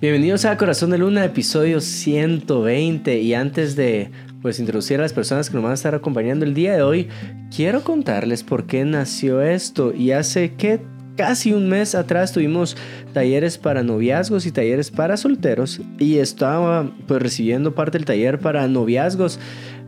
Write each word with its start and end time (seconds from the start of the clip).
Bienvenidos 0.00 0.46
a 0.46 0.56
Corazón 0.56 0.88
de 0.88 0.96
Luna, 0.96 1.26
episodio 1.26 1.78
120. 1.82 3.20
Y 3.20 3.34
antes 3.34 3.76
de 3.76 4.10
pues 4.40 4.58
introducir 4.58 4.98
a 4.98 5.02
las 5.02 5.12
personas 5.12 5.50
que 5.50 5.56
nos 5.56 5.62
van 5.62 5.72
a 5.72 5.74
estar 5.74 5.94
acompañando 5.94 6.46
el 6.46 6.54
día 6.54 6.72
de 6.74 6.80
hoy, 6.80 7.08
quiero 7.54 7.84
contarles 7.84 8.42
por 8.42 8.66
qué 8.66 8.86
nació 8.86 9.42
esto. 9.42 9.92
Y 9.94 10.12
hace 10.12 10.54
que 10.54 10.80
casi 11.18 11.52
un 11.52 11.68
mes 11.68 11.94
atrás 11.94 12.32
tuvimos 12.32 12.78
talleres 13.12 13.58
para 13.58 13.82
noviazgos 13.82 14.46
y 14.46 14.52
talleres 14.52 14.90
para 14.90 15.18
solteros. 15.18 15.82
Y 15.98 16.16
estaba 16.16 16.90
pues 17.06 17.20
recibiendo 17.20 17.74
parte 17.74 17.98
del 17.98 18.06
taller 18.06 18.38
para 18.38 18.66
noviazgos. 18.68 19.38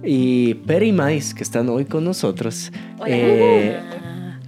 Y 0.04 0.56
Peri 0.66 0.88
y 0.88 0.92
Mais, 0.92 1.32
que 1.32 1.42
están 1.42 1.70
hoy 1.70 1.86
con 1.86 2.04
nosotros. 2.04 2.70
Hola. 2.98 3.08
eh, 3.08 3.80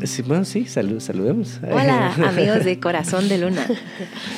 sí, 0.02 0.20
bueno, 0.20 0.44
sí, 0.44 0.66
salud, 0.66 1.00
saludemos. 1.00 1.58
Hola, 1.62 2.12
amigos 2.28 2.66
de 2.66 2.78
Corazón 2.78 3.30
de 3.30 3.38
Luna. 3.38 3.66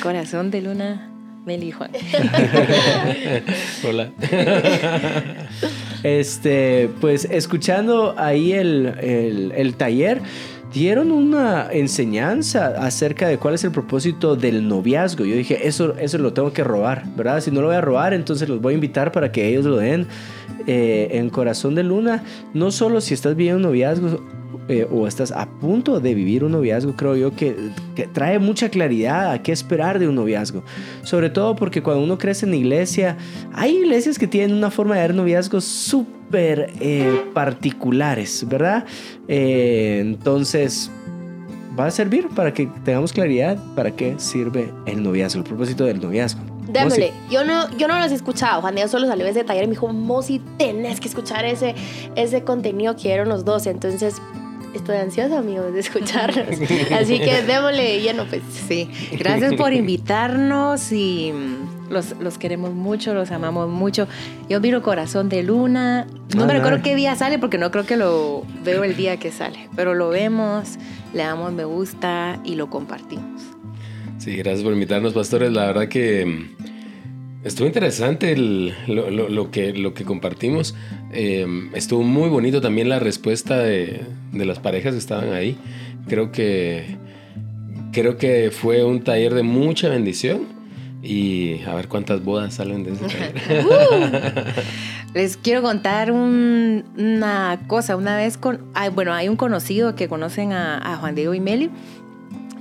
Corazón 0.00 0.52
de 0.52 0.62
Luna, 0.62 1.15
Meli 1.46 1.70
Juan. 1.70 1.90
Hola. 3.88 4.10
Este, 6.02 6.90
pues 7.00 7.24
escuchando 7.24 8.14
ahí 8.18 8.52
el, 8.52 8.86
el- 9.00 9.52
el 9.56 9.74
taller, 9.76 10.20
dieron 10.72 11.10
una 11.12 11.68
enseñanza 11.72 12.74
acerca 12.78 13.28
de 13.28 13.38
cuál 13.38 13.54
es 13.54 13.64
el 13.64 13.70
propósito 13.70 14.36
del 14.36 14.66
noviazgo. 14.68 15.24
Yo 15.24 15.36
dije, 15.36 15.66
eso, 15.66 15.94
eso 15.98 16.18
lo 16.18 16.32
tengo 16.32 16.52
que 16.52 16.64
robar, 16.64 17.04
¿verdad? 17.16 17.40
Si 17.40 17.50
no 17.50 17.60
lo 17.60 17.68
voy 17.68 17.76
a 17.76 17.80
robar, 17.80 18.12
entonces 18.12 18.48
los 18.48 18.60
voy 18.60 18.72
a 18.72 18.74
invitar 18.74 19.12
para 19.12 19.30
que 19.32 19.48
ellos 19.48 19.64
lo 19.64 19.76
den 19.76 20.06
eh, 20.66 21.08
en 21.12 21.30
Corazón 21.30 21.74
de 21.76 21.84
Luna. 21.84 22.24
No 22.54 22.70
solo 22.72 23.00
si 23.00 23.14
estás 23.14 23.36
viviendo 23.36 23.56
un 23.58 23.62
noviazgo 23.62 24.20
eh, 24.68 24.86
o 24.90 25.06
estás 25.06 25.32
a 25.32 25.46
punto 25.46 26.00
de 26.00 26.14
vivir 26.14 26.44
un 26.44 26.52
noviazgo, 26.52 26.94
creo 26.96 27.16
yo 27.16 27.34
que, 27.34 27.54
trae 28.12 28.38
mucha 28.38 28.68
claridad 28.68 29.32
a 29.32 29.42
qué 29.42 29.52
esperar 29.52 29.98
de 29.98 30.08
un 30.08 30.14
noviazgo. 30.14 30.62
Sobre 31.02 31.30
todo 31.30 31.56
porque 31.56 31.82
cuando 31.82 32.02
uno 32.02 32.18
crece 32.18 32.46
en 32.46 32.54
iglesia, 32.54 33.16
hay 33.52 33.76
iglesias 33.76 34.18
que 34.18 34.26
tienen 34.26 34.56
una 34.56 34.70
forma 34.70 34.96
de 34.96 35.02
ver 35.02 35.14
noviazgos 35.14 35.64
súper 35.64 36.72
eh, 36.80 37.22
particulares, 37.32 38.46
¿verdad? 38.48 38.84
Eh, 39.28 40.00
entonces, 40.04 40.90
va 41.78 41.86
a 41.86 41.90
servir 41.90 42.28
para 42.34 42.52
que 42.52 42.68
tengamos 42.84 43.12
claridad 43.12 43.58
para 43.74 43.90
qué 43.90 44.14
sirve 44.18 44.72
el 44.86 45.02
noviazgo, 45.02 45.40
el 45.40 45.46
propósito 45.46 45.84
del 45.84 46.00
noviazgo. 46.00 46.55
Démosle. 46.68 47.12
Yo 47.30 47.44
no, 47.44 47.70
yo 47.76 47.88
no 47.88 47.98
los 47.98 48.10
he 48.12 48.14
escuchado. 48.14 48.60
Juan 48.60 48.74
Diego 48.74 48.88
solo 48.88 49.06
salió 49.06 49.24
de 49.24 49.30
ese 49.30 49.44
taller 49.44 49.64
y 49.64 49.66
me 49.66 49.72
dijo, 49.72 49.88
Mosi, 49.92 50.40
tenés 50.58 51.00
que 51.00 51.08
escuchar 51.08 51.44
ese, 51.44 51.74
ese 52.16 52.42
contenido 52.44 52.96
que 52.96 53.02
dieron 53.02 53.28
los 53.28 53.44
dos. 53.44 53.66
Entonces, 53.66 54.16
estoy 54.74 54.96
ansiosa, 54.96 55.38
amigos, 55.38 55.72
de 55.72 55.80
escucharlos. 55.80 56.46
Así 56.98 57.18
que 57.18 57.42
démosle 57.42 58.00
lleno, 58.00 58.24
pues. 58.28 58.42
Sí, 58.68 58.90
gracias 59.12 59.54
por 59.54 59.72
invitarnos 59.72 60.92
y 60.92 61.32
mm, 61.32 61.90
los, 61.92 62.12
los 62.20 62.36
queremos 62.38 62.72
mucho, 62.72 63.14
los 63.14 63.30
amamos 63.30 63.68
mucho. 63.68 64.06
Yo 64.48 64.60
miro 64.60 64.82
Corazón 64.82 65.28
de 65.28 65.42
Luna. 65.42 66.06
No 66.34 66.42
Ah, 66.42 66.46
me 66.46 66.52
recuerdo 66.54 66.78
nice. 66.78 66.90
qué 66.90 66.96
día 66.96 67.14
sale 67.14 67.38
porque 67.38 67.56
no 67.58 67.70
creo 67.70 67.86
que 67.86 67.96
lo 67.96 68.42
veo 68.64 68.84
el 68.84 68.96
día 68.96 69.16
que 69.18 69.30
sale, 69.30 69.68
pero 69.76 69.94
lo 69.94 70.08
vemos, 70.08 70.76
le 71.14 71.22
damos 71.22 71.52
me 71.52 71.64
gusta 71.64 72.40
y 72.44 72.56
lo 72.56 72.68
compartimos. 72.68 73.42
Sí, 74.26 74.36
gracias 74.36 74.64
por 74.64 74.72
invitarnos, 74.72 75.12
pastores. 75.12 75.52
La 75.52 75.66
verdad 75.66 75.86
que 75.86 76.26
mm, 76.26 77.46
estuvo 77.46 77.68
interesante 77.68 78.36
lo, 78.36 79.50
que, 79.52 79.72
lo 79.72 79.94
que 79.94 80.04
compartimos. 80.04 80.74
Eh, 81.12 81.46
estuvo 81.74 82.02
muy 82.02 82.28
bonito 82.28 82.60
también 82.60 82.88
la 82.88 82.98
respuesta 82.98 83.56
de, 83.58 84.00
de 84.32 84.44
las 84.44 84.58
parejas 84.58 84.94
que 84.94 84.98
estaban 84.98 85.32
ahí. 85.32 85.56
Creo 86.08 86.32
que, 86.32 86.96
creo 87.92 88.16
que 88.16 88.50
fue 88.50 88.82
un 88.82 89.04
taller 89.04 89.32
de 89.32 89.44
mucha 89.44 89.88
bendición. 89.90 90.56
Y 91.04 91.60
a 91.62 91.74
ver 91.76 91.86
cuántas 91.86 92.24
bodas 92.24 92.54
salen 92.54 92.82
de 92.82 92.94
ese 92.94 93.04
taller. 93.04 94.54
Les 95.14 95.36
quiero 95.36 95.62
contar 95.62 96.10
un- 96.10 96.82
una 96.98 97.60
cosa. 97.68 97.94
Una 97.94 98.16
vez 98.16 98.36
con, 98.36 98.58
bueno, 98.92 99.12
hay 99.12 99.28
un 99.28 99.36
conocido 99.36 99.94
que 99.94 100.08
conocen 100.08 100.50
a, 100.52 100.78
a 100.78 100.96
Juan 100.96 101.14
Diego 101.14 101.32
y 101.32 101.38
Meli. 101.38 101.70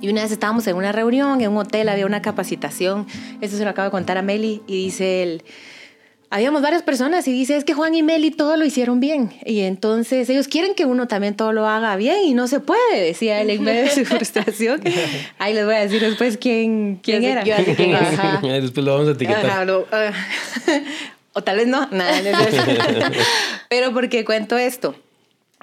Y 0.06 0.10
una 0.10 0.22
vez 0.22 0.32
estábamos 0.32 0.68
en 0.68 0.76
una 0.76 0.92
reunión, 0.92 1.42
en 1.42 1.50
un 1.50 1.58
hotel, 1.58 1.90
había 1.90 2.06
una 2.06 2.22
capacitación. 2.22 3.08
Esto 3.42 3.58
se 3.58 3.64
lo 3.64 3.72
acabo 3.72 3.86
de 3.88 3.92
contar 3.92 4.20
a 4.20 4.22
Meli. 4.22 4.62
Y 4.68 4.84
dice 4.86 5.24
él, 5.24 5.44
habíamos 6.30 6.62
varias 6.62 6.84
personas 6.84 7.28
y 7.28 7.34
dice, 7.34 7.58
es 7.58 7.64
que 7.64 7.74
Juan 7.74 7.96
y 7.96 8.04
Meli 8.04 8.30
todo 8.30 8.56
lo 8.56 8.66
hicieron 8.66 9.00
bien. 9.00 9.34
Y 9.48 9.62
entonces 9.62 10.30
ellos 10.30 10.48
quieren 10.48 10.76
que 10.76 10.86
uno 10.86 11.08
también 11.08 11.36
todo 11.36 11.54
lo 11.54 11.68
haga 11.68 11.96
bien 11.96 12.18
y 12.24 12.36
no 12.36 12.48
se 12.48 12.60
puede, 12.60 13.02
decía 13.02 13.42
él 13.42 13.50
en 13.50 13.64
medio 13.64 13.82
de 13.82 13.90
su 13.90 14.06
frustración. 14.06 14.80
Ahí 15.40 15.56
les 15.56 15.66
voy 15.66 15.74
a 15.74 15.80
decir 15.80 16.02
después 16.02 16.38
quién, 16.38 17.00
quién 17.02 17.24
Yo 17.24 17.28
sé- 17.28 17.32
era. 17.32 17.44
yo 17.44 17.56
sé 17.66 17.76
quién. 17.76 17.96
Ajá. 17.96 18.42
Después 18.44 18.86
lo 18.86 18.94
vamos 18.94 19.08
a 19.08 19.12
etiquetar. 19.14 19.44
Ajá, 19.44 19.66
no, 19.66 19.86
ah, 19.92 20.12
o 21.34 21.42
tal 21.44 21.58
vez 21.58 21.68
no. 21.68 21.88
Nada, 21.90 22.22
no 22.22 22.44
cierto. 22.46 23.18
Pero 23.70 23.92
porque 23.92 24.24
cuento 24.24 24.56
esto. 24.56 24.96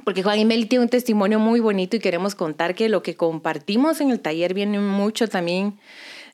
Porque 0.04 0.22
Juan 0.22 0.38
y 0.38 0.44
Meli 0.44 0.66
tiene 0.66 0.84
un 0.84 0.88
testimonio 0.88 1.38
muy 1.38 1.60
bonito 1.60 1.96
y 1.96 2.00
queremos 2.00 2.34
contar 2.34 2.74
que 2.74 2.88
lo 2.88 3.02
que 3.02 3.14
compartimos 3.14 4.00
en 4.00 4.10
el 4.10 4.20
taller 4.20 4.54
viene 4.54 4.78
mucho 4.80 5.28
también 5.28 5.78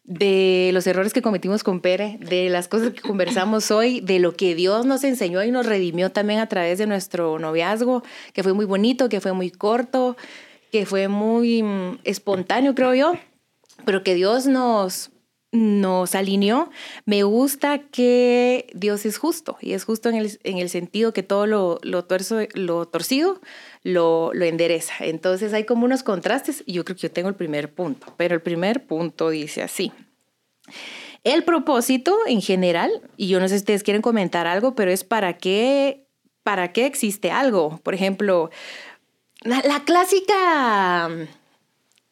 de 0.08 0.70
los 0.72 0.86
errores 0.86 1.12
que 1.12 1.20
cometimos 1.20 1.62
con 1.62 1.80
Pere, 1.80 2.16
de 2.18 2.48
las 2.48 2.66
cosas 2.66 2.94
que 2.94 3.02
conversamos 3.02 3.70
hoy, 3.72 4.00
de 4.00 4.18
lo 4.20 4.34
que 4.34 4.54
Dios 4.54 4.86
nos 4.86 5.04
enseñó 5.04 5.44
y 5.44 5.50
nos 5.50 5.66
redimió 5.66 6.10
también 6.10 6.40
a 6.40 6.48
través 6.48 6.78
de 6.78 6.86
nuestro 6.86 7.38
noviazgo, 7.38 8.02
que 8.32 8.42
fue 8.42 8.54
muy 8.54 8.64
bonito, 8.64 9.10
que 9.10 9.20
fue 9.20 9.34
muy 9.34 9.50
corto, 9.50 10.16
que 10.72 10.86
fue 10.86 11.08
muy 11.08 11.62
mm, 11.62 11.98
espontáneo, 12.04 12.74
creo 12.74 12.94
yo, 12.94 13.12
pero 13.84 14.02
que 14.02 14.14
Dios 14.14 14.46
nos, 14.46 15.10
nos 15.52 16.14
alineó. 16.14 16.70
Me 17.04 17.22
gusta 17.22 17.78
que 17.78 18.70
Dios 18.74 19.06
es 19.06 19.18
justo 19.18 19.56
y 19.60 19.72
es 19.72 19.84
justo 19.84 20.08
en 20.08 20.16
el, 20.16 20.38
en 20.44 20.58
el 20.58 20.68
sentido 20.68 21.12
que 21.12 21.22
todo 21.22 21.46
lo, 21.46 21.78
lo, 21.82 22.04
tuerzo, 22.04 22.40
lo 22.54 22.86
torcido 22.86 23.40
lo, 23.82 24.32
lo 24.34 24.44
endereza. 24.44 24.94
Entonces 25.00 25.52
hay 25.52 25.64
como 25.64 25.84
unos 25.84 26.02
contrastes 26.02 26.62
y 26.66 26.74
yo 26.74 26.84
creo 26.84 26.96
que 26.96 27.02
yo 27.02 27.10
tengo 27.10 27.28
el 27.28 27.34
primer 27.34 27.72
punto, 27.72 28.12
pero 28.16 28.34
el 28.34 28.42
primer 28.42 28.86
punto 28.86 29.30
dice 29.30 29.62
así. 29.62 29.92
El 31.24 31.44
propósito 31.44 32.16
en 32.26 32.40
general, 32.40 32.90
y 33.16 33.28
yo 33.28 33.40
no 33.40 33.48
sé 33.48 33.56
si 33.56 33.62
ustedes 33.62 33.82
quieren 33.82 34.02
comentar 34.02 34.46
algo, 34.46 34.74
pero 34.74 34.90
es 34.90 35.04
para 35.04 35.36
qué, 35.38 36.06
para 36.42 36.72
qué 36.72 36.86
existe 36.86 37.30
algo. 37.30 37.80
Por 37.82 37.94
ejemplo, 37.94 38.50
la, 39.42 39.84
clásica 39.84 41.10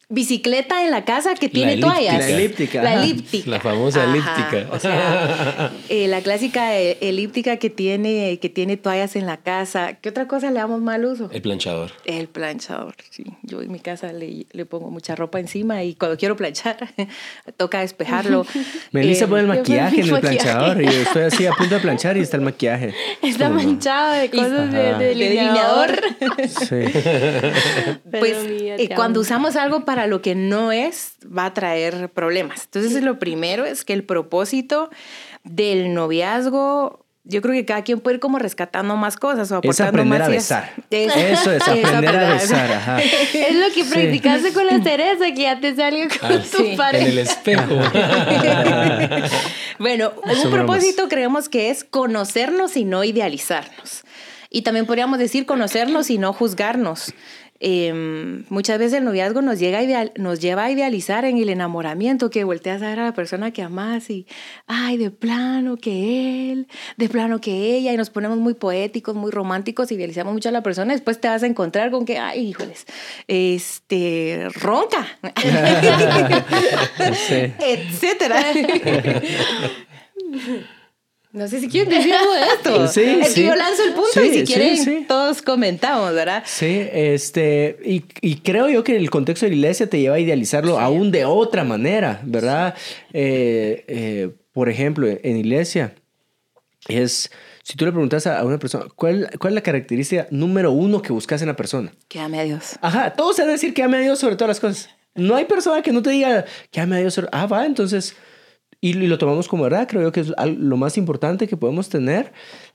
bicicleta 0.09 0.85
en 0.85 0.91
la 0.91 1.03
casa 1.03 1.33
que 1.35 1.49
tiene 1.49 1.77
toallas. 1.77 2.17
La 2.19 2.29
elíptica, 2.29 2.81
La 2.81 3.03
elíptica. 3.03 3.49
La 3.51 3.59
famosa 3.59 4.03
Ajá, 4.03 4.11
elíptica. 4.11 4.73
O 4.73 4.79
sea, 4.79 5.71
eh, 5.89 6.07
la 6.07 6.21
clásica 6.21 6.77
eh, 6.79 6.97
elíptica 7.01 7.57
que 7.57 7.69
tiene, 7.69 8.39
que 8.41 8.47
tiene 8.47 8.77
toallas 8.77 9.17
en 9.17 9.25
la 9.25 9.35
casa. 9.37 9.93
¿Qué 9.95 10.07
otra 10.09 10.25
cosa 10.27 10.49
le 10.49 10.59
damos 10.59 10.81
mal 10.81 11.03
uso? 11.03 11.29
El 11.33 11.41
planchador. 11.41 11.91
El 12.05 12.29
planchador, 12.29 12.95
sí. 13.09 13.25
Yo 13.43 13.61
en 13.61 13.69
mi 13.71 13.79
casa 13.79 14.13
le, 14.13 14.45
le 14.51 14.65
pongo 14.65 14.89
mucha 14.91 15.13
ropa 15.15 15.39
encima 15.41 15.83
y 15.83 15.95
cuando 15.95 16.17
quiero 16.17 16.37
planchar 16.37 16.77
toca 17.57 17.81
despejarlo. 17.81 18.45
Melissa 18.93 19.25
Eh, 19.25 19.27
pone 19.27 19.41
el 19.41 19.47
maquillaje 19.47 19.95
en 20.01 20.05
el 20.05 20.11
maquillaje. 20.13 20.37
planchador 20.37 20.81
y 20.81 20.85
yo 20.85 20.91
estoy 21.01 21.23
así 21.23 21.45
a 21.45 21.51
punto 21.51 21.75
de 21.75 21.81
planchar 21.81 22.15
y 22.15 22.21
está 22.21 22.37
el 22.37 22.43
maquillaje. 22.43 22.93
Está 23.21 23.49
manchado 23.49 24.13
de 24.13 24.29
cosas 24.29 24.71
de, 24.71 24.77
de 24.77 24.93
de 24.99 25.05
delineador. 25.07 25.99
Sí. 26.47 26.75
Pues 28.09 28.33
eh, 28.49 28.89
cuando 28.95 29.19
amo. 29.19 29.25
usamos 29.25 29.55
algo 29.55 29.85
para 29.85 29.96
lo 30.05 30.21
que 30.21 30.35
no 30.35 30.71
es, 30.71 31.13
va 31.25 31.45
a 31.45 31.53
traer 31.55 32.09
problemas. 32.09 32.65
Entonces, 32.65 33.01
lo 33.01 33.17
primero 33.17 33.65
es 33.65 33.83
que 33.83 33.93
el 33.93 34.03
propósito 34.03 34.91
del 35.43 35.93
noviazgo, 35.95 37.03
yo 37.23 37.41
creo 37.41 37.53
que 37.55 37.65
cada 37.65 37.83
quien 37.83 37.99
puede 37.99 38.15
ir 38.15 38.19
como 38.21 38.37
rescatando 38.39 38.95
más 38.95 39.17
cosas 39.17 39.51
o 39.51 39.55
Es 39.63 39.79
aportando 39.81 39.89
aprender 39.89 40.19
más 40.19 40.27
a 40.27 40.31
besar. 40.31 40.73
Es- 40.91 41.15
Eso 41.15 41.51
es 41.51 41.61
aprender 41.67 42.15
a 42.15 42.33
besar, 42.33 42.71
ajá. 42.71 43.01
Es 43.33 43.55
lo 43.55 43.73
que 43.73 43.83
Sí. 43.83 43.89
practicaste 43.91 44.53
con 44.53 44.65
la 44.67 44.79
Teresa, 44.81 45.25
que 45.33 45.41
ya 45.41 45.59
te 45.59 45.75
salió 45.75 46.07
con 46.19 46.31
Ah, 46.31 46.41
tu 46.51 46.57
sí. 46.57 46.73
pareja. 46.77 47.05
En 47.05 47.11
el 47.11 47.17
espejo. 47.19 47.75
bueno, 49.79 50.11
un 50.15 50.21
bromas. 50.31 50.47
propósito 50.51 51.07
creemos 51.09 51.49
que 51.49 51.69
es 51.69 51.83
conocernos 51.83 52.77
y 52.77 52.85
no 52.85 53.03
idealizarnos. 53.03 54.03
Y 54.49 54.61
también 54.61 54.85
podríamos 54.85 55.19
decir 55.19 55.45
conocernos 55.45 56.09
y 56.09 56.17
no 56.17 56.31
juzgarnos. 56.33 57.13
Eh, 57.59 58.43
muchas 58.49 58.77
veces 58.79 58.99
el 58.99 59.05
noviazgo 59.05 59.41
nos, 59.41 59.59
llega 59.59 59.79
a 59.79 59.83
ideal- 59.83 60.11
nos 60.15 60.39
lleva 60.39 60.65
a 60.65 60.71
idealizar 60.71 61.25
en 61.25 61.37
el 61.37 61.49
enamoramiento, 61.49 62.29
que 62.29 62.43
volteas 62.43 62.81
a 62.81 62.89
ver 62.89 62.99
a 62.99 63.05
la 63.05 63.13
persona 63.13 63.51
que 63.51 63.61
amas 63.63 64.09
y, 64.09 64.27
ay, 64.67 64.97
de 64.97 65.11
plano 65.11 65.77
que 65.77 66.51
él, 66.51 66.67
de 66.97 67.09
plano 67.09 67.41
que 67.41 67.75
ella, 67.75 67.93
y 67.93 67.97
nos 67.97 68.09
ponemos 68.09 68.37
muy 68.37 68.53
poéticos, 68.53 69.15
muy 69.15 69.31
románticos, 69.31 69.91
idealizamos 69.91 70.33
mucho 70.33 70.49
a 70.49 70.51
la 70.51 70.63
persona, 70.63 70.93
después 70.93 71.19
te 71.19 71.27
vas 71.27 71.43
a 71.43 71.47
encontrar 71.47 71.91
con 71.91 72.05
que, 72.05 72.17
ay, 72.19 72.47
híjoles, 72.49 72.85
este, 73.27 74.47
ronca, 74.53 75.07
etcétera. 77.59 78.43
No 81.31 81.47
sé 81.47 81.59
si 81.59 81.67
quieren 81.67 81.89
decir 81.89 82.13
algo 82.13 82.33
de 82.33 82.41
esto. 82.41 82.87
Sí, 82.93 83.01
es 83.01 83.33
sí. 83.33 83.41
que 83.41 83.47
yo 83.47 83.55
lanzo 83.55 83.83
el 83.83 83.93
punto 83.93 84.09
Sí, 84.13 84.21
y 84.21 84.33
si 84.33 84.43
quieren 84.45 84.77
sí. 84.77 85.05
todos 85.07 85.41
comentamos, 85.41 86.13
¿verdad? 86.13 86.43
Sí, 86.45 86.87
este, 86.91 87.77
y, 87.83 88.03
y 88.21 88.37
creo 88.37 88.69
yo 88.69 88.83
que 88.83 88.95
el 88.95 89.09
contexto 89.09 89.45
de 89.45 89.51
la 89.51 89.55
iglesia 89.57 89.89
te 89.89 89.99
lleva 89.99 90.15
a 90.15 90.19
idealizarlo 90.19 90.79
aún 90.79 91.11
de 91.11 91.25
otra 91.25 91.63
manera, 91.63 92.21
¿verdad? 92.23 92.75
Eh, 93.13 93.83
eh, 93.87 94.29
por 94.53 94.69
ejemplo, 94.69 95.07
en 95.07 95.37
iglesia 95.37 95.93
es, 96.87 97.29
si 97.63 97.75
tú 97.75 97.85
le 97.85 97.91
preguntas 97.91 98.25
a 98.25 98.39
a 98.39 98.43
una 98.45 98.57
persona, 98.57 98.85
¿cuál, 98.95 99.29
¿cuál 99.39 99.51
es 99.51 99.55
la 99.55 99.61
característica 99.61 100.27
número 100.31 100.71
uno 100.71 101.01
que 101.01 101.11
buscas 101.11 101.41
en 101.41 101.47
la 101.49 101.55
persona? 101.55 101.91
Que 102.07 102.19
ame 102.19 102.39
a 102.39 102.43
Dios. 102.43 102.77
Ajá, 102.81 103.13
todos 103.13 103.35
se 103.35 103.41
van 103.41 103.49
a 103.49 103.53
decir 103.53 103.73
que 103.73 103.83
ame 103.83 103.97
a 103.97 104.01
Dios 104.01 104.17
sobre 104.19 104.35
todas 104.37 104.49
las 104.49 104.59
cosas. 104.59 104.89
No 105.13 105.35
hay 105.35 105.45
persona 105.45 105.81
que 105.81 105.91
no 105.91 106.01
te 106.01 106.11
diga 106.11 106.45
que 106.71 106.79
ame 106.79 106.95
a 106.95 106.99
Dios 106.99 107.13
sobre... 107.13 107.27
Ah, 107.33 107.45
va, 107.47 107.65
entonces... 107.65 108.15
Y, 108.79 108.93
lo 108.93 109.17
tomamos 109.17 109.47
como 109.47 109.63
verdad. 109.63 109.87
Creo 109.87 110.03
yo 110.03 110.11
que 110.11 110.21
es 110.21 110.33
lo 110.57 110.77
más 110.77 110.97
importante 110.97 111.47
que 111.47 111.57
podemos 111.57 111.89
tener 111.89 112.31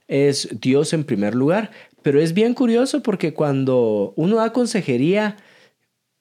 es 0.07 0.49
Dios 0.59 0.93
en 0.93 1.03
primer 1.03 1.35
lugar. 1.35 1.71
Pero 2.01 2.19
es 2.19 2.33
bien 2.33 2.53
curioso 2.53 3.01
porque 3.01 3.33
cuando 3.33 4.13
uno 4.15 4.37
da 4.37 4.51
consejería 4.51 5.37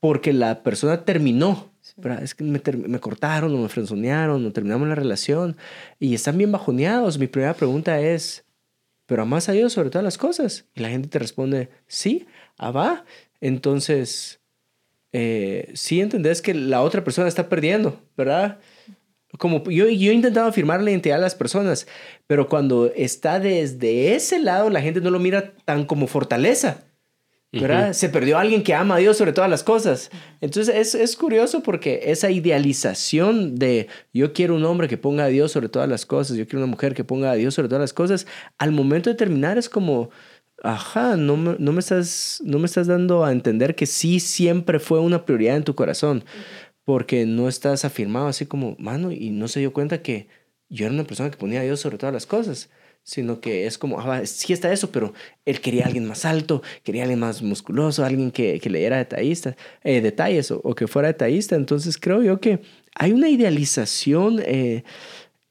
porque 0.00 0.32
la 0.32 0.62
persona 0.62 1.04
terminó, 1.04 1.72
es 2.20 2.34
que 2.34 2.44
me 2.44 2.98
cortaron 3.00 3.54
o 3.54 3.58
me 3.58 3.68
frenzonearon 3.68 4.44
o 4.44 4.52
terminamos 4.52 4.88
la 4.88 4.94
relación 4.94 5.56
y 6.00 6.14
están 6.14 6.38
bien 6.38 6.50
bajoneados, 6.50 7.18
mi 7.18 7.28
primera 7.28 7.54
pregunta 7.54 8.00
es, 8.00 8.44
¿pero 9.06 9.22
amas 9.22 9.48
a 9.48 9.52
Dios 9.52 9.72
sobre 9.72 9.90
todas 9.90 10.04
las 10.04 10.18
cosas? 10.18 10.66
Y 10.74 10.80
la 10.80 10.88
gente 10.88 11.08
te 11.08 11.18
responde, 11.18 11.70
sí, 11.86 12.26
ah, 12.56 12.70
va. 12.70 13.04
Entonces, 13.40 14.40
eh, 15.12 15.70
sí 15.74 16.00
entendés 16.00 16.40
que 16.40 16.54
la 16.54 16.82
otra 16.82 17.04
persona 17.04 17.28
está 17.28 17.48
perdiendo, 17.48 18.00
¿verdad? 18.16 18.58
Como 19.38 19.64
yo, 19.64 19.88
yo 19.88 20.10
he 20.10 20.14
intentado 20.14 20.46
afirmar 20.46 20.82
la 20.82 20.90
identidad 20.90 21.16
de 21.16 21.22
las 21.22 21.34
personas, 21.34 21.86
pero 22.26 22.48
cuando 22.48 22.92
está 22.94 23.40
desde 23.40 24.14
ese 24.14 24.38
lado, 24.38 24.68
la 24.68 24.82
gente 24.82 25.00
no 25.00 25.10
lo 25.10 25.18
mira 25.18 25.54
tan 25.64 25.86
como 25.86 26.06
fortaleza, 26.06 26.84
¿verdad? 27.50 27.92
Se 27.92 28.08
perdió 28.08 28.38
alguien 28.38 28.62
que 28.62 28.74
ama 28.74 28.96
a 28.96 28.98
Dios 28.98 29.16
sobre 29.16 29.32
todas 29.32 29.50
las 29.50 29.62
cosas. 29.62 30.10
Entonces 30.40 30.74
es, 30.74 30.94
es 30.94 31.16
curioso 31.16 31.62
porque 31.62 32.00
esa 32.04 32.30
idealización 32.30 33.56
de 33.56 33.88
yo 34.12 34.32
quiero 34.32 34.54
un 34.54 34.64
hombre 34.64 34.88
que 34.88 34.96
ponga 34.96 35.24
a 35.24 35.28
Dios 35.28 35.52
sobre 35.52 35.68
todas 35.68 35.88
las 35.88 36.06
cosas, 36.06 36.36
yo 36.36 36.46
quiero 36.46 36.58
una 36.58 36.70
mujer 36.70 36.94
que 36.94 37.04
ponga 37.04 37.30
a 37.30 37.34
Dios 37.34 37.54
sobre 37.54 37.68
todas 37.68 37.82
las 37.82 37.92
cosas, 37.92 38.26
al 38.58 38.72
momento 38.72 39.10
de 39.10 39.16
terminar 39.16 39.58
es 39.58 39.68
como, 39.68 40.10
ajá, 40.62 41.16
no 41.16 41.36
me, 41.36 41.56
no 41.58 41.72
me, 41.72 41.80
estás, 41.80 42.40
no 42.44 42.58
me 42.58 42.66
estás 42.66 42.86
dando 42.86 43.24
a 43.24 43.32
entender 43.32 43.74
que 43.74 43.86
sí 43.86 44.20
siempre 44.20 44.78
fue 44.78 45.00
una 45.00 45.24
prioridad 45.24 45.56
en 45.56 45.64
tu 45.64 45.74
corazón, 45.74 46.24
porque 46.84 47.26
no 47.26 47.48
estás 47.48 47.84
afirmado 47.84 48.26
así 48.28 48.46
como, 48.46 48.76
mano, 48.78 49.12
y 49.12 49.30
no 49.30 49.48
se 49.48 49.60
dio 49.60 49.72
cuenta 49.72 50.02
que 50.02 50.28
yo 50.68 50.86
era 50.86 50.94
una 50.94 51.04
persona 51.04 51.30
que 51.30 51.36
ponía 51.36 51.60
a 51.60 51.64
Dios 51.64 51.80
sobre 51.80 51.98
todas 51.98 52.12
las 52.14 52.26
cosas 52.26 52.70
sino 53.04 53.40
que 53.40 53.66
es 53.66 53.78
como, 53.78 54.00
ah, 54.00 54.24
sí 54.26 54.52
está 54.52 54.72
eso, 54.72 54.92
pero 54.92 55.12
él 55.44 55.60
quería 55.60 55.82
a 55.82 55.86
alguien 55.86 56.06
más 56.06 56.24
alto, 56.24 56.62
quería 56.84 57.02
a 57.02 57.04
alguien 57.04 57.18
más 57.18 57.42
musculoso, 57.42 58.04
alguien 58.04 58.30
que, 58.30 58.60
que 58.60 58.70
le 58.70 58.78
diera 58.78 58.96
detallista, 58.98 59.56
eh, 59.82 60.00
detalles 60.00 60.52
o, 60.52 60.60
o 60.62 60.74
que 60.76 60.86
fuera 60.86 61.08
detallista. 61.08 61.56
Entonces 61.56 61.98
creo 61.98 62.22
yo 62.22 62.38
que 62.40 62.60
hay 62.94 63.10
una 63.12 63.28
idealización 63.28 64.40
eh, 64.46 64.84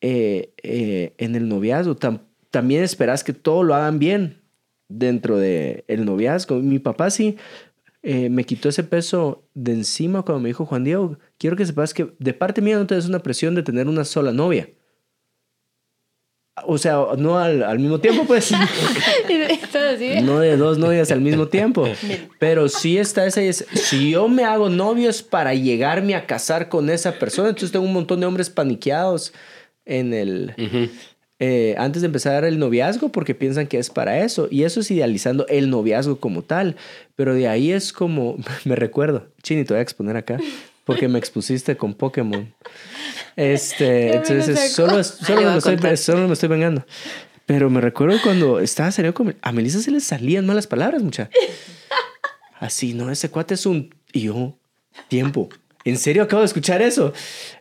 eh, 0.01 0.53
eh, 0.63 1.13
en 1.17 1.35
el 1.35 1.47
noviazgo. 1.49 1.95
Tam- 1.95 2.21
también 2.51 2.83
esperas 2.83 3.23
que 3.23 3.33
todo 3.33 3.63
lo 3.63 3.75
hagan 3.75 3.99
bien 3.99 4.41
dentro 4.87 5.37
del 5.37 5.83
el 5.87 6.05
noviazgo. 6.05 6.55
Mi 6.59 6.79
papá 6.79 7.09
sí 7.09 7.37
eh, 8.03 8.29
me 8.29 8.43
quitó 8.45 8.69
ese 8.69 8.83
peso 8.83 9.43
de 9.53 9.73
encima 9.73 10.23
cuando 10.23 10.41
me 10.41 10.49
dijo, 10.49 10.65
Juan 10.65 10.83
Diego, 10.83 11.17
quiero 11.37 11.55
que 11.55 11.65
sepas 11.65 11.93
que 11.93 12.13
de 12.19 12.33
parte 12.33 12.61
mía 12.61 12.77
no 12.77 12.87
te 12.87 12.95
des 12.95 13.07
una 13.07 13.19
presión 13.19 13.53
de 13.55 13.63
tener 13.63 13.87
una 13.87 14.05
sola 14.05 14.31
novia. 14.31 14.69
O 16.65 16.77
sea, 16.77 16.97
no 17.17 17.39
al, 17.39 17.63
al 17.63 17.79
mismo 17.79 17.99
tiempo, 17.99 18.25
pues. 18.25 18.51
No 20.21 20.39
de 20.39 20.57
dos 20.57 20.77
novias 20.77 21.09
al 21.11 21.21
mismo 21.21 21.47
tiempo. 21.47 21.87
Pero 22.39 22.67
sí 22.69 22.97
está 22.97 23.25
esa. 23.25 23.41
es- 23.41 23.65
Si 23.73 24.11
yo 24.11 24.27
me 24.27 24.43
hago 24.43 24.69
novios 24.69 25.23
para 25.23 25.53
llegarme 25.53 26.13
a 26.13 26.27
casar 26.27 26.69
con 26.69 26.89
esa 26.89 27.13
persona, 27.17 27.49
entonces 27.49 27.71
tengo 27.71 27.85
un 27.85 27.93
montón 27.93 28.19
de 28.19 28.25
hombres 28.25 28.49
paniqueados 28.49 29.33
en 29.85 30.13
el. 30.13 30.53
Eh, 31.43 31.73
antes 31.79 32.03
de 32.03 32.05
empezar 32.05 32.45
el 32.45 32.59
noviazgo 32.59 33.09
porque 33.09 33.33
piensan 33.33 33.65
que 33.65 33.79
es 33.79 33.89
para 33.89 34.19
eso. 34.19 34.47
Y 34.51 34.63
eso 34.63 34.79
es 34.79 34.91
idealizando 34.91 35.47
el 35.47 35.71
noviazgo 35.71 36.19
como 36.19 36.43
tal. 36.43 36.75
Pero 37.15 37.33
de 37.33 37.47
ahí 37.47 37.71
es 37.71 37.91
como. 37.91 38.37
Me 38.63 38.75
recuerdo. 38.75 39.25
Chini, 39.41 39.65
te 39.65 39.73
voy 39.73 39.79
a 39.79 39.81
exponer 39.81 40.15
acá. 40.15 40.37
Porque 40.85 41.07
me 41.07 41.19
expusiste 41.19 41.77
con 41.77 41.93
Pokémon. 41.93 42.53
Este, 43.35 44.15
entonces 44.15 44.71
solo, 44.71 45.03
solo, 45.03 45.51
me 45.51 45.57
estoy, 45.57 45.97
solo 45.97 46.27
me 46.27 46.33
estoy 46.33 46.49
vengando. 46.49 46.85
Pero 47.45 47.69
me 47.69 47.81
recuerdo 47.81 48.17
cuando 48.23 48.59
estaba 48.59 48.91
saliendo 48.91 49.13
con... 49.15 49.35
A 49.41 49.51
Melissa 49.51 49.79
se 49.79 49.91
le 49.91 49.99
salían 49.99 50.45
malas 50.45 50.67
palabras, 50.67 51.01
mucha. 51.01 51.29
Así, 52.59 52.93
no, 52.93 53.11
ese 53.11 53.29
cuate 53.29 53.53
es 53.53 53.65
un... 53.65 53.93
Y 54.11 54.21
yo, 54.21 54.57
tiempo. 55.07 55.49
¿En 55.83 55.97
serio 55.97 56.23
acabo 56.23 56.41
de 56.41 56.45
escuchar 56.45 56.81
eso? 56.81 57.13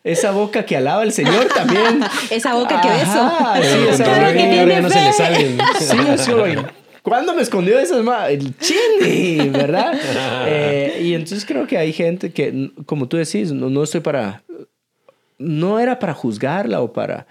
Esa 0.04 0.30
boca 0.32 0.64
que 0.64 0.76
alaba 0.76 1.02
al 1.02 1.12
Señor 1.12 1.46
también. 1.54 2.02
Esa 2.30 2.54
boca 2.54 2.80
que 2.80 2.88
beso. 2.88 3.32
sí, 3.62 3.88
esa 3.88 4.04
boca 4.04 4.32
que- 4.32 4.80
no 4.82 4.90
se 4.90 5.30
le. 5.30 5.56
Sí, 6.18 6.56
¿Cuándo 7.02 7.34
me 7.34 7.40
escondió 7.42 7.78
esas? 7.78 8.04
El 8.28 8.54
chini, 8.58 9.48
¿verdad? 9.48 9.94
Eh, 10.46 11.00
y 11.02 11.14
entonces 11.14 11.44
creo 11.46 11.66
que 11.66 11.78
hay 11.78 11.92
gente 11.92 12.30
que, 12.30 12.70
como 12.86 13.08
tú 13.08 13.16
decís, 13.16 13.52
no, 13.52 13.70
no 13.70 13.82
estoy 13.82 14.00
para... 14.00 14.42
No 15.38 15.78
era 15.80 15.98
para 15.98 16.12
juzgarla 16.14 16.80
o 16.82 16.92
para... 16.92 17.26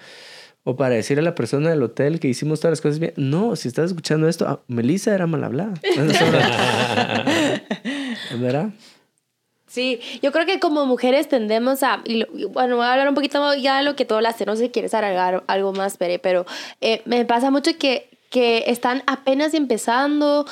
O 0.63 0.75
para 0.75 0.95
decirle 0.95 1.21
a 1.21 1.24
la 1.24 1.36
persona 1.36 1.69
del 1.69 1.81
hotel 1.81 2.19
que 2.19 2.27
hicimos 2.27 2.59
todas 2.59 2.74
las 2.74 2.81
cosas 2.81 3.00
bien. 3.00 3.13
No, 3.15 3.56
si 3.56 3.68
estás 3.68 3.91
escuchando 3.91 4.27
esto, 4.27 4.45
ah, 4.47 4.59
Melissa 4.68 5.15
era 5.15 5.25
mal 5.25 5.44
hablada. 5.44 5.74
¿Verdad? 8.39 8.69
Sí, 9.79 10.01
yo 10.21 10.33
creo 10.33 10.45
que 10.45 10.59
como 10.59 10.85
mujeres 10.85 11.29
tendemos 11.29 11.83
a, 11.83 12.03
bueno, 12.49 12.75
voy 12.75 12.85
a 12.85 12.91
hablar 12.91 13.07
un 13.07 13.15
poquito 13.15 13.53
ya 13.55 13.77
de 13.77 13.83
lo 13.83 13.95
que 13.95 14.03
tú 14.03 14.13
hablaste, 14.13 14.45
no 14.45 14.57
sé 14.57 14.63
si 14.63 14.69
quieres 14.71 14.93
agregar 14.93 15.45
algo 15.47 15.71
más, 15.71 15.95
Pere, 15.95 16.19
pero 16.19 16.45
eh, 16.81 17.01
me 17.05 17.23
pasa 17.23 17.49
mucho 17.49 17.71
que, 17.79 18.09
que 18.29 18.65
están 18.67 19.03
apenas 19.07 19.53
empezando 19.53 20.45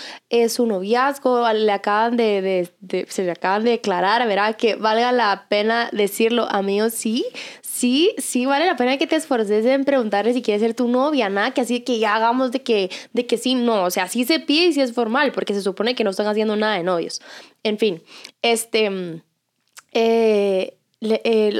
su 0.50 0.65
noviazgo, 0.65 1.47
le 1.53 1.71
acaban 1.71 2.18
de, 2.18 2.41
de- 2.41 2.69
de- 2.79 3.06
se 3.09 3.24
le 3.24 3.31
acaban 3.31 3.63
de 3.63 3.71
declarar, 3.71 4.27
¿verdad? 4.27 4.56
Que 4.56 4.75
valga 4.75 5.12
la 5.12 5.45
pena 5.50 5.89
decirlo, 5.91 6.47
amigos, 6.50 6.94
sí, 6.94 7.25
sí, 7.62 8.13
sí 8.18 8.45
vale 8.45 8.65
la 8.65 8.75
pena 8.75 8.97
que 8.97 9.06
te 9.07 9.15
esforces 9.15 9.65
en 9.65 9.85
preguntarle 9.85 10.33
si 10.33 10.41
quiere 10.41 10.59
ser 10.59 10.74
tu 10.74 10.88
novia, 10.88 11.29
nada 11.29 11.51
que 11.51 11.62
así 11.62 11.81
que 11.81 12.00
ya 12.00 12.15
hagamos 12.15 12.51
de 12.51 12.63
que, 12.63 12.89
de 13.13 13.25
que 13.27 13.38
sí, 13.38 13.53
no, 13.56 13.83
o 13.83 13.91
sea, 13.91 14.07
sí 14.07 14.25
se 14.25 14.39
pide 14.39 14.68
y 14.68 14.74
sí 14.74 14.81
es 14.81 14.94
formal, 14.94 15.31
porque 15.31 15.53
se 15.53 15.62
supone 15.62 15.94
que 15.95 16.03
no 16.03 16.09
están 16.09 16.27
haciendo 16.27 16.56
nada 16.56 16.75
de 16.77 16.83
novios. 16.83 17.21
En 17.63 17.77
fin, 17.77 18.01
este, 18.41 18.89
mm, 18.89 19.21
eh, 19.94 20.76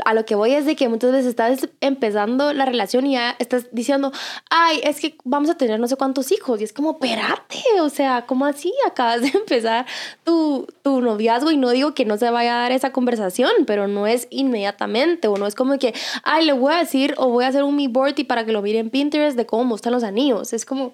a 0.06 0.14
lo 0.16 0.26
que 0.26 0.34
voy 0.34 0.54
es 0.54 0.66
de 0.66 0.76
que 0.76 0.90
muchas 0.90 1.12
veces 1.12 1.28
estás 1.28 1.70
empezando 1.80 2.54
la 2.54 2.66
relación 2.66 3.06
y 3.06 3.14
ya 3.14 3.36
estás 3.38 3.68
diciendo, 3.72 4.12
ay, 4.50 4.82
es 4.84 5.00
que 5.00 5.16
vamos 5.24 5.50
a 5.50 5.58
tener 5.58 5.80
no 5.80 5.88
sé 5.88 5.96
cuántos 5.96 6.32
hijos. 6.32 6.60
Y 6.60 6.64
es 6.64 6.74
como, 6.74 6.92
espérate, 6.94 7.64
o 7.82 7.90
sea, 7.90 8.26
¿cómo 8.26 8.46
así? 8.46 8.74
Acabas 8.88 9.22
de 9.22 9.28
empezar 9.36 9.86
tu, 10.24 10.68
tu 10.82 11.02
noviazgo 11.02 11.52
y 11.52 11.58
no 11.58 11.70
digo 11.70 11.94
que 11.94 12.06
no 12.06 12.18
se 12.18 12.32
vaya 12.32 12.58
a 12.58 12.62
dar 12.64 12.72
esa 12.72 12.92
conversación, 12.92 13.52
pero 13.68 13.88
no 13.88 14.08
es 14.08 14.28
inmediatamente 14.32 15.28
o 15.28 15.38
no 15.38 15.46
es 15.46 15.54
como 15.54 15.78
que, 15.78 15.94
ay, 16.24 16.46
le 16.46 16.54
voy 16.54 16.74
a 16.74 16.78
decir 16.78 17.14
o 17.18 17.30
voy 17.30 17.46
a 17.46 17.50
hacer 17.50 17.64
un 17.64 17.76
me 17.76 17.88
board 17.88 18.16
y 18.18 18.24
para 18.24 18.44
que 18.44 18.52
lo 18.52 18.62
mire 18.64 18.80
en 18.80 18.90
Pinterest 18.90 19.38
de 19.38 19.46
cómo 19.46 19.76
están 19.76 19.94
los 19.94 20.04
anillos. 20.04 20.54
Es 20.54 20.66
como... 20.66 20.94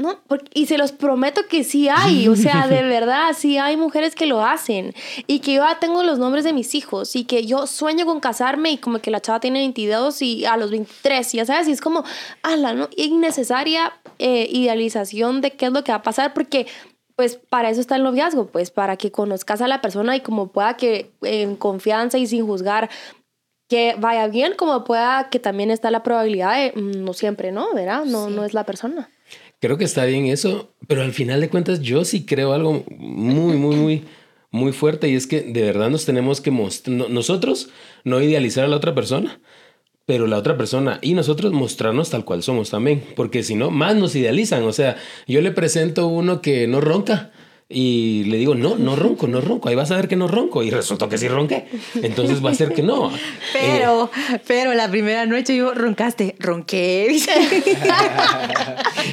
No, 0.00 0.18
porque- 0.26 0.50
y 0.54 0.64
se 0.66 0.78
los 0.78 0.92
prometo 0.92 1.42
que 1.46 1.62
sí 1.62 1.88
hay, 1.90 2.26
o 2.26 2.34
sea, 2.34 2.66
de 2.66 2.82
verdad, 2.82 3.34
sí 3.36 3.58
hay 3.58 3.76
mujeres 3.76 4.14
que 4.14 4.24
lo 4.26 4.42
hacen 4.44 4.94
y 5.26 5.40
que 5.40 5.52
yo 5.54 5.62
ya 5.62 5.78
tengo 5.78 6.02
los 6.02 6.18
nombres 6.18 6.42
de 6.42 6.52
mis 6.54 6.74
hijos 6.74 7.14
y 7.16 7.24
que 7.24 7.44
yo 7.44 7.66
sueño 7.66 8.06
con 8.06 8.18
casarme 8.20 8.70
y 8.70 8.78
como 8.78 8.98
que 9.00 9.10
la 9.10 9.20
chava 9.20 9.40
tiene 9.40 9.58
22 9.60 10.22
y 10.22 10.46
a 10.46 10.56
los 10.56 10.70
23, 10.70 11.32
ya 11.32 11.44
sabes, 11.44 11.68
y 11.68 11.72
es 11.72 11.80
como, 11.82 12.02
ala, 12.42 12.72
¿no? 12.72 12.88
Innecesaria 12.96 13.92
eh, 14.18 14.48
idealización 14.50 15.40
de 15.42 15.50
qué 15.52 15.66
es 15.66 15.72
lo 15.72 15.84
que 15.84 15.92
va 15.92 15.96
a 15.98 16.02
pasar 16.02 16.32
porque 16.34 16.66
pues 17.16 17.36
para 17.36 17.68
eso 17.68 17.82
está 17.82 17.96
el 17.96 18.02
noviazgo, 18.02 18.46
pues 18.46 18.70
para 18.70 18.96
que 18.96 19.12
conozcas 19.12 19.60
a 19.60 19.68
la 19.68 19.82
persona 19.82 20.16
y 20.16 20.20
como 20.20 20.52
pueda 20.52 20.78
que 20.78 21.10
en 21.20 21.54
confianza 21.56 22.16
y 22.16 22.26
sin 22.26 22.46
juzgar 22.46 22.88
que 23.68 23.94
vaya 23.98 24.26
bien, 24.28 24.54
como 24.56 24.84
pueda 24.84 25.28
que 25.30 25.38
también 25.38 25.70
está 25.70 25.90
la 25.90 26.02
probabilidad 26.02 26.56
de, 26.56 26.72
mm, 26.80 27.04
no 27.04 27.12
siempre, 27.12 27.52
¿no? 27.52 27.74
¿Verdad? 27.74 28.04
No, 28.06 28.30
no 28.30 28.44
es 28.44 28.54
la 28.54 28.64
persona. 28.64 29.10
Creo 29.60 29.76
que 29.76 29.84
está 29.84 30.06
bien 30.06 30.26
eso, 30.26 30.72
pero 30.88 31.02
al 31.02 31.12
final 31.12 31.40
de 31.40 31.50
cuentas 31.50 31.80
yo 31.80 32.04
sí 32.04 32.24
creo 32.24 32.52
algo 32.54 32.82
muy, 32.88 33.56
muy, 33.58 33.76
muy, 33.76 34.04
muy 34.50 34.72
fuerte 34.72 35.08
y 35.08 35.14
es 35.14 35.26
que 35.26 35.42
de 35.42 35.62
verdad 35.62 35.90
nos 35.90 36.06
tenemos 36.06 36.40
que 36.40 36.50
mostrar, 36.50 37.10
nosotros 37.10 37.68
no 38.02 38.22
idealizar 38.22 38.64
a 38.64 38.68
la 38.68 38.76
otra 38.76 38.94
persona, 38.94 39.38
pero 40.06 40.26
la 40.26 40.38
otra 40.38 40.56
persona 40.56 40.98
y 41.02 41.12
nosotros 41.12 41.52
mostrarnos 41.52 42.08
tal 42.08 42.24
cual 42.24 42.42
somos 42.42 42.70
también, 42.70 43.04
porque 43.16 43.42
si 43.42 43.54
no, 43.54 43.70
más 43.70 43.96
nos 43.96 44.16
idealizan. 44.16 44.64
O 44.64 44.72
sea, 44.72 44.96
yo 45.28 45.42
le 45.42 45.52
presento 45.52 46.06
uno 46.06 46.40
que 46.40 46.66
no 46.66 46.80
ronca 46.80 47.30
Y 47.72 48.24
le 48.24 48.36
digo, 48.36 48.56
no, 48.56 48.76
no 48.76 48.96
ronco, 48.96 49.28
no 49.28 49.40
ronco. 49.40 49.68
Ahí 49.68 49.76
vas 49.76 49.92
a 49.92 49.96
ver 49.96 50.08
que 50.08 50.16
no 50.16 50.26
ronco. 50.26 50.64
Y 50.64 50.70
resultó 50.70 51.08
que 51.08 51.16
sí 51.18 51.28
ronqué. 51.28 51.66
Entonces 52.02 52.44
va 52.44 52.50
a 52.50 52.54
ser 52.54 52.74
que 52.74 52.82
no. 52.82 53.12
Pero, 53.52 54.10
pero 54.46 54.74
la 54.74 54.90
primera 54.90 55.24
noche 55.26 55.56
yo 55.56 55.72
roncaste, 55.72 56.34
ronqué. 56.40 57.16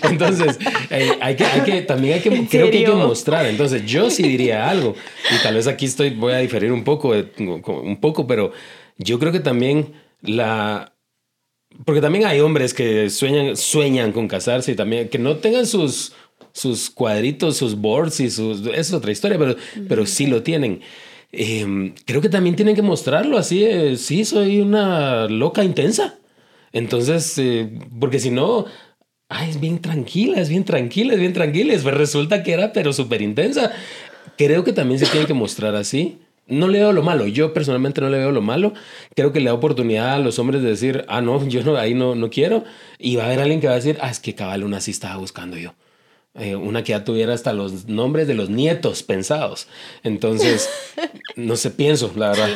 Entonces, 0.03 0.57
eh, 0.89 1.11
hay, 1.21 1.35
que, 1.35 1.45
hay 1.45 1.61
que, 1.61 1.81
también 1.83 2.15
hay 2.15 2.19
que, 2.21 2.47
creo 2.47 2.71
que 2.71 2.77
hay 2.79 2.85
que 2.85 2.91
mostrar. 2.91 3.45
Entonces, 3.45 3.85
yo 3.85 4.09
sí 4.09 4.23
diría 4.23 4.67
algo. 4.67 4.95
Y 5.31 5.43
tal 5.43 5.53
vez 5.53 5.67
aquí 5.67 5.85
estoy, 5.85 6.11
voy 6.11 6.33
a 6.33 6.37
diferir 6.37 6.71
un 6.71 6.83
poco, 6.83 7.13
eh, 7.13 7.31
un 7.37 7.97
poco, 8.01 8.25
pero 8.25 8.51
yo 8.97 9.19
creo 9.19 9.31
que 9.31 9.39
también 9.39 9.93
la, 10.21 10.93
porque 11.85 12.01
también 12.01 12.25
hay 12.25 12.39
hombres 12.39 12.73
que 12.73 13.09
sueñan, 13.09 13.55
sueñan 13.55 14.11
con 14.11 14.27
casarse 14.27 14.71
y 14.71 14.75
también 14.75 15.09
que 15.09 15.19
no 15.19 15.37
tengan 15.37 15.65
sus 15.65 16.13
sus 16.57 16.89
cuadritos, 16.89 17.55
sus 17.57 17.75
boards 17.75 18.19
y 18.19 18.31
sus... 18.31 18.65
Es 18.67 18.91
otra 18.91 19.11
historia, 19.11 19.37
pero, 19.37 19.55
pero 19.87 20.05
sí 20.07 20.25
lo 20.25 20.41
tienen. 20.41 20.81
Em, 21.31 21.93
creo 22.05 22.19
que 22.19 22.29
también 22.29 22.55
tienen 22.55 22.75
que 22.75 22.81
mostrarlo 22.81 23.37
así. 23.37 23.95
Sí, 23.97 24.25
soy 24.25 24.59
una 24.61 25.27
loca 25.27 25.63
intensa. 25.63 26.15
Entonces, 26.73 27.37
eh, 27.37 27.69
porque 27.99 28.19
si 28.19 28.31
no, 28.31 28.65
ay, 29.29 29.51
es 29.51 29.59
bien 29.59 29.79
tranquila, 29.79 30.41
es 30.41 30.49
bien 30.49 30.65
tranquila, 30.65 31.13
es 31.13 31.19
bien 31.19 31.33
tranquila. 31.33 31.75
Pues 31.81 31.95
resulta 31.95 32.41
que 32.41 32.53
era, 32.53 32.73
pero 32.73 32.91
súper 32.91 33.21
intensa. 33.21 33.71
Creo 34.35 34.63
que 34.63 34.73
también 34.73 34.99
se 34.99 35.05
tiene 35.05 35.27
que 35.27 35.35
mostrar 35.35 35.75
así. 35.75 36.17
No 36.47 36.69
le 36.69 36.79
veo 36.79 36.93
lo 36.93 37.03
malo, 37.03 37.27
yo 37.27 37.53
personalmente 37.53 38.01
no 38.01 38.09
le 38.09 38.17
veo 38.17 38.31
lo 38.31 38.41
malo. 38.41 38.73
Creo 39.15 39.31
que 39.31 39.41
le 39.41 39.47
da 39.47 39.53
oportunidad 39.53 40.13
a 40.13 40.19
los 40.19 40.39
hombres 40.39 40.63
de 40.63 40.69
decir, 40.69 41.05
ah, 41.07 41.21
no, 41.21 41.45
yo 41.47 41.63
no, 41.63 41.75
ahí 41.75 41.93
no, 41.93 42.15
no 42.15 42.31
quiero. 42.31 42.63
Y 42.97 43.15
va 43.15 43.23
a 43.23 43.25
haber 43.27 43.41
alguien 43.41 43.59
que 43.59 43.67
va 43.67 43.73
a 43.73 43.77
decir, 43.77 43.97
ah, 44.01 44.09
es 44.09 44.19
que 44.19 44.33
cabal, 44.33 44.63
una 44.63 44.81
sí 44.81 44.89
estaba 44.89 45.17
buscando 45.17 45.55
yo. 45.57 45.75
Eh, 46.39 46.55
una 46.55 46.83
que 46.83 46.91
ya 46.91 47.03
tuviera 47.03 47.33
hasta 47.33 47.51
los 47.51 47.87
nombres 47.87 48.27
de 48.27 48.35
los 48.35 48.49
nietos 48.49 49.01
pensados. 49.01 49.67
Entonces, 50.03 50.69
no 51.35 51.55
sé, 51.55 51.71
pienso, 51.71 52.11
la 52.15 52.29
verdad. 52.29 52.49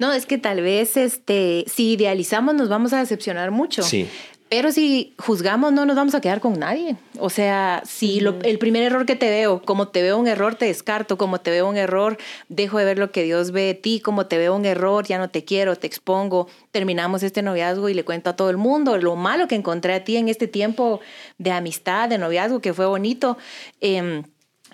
No, 0.00 0.12
es 0.12 0.26
que 0.26 0.38
tal 0.38 0.60
vez 0.60 0.96
este, 0.96 1.64
si 1.68 1.92
idealizamos 1.92 2.56
nos 2.56 2.68
vamos 2.68 2.92
a 2.92 2.98
decepcionar 2.98 3.52
mucho. 3.52 3.82
Sí. 3.84 4.08
Pero 4.50 4.72
si 4.72 5.14
juzgamos, 5.18 5.72
no 5.72 5.84
nos 5.84 5.94
vamos 5.94 6.14
a 6.14 6.20
quedar 6.20 6.40
con 6.40 6.58
nadie. 6.58 6.96
O 7.18 7.28
sea, 7.28 7.82
si 7.84 8.18
el 8.18 8.58
primer 8.58 8.82
error 8.82 9.04
que 9.04 9.14
te 9.14 9.28
veo, 9.28 9.60
como 9.62 9.88
te 9.88 10.00
veo 10.00 10.16
un 10.16 10.26
error, 10.26 10.54
te 10.54 10.64
descarto, 10.64 11.18
como 11.18 11.40
te 11.40 11.50
veo 11.50 11.68
un 11.68 11.76
error, 11.76 12.16
dejo 12.48 12.78
de 12.78 12.84
ver 12.86 12.98
lo 12.98 13.10
que 13.10 13.24
Dios 13.24 13.50
ve 13.50 13.62
de 13.62 13.74
ti, 13.74 14.00
como 14.00 14.26
te 14.26 14.38
veo 14.38 14.54
un 14.56 14.64
error, 14.64 15.06
ya 15.06 15.18
no 15.18 15.28
te 15.28 15.44
quiero, 15.44 15.76
te 15.76 15.86
expongo, 15.86 16.48
terminamos 16.70 17.22
este 17.22 17.42
noviazgo 17.42 17.90
y 17.90 17.94
le 17.94 18.04
cuento 18.04 18.30
a 18.30 18.36
todo 18.36 18.48
el 18.48 18.56
mundo 18.56 18.96
lo 18.96 19.16
malo 19.16 19.48
que 19.48 19.54
encontré 19.54 19.94
a 19.94 20.04
ti 20.04 20.16
en 20.16 20.28
este 20.28 20.48
tiempo 20.48 21.00
de 21.36 21.50
amistad, 21.50 22.08
de 22.08 22.16
noviazgo, 22.16 22.60
que 22.60 22.72
fue 22.72 22.86
bonito. 22.86 23.36
Eh, 23.82 24.22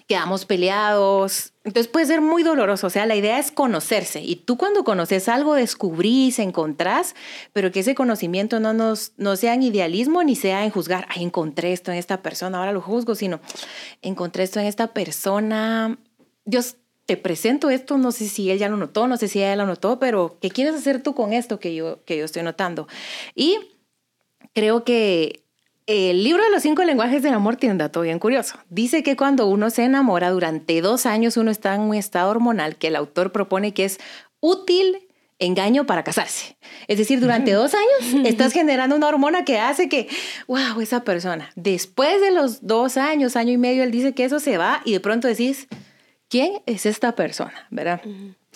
quedamos 0.07 0.45
peleados. 0.45 1.53
Entonces 1.65 1.91
puede 1.91 2.07
ser 2.07 2.21
muy 2.21 2.43
doloroso. 2.43 2.87
O 2.87 2.91
sea, 2.91 3.07
la 3.07 3.17
idea 3.17 3.39
es 3.39 3.51
conocerse. 3.51 4.21
Y 4.21 4.37
tú 4.37 4.57
cuando 4.57 4.85
conoces 4.85 5.29
algo, 5.29 5.55
descubrís, 5.55 6.39
encontrás, 6.39 7.15
pero 7.53 7.73
que 7.73 7.81
ese 7.81 7.95
conocimiento 7.95 8.61
no, 8.61 8.73
nos, 8.73 9.13
no 9.17 9.37
sea 9.37 9.55
en 9.55 9.63
idealismo 9.63 10.23
ni 10.23 10.37
sea 10.37 10.65
en 10.65 10.71
juzgar, 10.71 11.07
ay, 11.09 11.23
encontré 11.23 11.73
esto 11.73 11.91
en 11.91 11.99
esta 11.99 12.23
persona, 12.23 12.59
ahora 12.59 12.73
lo 12.73 12.81
juzgo, 12.81 13.15
sino 13.15 13.41
encontré 14.03 14.45
esto 14.45 14.61
en 14.61 14.67
esta 14.67 14.89
persona. 14.93 15.99
Dios 16.45 16.77
te 17.07 17.17
presento 17.17 17.71
esto, 17.71 17.99
no 17.99 18.13
sé 18.13 18.29
si 18.29 18.51
él 18.51 18.59
ya 18.59 18.69
lo 18.69 18.77
notó, 18.77 19.07
no 19.07 19.17
sé 19.17 19.29
si 19.29 19.39
ella 19.41 19.57
lo 19.57 19.67
notó, 19.67 19.99
pero 19.99 20.39
¿qué 20.41 20.51
quieres 20.51 20.75
hacer 20.75 21.03
tú 21.03 21.15
con 21.15 21.33
esto 21.33 21.61
que 21.61 21.75
yo, 21.75 22.03
que 22.05 22.17
yo 22.17 22.25
estoy 22.25 22.43
notando? 22.43 22.89
Y 23.35 23.59
creo 24.55 24.85
que 24.85 25.44
el 25.87 26.25
libro 26.25 26.43
de 26.43 26.51
los 26.51 26.63
cinco 26.63 26.83
lenguajes 26.85 27.23
del 27.23 27.35
amor 27.35 27.57
tiene 27.57 27.73
un 27.73 27.79
dato 27.79 28.01
bien 28.01 28.19
curioso. 28.19 28.59
Dice 28.71 29.03
que 29.03 29.17
cuando 29.17 29.47
uno 29.47 29.71
se 29.71 29.85
enamora 29.85 30.31
durante 30.31 30.81
dos 30.81 31.05
años 31.05 31.37
uno 31.37 31.51
está 31.51 31.75
en 31.75 31.83
un 31.83 31.95
estado 31.95 32.31
hormonal 32.31 32.77
que 32.77 32.89
el 32.89 32.97
autor 32.97 33.33
propone 33.33 33.75
que 33.75 33.85
es 33.85 33.99
útil 34.41 35.09
engaño 35.39 35.85
para 35.85 36.05
casarse. 36.05 36.57
Es 36.89 36.99
decir, 36.99 37.21
durante 37.21 37.53
dos 37.53 37.75
años 37.75 38.25
estás 38.27 38.53
generando 38.53 38.97
una 38.97 39.09
hormona 39.09 39.45
que 39.45 39.59
hace 39.59 39.89
que, 39.89 40.09
wow, 40.47 40.81
esa 40.81 41.05
persona. 41.05 41.51
Después 41.55 42.21
de 42.21 42.31
los 42.31 42.67
dos 42.67 42.97
años, 42.97 43.37
año 43.37 43.53
y 43.53 43.59
medio, 43.59 43.83
él 43.83 43.91
dice 43.91 44.15
que 44.15 44.25
eso 44.25 44.41
se 44.41 44.57
va 44.57 44.81
y 44.85 44.93
de 44.93 45.01
pronto 45.01 45.29
decís, 45.29 45.69
¿quién 46.29 46.63
es 46.67 46.87
esta 46.87 47.15
persona? 47.15 47.67
¿Verdad? 47.71 48.01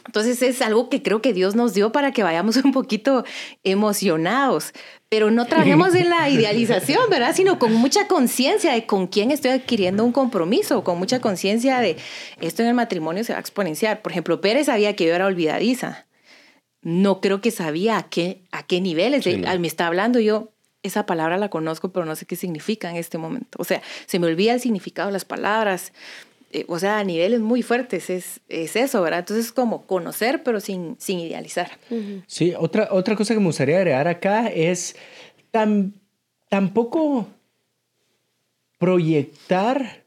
Entonces 0.07 0.41
es 0.43 0.63
algo 0.63 0.89
que 0.89 1.03
creo 1.03 1.21
que 1.21 1.33
Dios 1.33 1.55
nos 1.55 1.75
dio 1.75 1.93
para 1.93 2.13
que 2.13 2.23
vayamos 2.23 2.57
un 2.57 2.73
poquito 2.73 3.25
emocionados, 3.65 4.73
pero 5.09 5.31
no 5.31 5.47
trabajemos 5.47 5.95
en 5.95 6.11
la 6.11 6.29
idealización, 6.29 7.09
¿verdad? 7.11 7.35
Sino 7.35 7.59
con 7.59 7.75
mucha 7.75 8.07
conciencia 8.09 8.73
de 8.73 8.87
con 8.87 9.07
quién 9.07 9.31
estoy 9.31 9.53
adquiriendo 9.53 10.05
un 10.05 10.13
compromiso, 10.13 10.85
con 10.85 10.99
mucha 10.99 11.21
conciencia 11.21 11.81
de 11.81 11.97
esto 12.41 12.63
en 12.63 12.69
el 12.69 12.75
matrimonio 12.75 13.25
se 13.25 13.33
va 13.33 13.39
a 13.39 13.41
exponenciar. 13.41 14.03
Por 14.03 14.13
ejemplo, 14.13 14.41
Pérez 14.41 14.67
sabía 14.67 14.95
que 14.97 15.07
yo 15.07 15.15
era 15.15 15.27
olvidadiza. 15.27 16.07
No 16.81 17.21
creo 17.21 17.41
que 17.41 17.51
sabía 17.51 17.99
a 17.99 18.09
qué, 18.09 18.43
a 18.53 18.63
qué 18.67 18.81
niveles. 18.81 19.27
Al 19.47 19.61
me 19.61 19.67
está 19.67 19.87
hablando 19.87 20.21
yo, 20.21 20.53
esa 20.83 21.07
palabra 21.07 21.39
la 21.39 21.51
conozco, 21.51 21.91
pero 21.93 22.07
no 22.07 22.15
sé 22.17 22.27
qué 22.27 22.37
significa 22.37 22.91
en 22.91 22.97
este 22.97 23.19
momento. 23.19 23.59
O 23.61 23.65
sea, 23.65 23.83
se 24.07 24.19
me 24.19 24.27
olvida 24.27 24.55
el 24.55 24.61
significado 24.61 25.09
de 25.09 25.13
las 25.13 25.25
palabras. 25.25 25.93
Eh, 26.51 26.65
o 26.69 26.79
sea, 26.79 26.99
a 26.99 27.05
niveles 27.05 27.41
muy 27.41 27.63
fuertes, 27.63 28.09
es, 28.09 28.41
es 28.49 28.75
eso, 28.75 29.03
¿verdad? 29.03 29.21
Entonces 29.21 29.47
es 29.47 29.53
como 29.53 29.87
conocer, 29.87 30.43
pero 30.43 30.61
sin, 30.61 30.97
sin 30.99 31.19
idealizar. 31.19 31.71
Sí, 32.27 32.55
otra, 32.59 32.89
otra 32.91 33.17
cosa 33.17 33.35
que 33.35 33.41
me 33.41 33.47
gustaría 33.47 33.77
agregar 33.77 34.09
acá 34.09 34.49
es 34.49 34.97
tan, 35.51 35.93
tampoco 36.49 37.27
proyectar, 38.79 40.05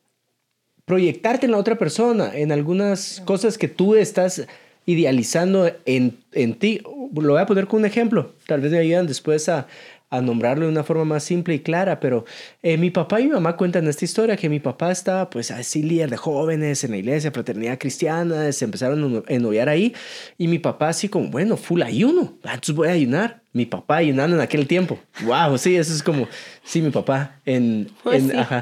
proyectarte 0.85 1.45
en 1.45 1.51
la 1.51 1.57
otra 1.57 1.77
persona, 1.77 2.31
en 2.35 2.51
algunas 2.51 3.21
cosas 3.25 3.57
que 3.57 3.67
tú 3.67 3.95
estás 3.95 4.47
idealizando 4.85 5.71
en, 5.85 6.17
en 6.31 6.55
ti. 6.55 6.81
Lo 7.13 7.33
voy 7.33 7.41
a 7.41 7.45
poner 7.45 7.67
con 7.67 7.81
un 7.81 7.85
ejemplo, 7.85 8.33
tal 8.47 8.61
vez 8.61 8.71
me 8.71 8.79
ayudan 8.79 9.05
después 9.05 9.47
a, 9.47 9.67
a 10.11 10.21
nombrarlo 10.21 10.65
de 10.65 10.71
una 10.71 10.83
forma 10.83 11.05
más 11.05 11.23
simple 11.23 11.55
y 11.55 11.59
clara, 11.59 11.99
pero 12.01 12.25
eh, 12.61 12.77
mi 12.77 12.91
papá 12.91 13.21
y 13.21 13.25
mi 13.25 13.31
mamá 13.31 13.55
cuentan 13.55 13.87
esta 13.87 14.03
historia, 14.03 14.35
que 14.35 14.49
mi 14.49 14.59
papá 14.59 14.91
estaba 14.91 15.29
pues 15.29 15.51
así 15.51 15.81
líder 15.81 16.09
de 16.09 16.17
jóvenes 16.17 16.83
en 16.83 16.91
la 16.91 16.97
iglesia, 16.97 17.31
fraternidad 17.31 17.79
cristiana, 17.79 18.51
se 18.51 18.65
empezaron 18.65 19.23
a 19.27 19.33
ennoviar 19.33 19.69
ahí, 19.69 19.95
y 20.37 20.49
mi 20.49 20.59
papá 20.59 20.89
así 20.89 21.07
como, 21.07 21.29
bueno, 21.29 21.55
full 21.55 21.81
ayuno, 21.81 22.37
entonces 22.43 22.75
voy 22.75 22.89
a 22.89 22.91
ayunar. 22.91 23.41
Mi 23.53 23.65
papá 23.65 23.97
ayunando 23.97 24.37
en 24.37 24.41
aquel 24.41 24.65
tiempo. 24.65 24.97
Wow, 25.25 25.57
sí, 25.57 25.75
eso 25.75 25.93
es 25.93 26.01
como, 26.01 26.25
sí, 26.63 26.81
mi 26.81 26.89
papá 26.89 27.41
en, 27.45 27.89
pues 28.01 28.23
en 28.23 28.39
ajá. 28.39 28.61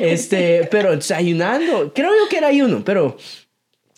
Este, 0.00 0.68
pero 0.70 0.96
ayunando, 1.12 1.92
creo 1.92 2.10
yo 2.10 2.28
que 2.30 2.38
era 2.38 2.46
ayuno, 2.46 2.84
pero 2.84 3.16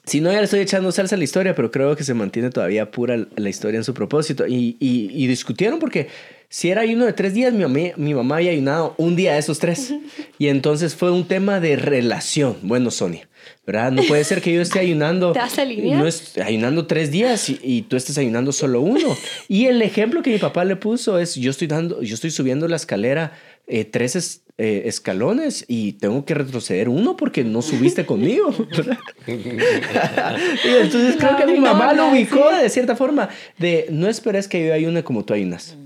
si 0.05 0.21
no, 0.21 0.33
ya 0.33 0.39
le 0.39 0.45
estoy 0.45 0.61
echando 0.61 0.93
salsa 0.93 1.15
a 1.15 1.19
la 1.19 1.25
historia, 1.25 1.55
pero 1.55 1.71
creo 1.71 1.95
que 1.95 2.05
se 2.05 2.15
mantiene 2.15 2.49
todavía 2.49 2.91
pura 2.91 3.19
la 3.37 3.49
historia 3.51 3.79
en 3.79 3.85
su 3.85 3.93
propósito. 3.93 4.47
Y, 4.47 4.77
y, 4.81 5.11
y 5.13 5.27
discutieron 5.27 5.79
porque 5.79 6.09
si 6.53 6.69
era 6.69 6.81
ayuno 6.81 7.07
de 7.07 7.13
tres 7.13 7.33
días, 7.33 7.53
mi 7.53 7.63
mamá, 7.63 7.95
mi 7.97 8.13
mamá 8.13 8.39
había 8.39 8.51
ayunado 8.51 8.95
un 8.99 9.15
día 9.15 9.35
de 9.35 9.39
esos 9.39 9.61
tres. 9.61 9.95
Y 10.39 10.49
entonces 10.49 10.95
fue 10.95 11.11
un 11.11 11.29
tema 11.29 11.61
de 11.61 11.77
relación. 11.77 12.57
Bueno, 12.63 12.91
Sonia, 12.91 13.29
¿verdad? 13.67 13.93
No 13.93 14.03
puede 14.05 14.25
ser 14.25 14.41
que 14.41 14.51
yo 14.55 14.63
esté 14.63 14.79
ayunando. 14.79 15.33
¿Te 15.55 15.67
no 15.67 16.09
ayunando 16.43 16.87
tres 16.87 17.11
días 17.11 17.51
y, 17.51 17.83
tú 17.83 17.97
estés 17.97 18.17
ayunando 18.17 18.53
solo 18.53 18.81
uno. 18.81 19.15
Y 19.49 19.67
el 19.67 19.83
ejemplo 19.83 20.23
que 20.23 20.31
mi 20.31 20.39
papá 20.39 20.65
le 20.65 20.77
puso 20.77 21.19
es: 21.19 21.35
yo 21.35 21.51
estoy 21.51 21.67
dando, 21.67 22.01
yo 22.01 22.15
estoy 22.15 22.31
subiendo 22.31 22.67
la 22.69 22.77
escalera 22.77 23.35
eh, 23.67 23.85
tres 23.85 24.43
eh, 24.57 24.83
escalones 24.87 25.67
y 25.69 25.93
tengo 25.93 26.25
que 26.25 26.33
retroceder 26.33 26.89
uno 26.89 27.19
porque 27.19 27.45
no 27.45 27.61
subiste 27.61 28.07
conmigo. 28.07 28.55
y 29.27 30.69
entonces 30.81 31.17
creo 31.19 31.37
que 31.37 31.47
mi 31.47 31.61
mamá 31.61 31.93
lo 31.93 32.09
ubicó 32.09 32.51
de 32.51 32.71
cierta 32.71 32.97
forma 32.97 33.29
de 33.59 33.89
no 33.91 34.09
esperes 34.09 34.49
que 34.49 34.67
yo 34.67 34.73
ayune 34.73 35.05
como 35.05 35.23
tú 35.23 35.35
ayunas. 35.35 35.77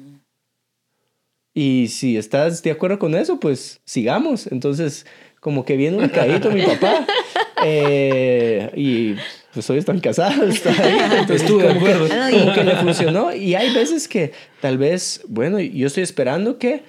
Y 1.55 1.89
si 1.89 2.17
estás 2.17 2.63
de 2.63 2.73
acuerdo 2.73 2.99
con 2.99 3.15
eso, 3.15 3.39
pues 3.39 3.81
sigamos. 3.85 4.49
Entonces, 4.49 5.07
como 5.39 5.65
que 5.65 5.77
viene 5.77 5.97
un 5.99 6.09
cadito 6.09 6.51
mi 6.51 6.63
papá. 6.63 7.07
Eh, 7.67 8.71
y 8.77 9.15
pues 9.55 9.71
hoy 9.71 9.79
están 9.79 9.99
casados. 9.99 10.57
Estuve 11.31 11.63
de 11.63 11.71
acuerdo. 11.71 12.09
como 12.09 12.53
que 12.53 12.63
le 12.63 12.77
funcionó. 12.77 13.35
Y 13.35 13.55
hay 13.55 13.73
veces 13.73 14.07
que 14.07 14.33
tal 14.61 14.77
vez, 14.77 15.23
bueno, 15.29 15.59
yo 15.59 15.87
estoy 15.87 16.03
esperando 16.03 16.59
que 16.59 16.83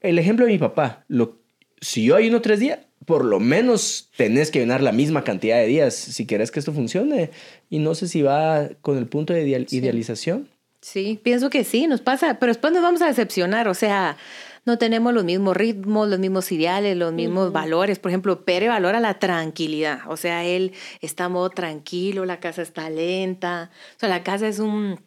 el 0.00 0.18
ejemplo 0.18 0.46
de 0.46 0.52
mi 0.52 0.58
papá, 0.58 1.04
lo, 1.08 1.36
si 1.82 2.04
yo 2.04 2.16
ayuno 2.16 2.40
tres 2.40 2.60
días, 2.60 2.78
por 3.04 3.22
lo 3.22 3.38
menos 3.38 4.08
tenés 4.16 4.50
que 4.50 4.60
llenar 4.60 4.82
la 4.82 4.92
misma 4.92 5.24
cantidad 5.24 5.58
de 5.58 5.66
días 5.66 5.94
si 5.94 6.24
querés 6.24 6.50
que 6.50 6.60
esto 6.60 6.72
funcione. 6.72 7.30
Y 7.68 7.78
no 7.78 7.94
sé 7.94 8.08
si 8.08 8.22
va 8.22 8.68
con 8.80 8.96
el 8.96 9.08
punto 9.08 9.34
de 9.34 9.42
idealización. 9.42 10.48
Sí, 10.80 11.20
pienso 11.22 11.50
que 11.50 11.64
sí, 11.64 11.86
nos 11.86 12.00
pasa, 12.00 12.38
pero 12.38 12.50
después 12.50 12.72
nos 12.72 12.82
vamos 12.82 13.02
a 13.02 13.06
decepcionar, 13.06 13.66
o 13.66 13.74
sea, 13.74 14.16
no 14.64 14.78
tenemos 14.78 15.12
los 15.12 15.24
mismos 15.24 15.56
ritmos, 15.56 16.08
los 16.08 16.18
mismos 16.18 16.52
ideales, 16.52 16.96
los 16.96 17.12
mismos 17.12 17.52
valores. 17.52 17.98
Por 17.98 18.10
ejemplo, 18.10 18.44
Pere 18.44 18.68
valora 18.68 19.00
la 19.00 19.18
tranquilidad, 19.18 20.00
o 20.08 20.16
sea, 20.16 20.44
él 20.44 20.72
está 21.00 21.28
modo 21.28 21.50
tranquilo, 21.50 22.24
la 22.24 22.38
casa 22.38 22.62
está 22.62 22.90
lenta, 22.90 23.70
o 23.96 23.98
sea, 23.98 24.08
la 24.08 24.22
casa 24.22 24.46
es 24.46 24.58
un, 24.60 25.00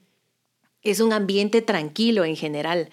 es 0.82 1.00
un 1.00 1.14
ambiente 1.14 1.62
tranquilo 1.62 2.26
en 2.26 2.36
general. 2.36 2.90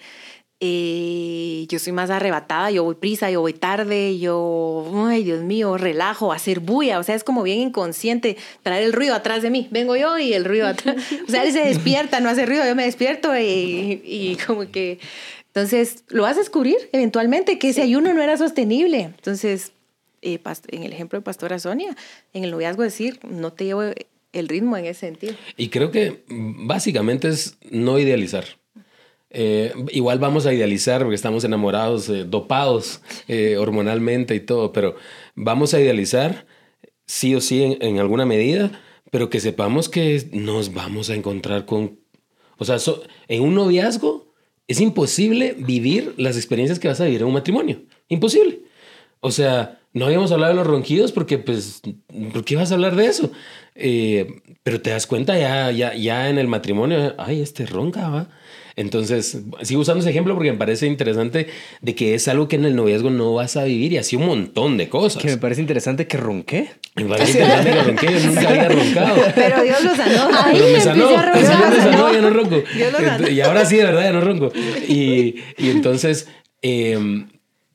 Eh, 0.61 1.65
yo 1.69 1.79
soy 1.79 1.93
más 1.93 2.09
arrebatada, 2.09 2.69
yo 2.69 2.83
voy 2.83 2.95
prisa, 2.95 3.31
yo 3.31 3.39
voy 3.39 3.53
tarde, 3.53 4.19
yo, 4.19 4.85
ay 5.07 5.23
Dios 5.23 5.41
mío, 5.41 5.77
relajo, 5.77 6.33
hacer 6.33 6.59
bulla, 6.59 6.99
o 6.99 7.03
sea, 7.03 7.15
es 7.15 7.23
como 7.23 7.43
bien 7.43 7.59
inconsciente 7.59 8.35
traer 8.61 8.83
el 8.83 8.91
ruido 8.93 9.15
atrás 9.15 9.41
de 9.41 9.51
mí, 9.51 9.69
vengo 9.71 9.95
yo 9.95 10.17
y 10.17 10.33
el 10.33 10.43
ruido 10.43 10.67
atrás, 10.67 10.97
o 11.27 11.31
sea, 11.31 11.43
él 11.43 11.53
se 11.53 11.63
despierta, 11.63 12.19
no 12.19 12.27
hace 12.27 12.45
ruido, 12.45 12.65
yo 12.65 12.75
me 12.75 12.83
despierto 12.83 13.37
y, 13.37 14.01
y 14.03 14.37
como 14.45 14.69
que, 14.69 14.99
entonces, 15.47 16.03
lo 16.09 16.23
vas 16.23 16.35
a 16.35 16.39
descubrir 16.39 16.77
eventualmente, 16.91 17.57
que 17.57 17.69
ese 17.69 17.81
ayuno 17.81 18.13
no 18.13 18.21
era 18.21 18.35
sostenible, 18.35 19.01
entonces, 19.01 19.71
eh, 20.21 20.39
en 20.67 20.83
el 20.83 20.91
ejemplo 20.91 21.17
de 21.19 21.23
Pastora 21.23 21.57
Sonia, 21.59 21.95
en 22.33 22.43
el 22.43 22.51
noviazgo 22.51 22.83
decir, 22.83 23.19
no 23.23 23.53
te 23.53 23.63
llevo 23.63 23.83
el 24.33 24.47
ritmo 24.49 24.75
en 24.75 24.85
ese 24.85 24.99
sentido. 24.99 25.35
Y 25.55 25.69
creo 25.69 25.89
que 25.89 26.23
básicamente 26.27 27.29
es 27.29 27.57
no 27.71 27.97
idealizar. 27.97 28.58
Eh, 29.31 29.73
igual 29.91 30.17
vamos 30.17 30.45
a 30.47 30.53
idealizar 30.53 31.01
porque 31.01 31.15
estamos 31.15 31.43
enamorados, 31.43 32.09
eh, 32.09 32.25
dopados 32.25 33.01
eh, 33.27 33.57
hormonalmente 33.57 34.33
y 34.35 34.39
todo, 34.39 34.71
pero 34.73 34.95
vamos 35.35 35.73
a 35.73 35.79
idealizar 35.79 36.47
sí 37.05 37.35
o 37.35 37.41
sí 37.41 37.77
en, 37.79 37.99
alguna 37.99 38.25
medida, 38.25 38.71
pero 39.11 39.29
que 39.29 39.39
sepamos 39.39 39.89
que 39.89 40.27
nos 40.31 40.73
vamos 40.73 41.09
a 41.09 41.15
encontrar 41.15 41.65
con... 41.65 41.99
O 42.57 42.65
sea, 42.65 42.77
en 43.27 43.41
un 43.41 43.55
noviazgo 43.55 44.33
es 44.67 44.81
imposible 44.81 45.55
vivir 45.57 46.13
las 46.17 46.35
experiencias 46.35 46.79
que 46.79 46.87
vas 46.87 46.99
a 47.01 47.05
vivir 47.05 47.21
en 47.21 47.27
un 47.27 47.33
matrimonio. 47.33 47.83
Imposible. 48.09 48.61
O 49.21 49.31
sea, 49.31 49.79
no 49.93 50.05
habíamos 50.05 50.31
hablado 50.31 50.53
de 50.53 50.57
los 50.57 50.67
ronquidos 50.67 51.11
porque, 51.11 51.37
pues, 51.37 51.81
¿por 52.33 52.43
qué 52.43 52.55
vas 52.55 52.71
a 52.71 52.75
hablar 52.75 52.95
de 52.95 53.05
eso? 53.05 53.31
pero 54.63 54.81
te 54.81 54.89
das 54.89 55.07
cuenta 55.07 55.39
ya, 55.39 55.71
ya, 55.71 55.93
ya 55.95 56.29
en 56.29 56.37
el 56.37 56.47
matrimonio, 56.47 57.15
ay, 57.17 57.41
este 57.41 57.65
ronca, 57.65 58.09
va. 58.09 58.29
Entonces, 58.75 59.39
sigo 59.61 59.81
usando 59.81 60.01
ese 60.01 60.09
ejemplo 60.09 60.33
porque 60.33 60.51
me 60.51 60.57
parece 60.57 60.87
interesante 60.87 61.47
de 61.81 61.95
que 61.95 62.13
es 62.15 62.27
algo 62.27 62.47
que 62.47 62.55
en 62.55 62.65
el 62.65 62.75
noviazgo 62.75 63.09
no 63.09 63.33
vas 63.33 63.57
a 63.57 63.63
vivir 63.63 63.93
y 63.93 63.97
así 63.97 64.15
un 64.15 64.25
montón 64.25 64.77
de 64.77 64.89
cosas. 64.89 65.21
Que 65.21 65.29
me 65.29 65.37
parece 65.37 65.61
interesante 65.61 66.07
que 66.07 66.17
ronqué. 66.17 66.71
Me 66.95 67.05
parece 67.05 67.39
interesante 67.39 67.71
que 67.71 67.83
ronqué, 67.83 68.07
yo 68.07 68.27
nunca 68.27 68.49
había 68.49 68.69
roncado. 68.69 69.21
Pero 69.35 69.63
Dios 69.63 69.83
lo 69.83 69.95
sanó. 69.95 70.29
Ahí 70.45 70.61
me 70.73 70.81
sanó, 70.81 71.09
a 71.09 71.21
roncar, 71.21 71.71
me 71.71 71.77
sanó, 71.77 72.13
ya 72.13 72.21
no 72.21 72.29
ronco. 72.29 72.63
Y 73.29 73.41
ahora 73.41 73.65
sí, 73.65 73.77
de 73.77 73.83
verdad, 73.85 74.03
ya 74.03 74.13
no 74.13 74.21
ronco. 74.21 74.51
Y, 74.87 75.35
y 75.57 75.69
entonces, 75.69 76.27
eh, 76.61 77.25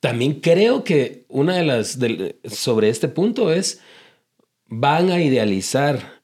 también 0.00 0.40
creo 0.40 0.84
que 0.84 1.24
una 1.28 1.56
de 1.56 1.64
las, 1.64 1.98
sobre 2.44 2.90
este 2.90 3.08
punto 3.08 3.50
es, 3.52 3.80
van 4.66 5.10
a 5.10 5.20
idealizar 5.20 6.20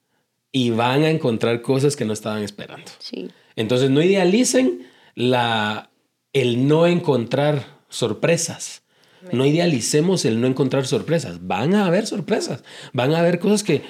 y 0.53 0.71
van 0.71 1.03
a 1.03 1.11
encontrar 1.11 1.63
cosas 1.63 1.97
que 1.97 2.05
no 2.05 2.13
estaban 2.13 2.43
esperando. 2.43 2.91
Sí. 2.99 3.31
Entonces 3.61 3.91
no 3.91 4.03
idealicen 4.03 4.87
la, 5.15 5.91
el 6.33 6.67
no 6.67 6.87
encontrar 6.87 7.67
sorpresas. 7.91 8.83
No 9.33 9.45
idealicemos 9.45 10.25
el 10.25 10.41
no 10.41 10.47
encontrar 10.47 10.87
sorpresas. 10.87 11.47
Van 11.47 11.75
a 11.75 11.85
haber 11.85 12.07
sorpresas. 12.07 12.65
Van 12.95 13.13
a 13.13 13.19
haber 13.19 13.39
cosas 13.39 13.63
que, 13.63 13.83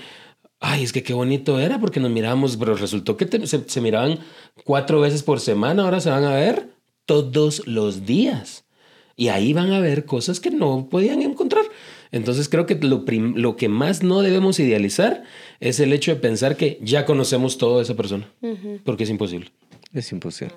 ay, 0.58 0.82
es 0.82 0.92
que 0.92 1.04
qué 1.04 1.12
bonito 1.12 1.60
era 1.60 1.78
porque 1.78 2.00
nos 2.00 2.10
mirábamos, 2.10 2.56
pero 2.56 2.74
resultó 2.74 3.16
que 3.16 3.28
se, 3.46 3.80
miraban 3.80 4.18
cuatro 4.64 5.00
veces 5.00 5.22
por 5.22 5.38
semana, 5.38 5.84
ahora 5.84 6.00
se 6.00 6.10
van 6.10 6.24
a 6.24 6.34
ver 6.34 6.70
todos 7.06 7.64
los 7.68 8.06
días. 8.06 8.64
Y 9.14 9.28
ahí 9.28 9.52
van 9.52 9.72
a 9.72 9.78
ver 9.78 10.04
cosas 10.04 10.40
que 10.40 10.50
no 10.50 10.88
podían 10.90 11.22
encontrar. 11.22 11.64
Entonces 12.10 12.48
creo 12.48 12.66
que 12.66 12.74
lo, 12.74 13.04
lo, 13.06 13.56
que 13.56 13.68
más 13.68 14.02
no 14.02 14.20
debemos 14.20 14.58
idealizar 14.58 15.22
es 15.60 15.78
el 15.78 15.92
hecho 15.92 16.12
de 16.12 16.20
pensar 16.20 16.56
que 16.56 16.80
ya 16.82 17.06
conocemos 17.06 17.56
todo 17.56 17.76
de 17.76 17.84
esa 17.84 17.94
persona, 17.94 18.28
porque 18.84 19.04
es 19.04 19.10
imposible. 19.10 19.52
Es 19.92 20.12
imposible. 20.12 20.54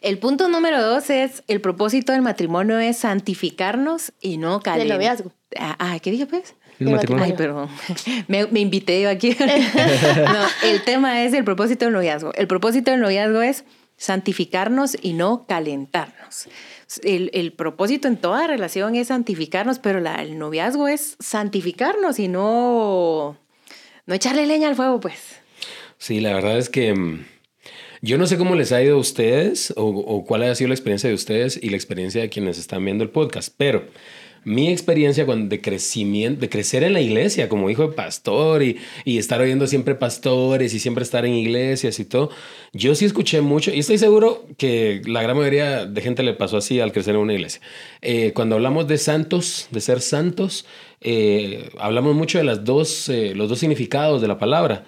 El 0.00 0.18
punto 0.18 0.48
número 0.48 0.82
dos 0.82 1.08
es, 1.10 1.42
el 1.48 1.60
propósito 1.60 2.12
del 2.12 2.22
matrimonio 2.22 2.78
es 2.78 2.98
santificarnos 2.98 4.12
y 4.20 4.36
no 4.36 4.60
calentar. 4.60 4.88
Del 4.88 4.96
noviazgo. 4.96 5.32
Ah, 5.58 5.76
ah, 5.78 5.98
¿qué 6.00 6.10
dije 6.10 6.26
pues? 6.26 6.54
El 6.78 6.90
matrimonio. 6.90 7.24
Ay, 7.24 7.32
perdón. 7.32 7.68
Me, 8.28 8.46
me 8.46 8.60
invité 8.60 9.00
yo 9.00 9.08
aquí. 9.08 9.36
no, 9.40 10.68
el 10.68 10.82
tema 10.82 11.22
es 11.24 11.32
el 11.32 11.44
propósito 11.44 11.86
del 11.86 11.94
noviazgo. 11.94 12.32
El 12.34 12.46
propósito 12.46 12.90
del 12.90 13.00
noviazgo 13.00 13.40
es 13.40 13.64
santificarnos 13.96 14.96
y 15.00 15.12
no 15.12 15.46
calentarnos. 15.46 16.48
El, 17.02 17.30
el, 17.32 17.52
propósito 17.52 18.08
en 18.08 18.16
toda 18.18 18.46
relación 18.46 18.96
es 18.96 19.08
santificarnos, 19.08 19.78
pero 19.78 20.00
la, 20.00 20.16
el 20.16 20.38
noviazgo 20.38 20.88
es 20.88 21.16
santificarnos 21.20 22.18
y 22.18 22.28
no, 22.28 23.38
no 24.06 24.14
echarle 24.14 24.44
leña 24.44 24.68
al 24.68 24.76
fuego, 24.76 25.00
pues. 25.00 25.36
Sí, 25.96 26.20
la 26.20 26.34
verdad 26.34 26.58
es 26.58 26.68
que 26.68 26.92
mm, 26.92 27.24
yo 28.04 28.18
no 28.18 28.26
sé 28.26 28.36
cómo 28.36 28.56
les 28.56 28.72
ha 28.72 28.82
ido 28.82 28.96
a 28.96 29.00
ustedes 29.00 29.72
o, 29.76 30.24
cuál 30.24 30.42
ha 30.42 30.54
sido 30.56 30.68
la 30.68 30.74
experiencia 30.74 31.08
de 31.08 31.14
ustedes 31.14 31.58
y 31.62 31.70
la 31.70 31.76
experiencia 31.76 32.20
de 32.20 32.28
quienes 32.28 32.58
están 32.58 32.84
viendo 32.84 33.04
el 33.04 33.10
podcast, 33.10 33.54
pero 33.56 33.84
mi 34.42 34.70
experiencia 34.70 35.24
de 35.24 35.60
crecimiento, 35.60 36.40
de 36.40 36.48
crecer 36.48 36.82
en 36.82 36.94
la 36.94 37.00
iglesia 37.00 37.48
como 37.48 37.70
hijo 37.70 37.86
de 37.86 37.94
pastor 37.94 38.64
y, 38.64 38.76
y, 39.04 39.18
estar 39.18 39.40
oyendo 39.40 39.68
siempre 39.68 39.94
pastores 39.94 40.74
y 40.74 40.80
siempre 40.80 41.04
estar 41.04 41.24
en 41.24 41.34
iglesias 41.34 42.00
y 42.00 42.04
todo, 42.04 42.30
yo 42.72 42.96
sí 42.96 43.04
escuché 43.04 43.40
mucho 43.40 43.72
y 43.72 43.78
estoy 43.78 43.98
seguro 43.98 44.46
que 44.58 45.00
la 45.06 45.22
gran 45.22 45.36
mayoría 45.36 45.86
de 45.86 46.00
gente 46.00 46.24
le 46.24 46.34
pasó 46.34 46.56
así 46.56 46.80
al 46.80 46.90
crecer 46.90 47.14
en 47.14 47.20
una 47.20 47.34
iglesia. 47.34 47.60
Eh, 48.00 48.32
cuando 48.34 48.56
hablamos 48.56 48.88
de 48.88 48.98
santos, 48.98 49.68
de 49.70 49.80
ser 49.80 50.00
santos, 50.00 50.66
eh, 51.00 51.70
hablamos 51.78 52.16
mucho 52.16 52.38
de 52.38 52.44
las 52.44 52.64
dos, 52.64 53.08
eh, 53.08 53.32
los 53.36 53.48
dos 53.48 53.60
significados 53.60 54.20
de 54.20 54.26
la 54.26 54.40
palabra 54.40 54.86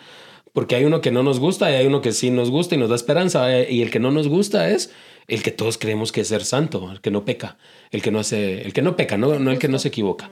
porque 0.55 0.77
hay 0.77 0.85
uno 0.85 1.01
que 1.01 1.11
no 1.11 1.25
nos 1.25 1.41
gusta 1.41 1.71
y 1.71 1.75
hay 1.75 1.87
uno 1.87 2.01
que 2.01 2.13
sí 2.13 2.31
nos 2.31 2.49
gusta 2.49 2.77
y 2.77 2.79
nos 2.79 2.89
da 2.89 2.95
esperanza. 2.95 3.55
Eh, 3.55 3.71
y 3.71 3.83
el 3.83 3.91
que 3.91 3.99
no 3.99 4.13
nos 4.13 4.29
gusta 4.29 4.71
es 4.71 4.93
el 5.27 5.43
que 5.43 5.51
todos 5.51 5.79
creemos 5.79 6.13
que 6.13 6.21
es 6.21 6.29
ser 6.29 6.45
santo, 6.45 6.91
el 6.93 7.01
que 7.01 7.11
no 7.11 7.25
peca, 7.25 7.59
el 7.91 8.03
que 8.03 8.13
no 8.13 8.21
hace, 8.21 8.63
el 8.63 8.73
que 8.73 8.81
no 8.81 8.97
peca, 8.97 9.19
no, 9.19 9.39
no 9.41 9.51
el 9.51 9.59
que 9.59 9.69
no 9.69 9.81
se 9.81 9.89
equivoca. 9.89 10.31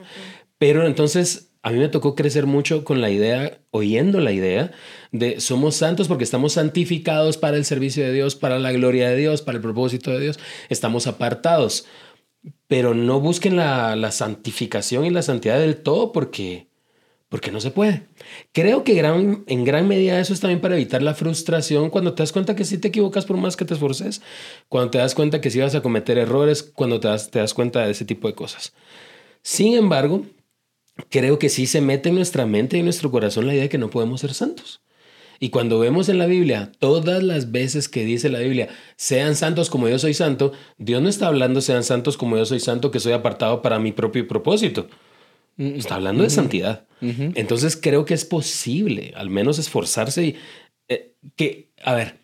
Pero 0.57 0.87
entonces 0.87 1.51
a 1.61 1.71
mí 1.71 1.77
me 1.77 1.89
tocó 1.89 2.15
crecer 2.15 2.45
mucho 2.45 2.85
con 2.85 3.01
la 3.01 3.09
idea, 3.09 3.59
oyendo 3.71 4.21
la 4.21 4.31
idea 4.31 4.71
de 5.11 5.41
somos 5.41 5.75
santos 5.75 6.07
porque 6.07 6.23
estamos 6.23 6.53
santificados 6.53 7.37
para 7.37 7.57
el 7.57 7.65
servicio 7.65 8.05
de 8.05 8.13
Dios, 8.13 8.35
para 8.35 8.59
la 8.59 8.71
gloria 8.71 9.09
de 9.09 9.17
Dios, 9.17 9.41
para 9.41 9.57
el 9.57 9.61
propósito 9.61 10.11
de 10.11 10.21
Dios. 10.21 10.39
Estamos 10.69 11.05
apartados. 11.05 11.85
Pero 12.67 12.93
no 12.93 13.19
busquen 13.19 13.57
la, 13.57 13.97
la 13.97 14.11
santificación 14.11 15.05
y 15.05 15.09
la 15.09 15.21
santidad 15.21 15.59
del 15.59 15.77
todo 15.77 16.13
porque 16.13 16.67
porque 17.33 17.49
no 17.49 17.59
se 17.59 17.71
puede. 17.71 18.03
Creo 18.51 18.83
que 18.83 18.99
en 18.99 19.63
gran 19.63 19.87
medida 19.87 20.19
eso 20.19 20.35
es 20.35 20.39
también 20.39 20.61
para 20.61 20.75
evitar 20.75 21.01
la 21.01 21.15
frustración 21.15 21.89
cuando 21.89 22.13
te 22.13 22.21
das 22.21 22.31
cuenta 22.31 22.55
que 22.55 22.63
si 22.63 22.77
te 22.77 22.89
equivocas 22.89 23.25
por 23.25 23.37
más 23.37 23.57
que 23.57 23.65
te 23.65 23.73
esforces, 23.73 24.21
cuando 24.69 24.91
te 24.91 24.99
das 24.99 25.15
cuenta 25.15 25.41
que 25.41 25.49
si 25.49 25.57
vas 25.57 25.73
a 25.73 25.81
cometer 25.81 26.19
errores, 26.19 26.61
cuando 26.61 26.99
te 26.99 27.07
das, 27.07 27.31
te 27.31 27.39
das 27.39 27.55
cuenta 27.55 27.83
de 27.83 27.91
ese 27.91 28.05
tipo 28.05 28.27
de 28.27 28.35
cosas. 28.35 28.75
Sin 29.41 29.73
embargo, 29.73 30.27
creo 31.09 31.39
que 31.39 31.49
sí 31.49 31.65
se 31.65 31.81
mete 31.81 32.09
en 32.09 32.15
nuestra 32.15 32.45
mente 32.45 32.77
y 32.77 32.81
en 32.81 32.85
nuestro 32.85 33.09
corazón 33.09 33.47
la 33.47 33.53
idea 33.55 33.63
de 33.63 33.69
que 33.69 33.79
no 33.79 33.89
podemos 33.89 34.21
ser 34.21 34.35
santos. 34.35 34.83
Y 35.39 35.49
cuando 35.49 35.79
vemos 35.79 36.09
en 36.09 36.19
la 36.19 36.27
Biblia, 36.27 36.71
todas 36.77 37.23
las 37.23 37.51
veces 37.51 37.89
que 37.89 38.05
dice 38.05 38.29
la 38.29 38.41
Biblia, 38.41 38.69
sean 38.95 39.35
santos 39.35 39.71
como 39.71 39.89
yo 39.89 39.97
soy 39.97 40.13
santo, 40.13 40.51
Dios 40.77 41.01
no 41.01 41.09
está 41.09 41.29
hablando 41.29 41.61
sean 41.61 41.83
santos 41.83 42.15
como 42.15 42.37
yo 42.37 42.45
soy 42.45 42.59
santo, 42.59 42.91
que 42.91 42.99
soy 42.99 43.13
apartado 43.13 43.63
para 43.63 43.79
mi 43.79 43.91
propio 43.91 44.27
propósito. 44.27 44.87
Está 45.57 45.95
hablando 45.95 46.23
de 46.23 46.29
santidad. 46.29 46.85
Entonces 47.01 47.75
creo 47.75 48.05
que 48.05 48.13
es 48.13 48.23
posible, 48.23 49.11
al 49.15 49.29
menos 49.29 49.59
esforzarse 49.59 50.23
y 50.23 50.35
eh, 50.87 51.15
que, 51.35 51.69
a 51.83 51.93
ver, 51.93 52.15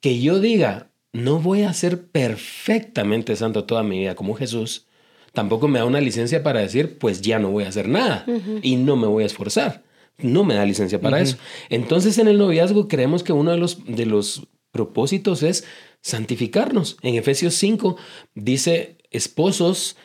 que 0.00 0.20
yo 0.20 0.38
diga, 0.38 0.92
no 1.12 1.40
voy 1.40 1.62
a 1.62 1.72
ser 1.72 2.06
perfectamente 2.06 3.34
santo 3.34 3.64
toda 3.64 3.82
mi 3.82 3.98
vida 3.98 4.14
como 4.14 4.34
Jesús, 4.34 4.86
tampoco 5.32 5.68
me 5.68 5.80
da 5.80 5.84
una 5.84 6.00
licencia 6.00 6.42
para 6.42 6.60
decir, 6.60 6.98
pues 6.98 7.20
ya 7.20 7.38
no 7.38 7.50
voy 7.50 7.64
a 7.64 7.68
hacer 7.68 7.88
nada 7.88 8.24
y 8.62 8.76
no 8.76 8.96
me 8.96 9.06
voy 9.06 9.24
a 9.24 9.26
esforzar. 9.26 9.82
No 10.18 10.44
me 10.44 10.54
da 10.54 10.64
licencia 10.64 11.00
para 11.00 11.20
eso. 11.20 11.36
Entonces 11.68 12.18
en 12.18 12.28
el 12.28 12.38
noviazgo 12.38 12.86
creemos 12.86 13.22
que 13.22 13.32
uno 13.32 13.50
de 13.50 13.56
los, 13.56 13.84
de 13.86 14.06
los 14.06 14.46
propósitos 14.70 15.42
es 15.42 15.64
santificarnos. 16.00 16.96
En 17.02 17.14
Efesios 17.14 17.54
5 17.54 17.96
dice, 18.34 18.98
esposos, 19.10 19.96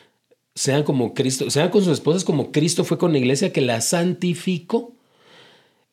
sean 0.58 0.82
como 0.82 1.14
Cristo, 1.14 1.50
sean 1.50 1.70
con 1.70 1.84
sus 1.84 1.92
esposas 1.92 2.24
como 2.24 2.50
Cristo 2.50 2.82
fue 2.82 2.98
con 2.98 3.12
la 3.12 3.18
iglesia 3.18 3.52
que 3.52 3.60
la 3.60 3.80
santificó. 3.80 4.92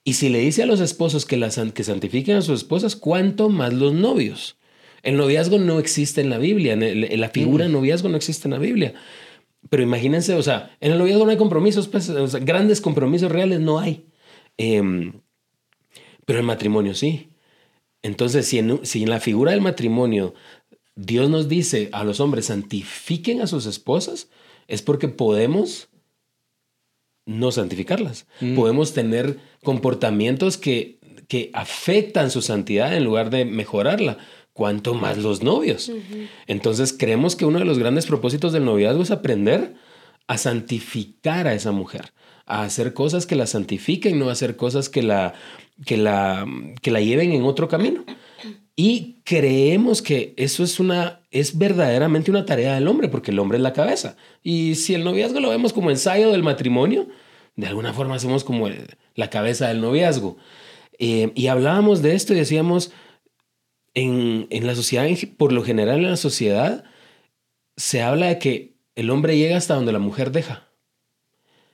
Y 0.04 0.14
si 0.14 0.30
le 0.30 0.40
dice 0.40 0.64
a 0.64 0.66
los 0.66 0.80
esposos 0.80 1.28
que, 1.28 1.38
la, 1.38 1.52
que 1.52 1.84
santifiquen 1.84 2.38
a 2.38 2.42
sus 2.42 2.62
esposas, 2.62 2.96
¿cuánto 2.96 3.50
más 3.50 3.74
los 3.74 3.94
novios? 3.94 4.58
El 5.04 5.18
noviazgo 5.18 5.60
no 5.60 5.78
existe 5.78 6.22
en 6.22 6.32
la 6.32 6.40
Biblia, 6.40 6.76
la 6.76 7.30
figura 7.30 7.66
de 7.66 7.72
noviazgo 7.72 8.10
no 8.10 8.18
existe 8.18 8.48
en 8.48 8.54
la 8.54 8.58
Biblia. 8.58 8.96
Pero 9.70 9.84
imagínense, 9.84 10.34
o 10.34 10.42
sea, 10.42 10.76
en 10.80 10.92
el 10.92 10.98
noviazgo 10.98 11.26
no 11.26 11.32
hay 11.32 11.38
compromisos, 11.38 11.88
pues, 11.88 12.10
grandes 12.44 12.82
compromisos 12.82 13.32
reales 13.32 13.60
no 13.60 13.78
hay. 13.78 14.08
Em, 14.58 15.22
pero 16.26 16.40
el 16.40 16.46
matrimonio 16.46 16.96
sí. 16.96 17.30
Entonces, 18.02 18.48
si 18.48 18.58
en, 18.58 18.84
si 18.84 19.04
en 19.04 19.12
la 19.12 19.20
figura 19.20 19.52
del 19.52 19.62
matrimonio 19.62 20.34
Dios 20.96 21.30
nos 21.30 21.50
dice 21.50 21.90
a 21.92 22.04
los 22.04 22.20
hombres, 22.20 22.46
santifiquen 22.46 23.42
a 23.42 23.48
sus 23.48 23.68
esposas, 23.68 24.30
es 24.68 24.82
porque 24.82 25.08
podemos 25.08 25.90
no 27.26 27.52
santificarlas. 27.52 28.28
Mm. 28.40 28.56
Podemos 28.56 28.94
tener 28.94 29.40
comportamientos 29.64 30.58
que, 30.58 31.00
que 31.28 31.50
afectan 31.54 32.32
su 32.32 32.42
santidad 32.42 32.96
en 32.96 33.04
lugar 33.04 33.30
de 33.30 33.46
mejorarla. 33.46 34.18
cuanto 34.54 34.94
más 34.94 35.18
los 35.18 35.44
novios. 35.44 35.92
Entonces 36.48 36.96
creemos 36.98 37.36
que 37.36 37.44
uno 37.44 37.60
de 37.60 37.66
los 37.66 37.78
grandes 37.78 38.06
propósitos 38.06 38.54
del 38.54 38.64
noviazgo 38.64 39.04
es 39.04 39.12
aprender 39.12 39.74
a 40.28 40.38
santificar 40.38 41.46
a 41.46 41.54
esa 41.54 41.74
mujer, 41.74 42.14
a 42.46 42.64
hacer 42.64 42.94
cosas 42.94 43.26
que 43.26 43.36
la 43.36 43.48
santifiquen, 43.48 44.18
no 44.18 44.30
hacer 44.30 44.56
cosas 44.56 44.88
que 44.88 45.04
la, 45.04 45.34
que 45.86 45.98
la, 45.98 46.46
que 46.82 46.92
la 46.92 47.02
lleven 47.02 47.34
en 47.34 47.44
otro 47.44 47.68
camino. 47.68 48.06
Y 48.76 49.22
creemos 49.24 50.02
que 50.02 50.34
eso 50.38 50.64
es 50.64 50.80
una 50.80 51.22
es 51.32 51.58
verdaderamente 51.58 52.32
una 52.32 52.46
tarea 52.46 52.76
del 52.76 52.88
hombre, 52.88 53.10
porque 53.10 53.32
el 53.32 53.40
hombre 53.40 53.58
es 53.58 53.62
la 53.62 53.74
cabeza. 53.74 54.16
Y 54.42 54.76
si 54.76 54.94
el 54.94 55.04
noviazgo 55.04 55.42
lo 55.42 55.50
vemos 55.50 55.74
como 55.74 55.92
ensayo 55.92 56.32
del 56.32 56.44
matrimonio, 56.44 57.08
de 57.58 57.68
alguna 57.68 57.94
forma 57.94 58.20
somos 58.20 58.46
como 58.46 58.70
la 59.16 59.30
cabeza 59.30 59.68
del 59.68 59.82
noviazgo. 59.82 60.38
Eh, 60.98 61.32
y 61.36 61.48
hablábamos 61.48 62.02
de 62.02 62.16
esto 62.16 62.34
y 62.34 62.38
decíamos, 62.38 62.94
en, 63.94 64.48
en 64.50 64.66
la 64.66 64.76
sociedad, 64.76 65.08
por 65.38 65.52
lo 65.52 65.62
general 65.62 65.98
en 65.98 66.10
la 66.12 66.18
sociedad, 66.18 66.86
se 67.76 68.02
habla 68.02 68.28
de 68.28 68.40
que 68.40 68.76
el 68.96 69.10
hombre 69.10 69.38
llega 69.38 69.58
hasta 69.58 69.76
donde 69.76 69.92
la 69.92 70.00
mujer 70.00 70.32
deja. 70.32 70.70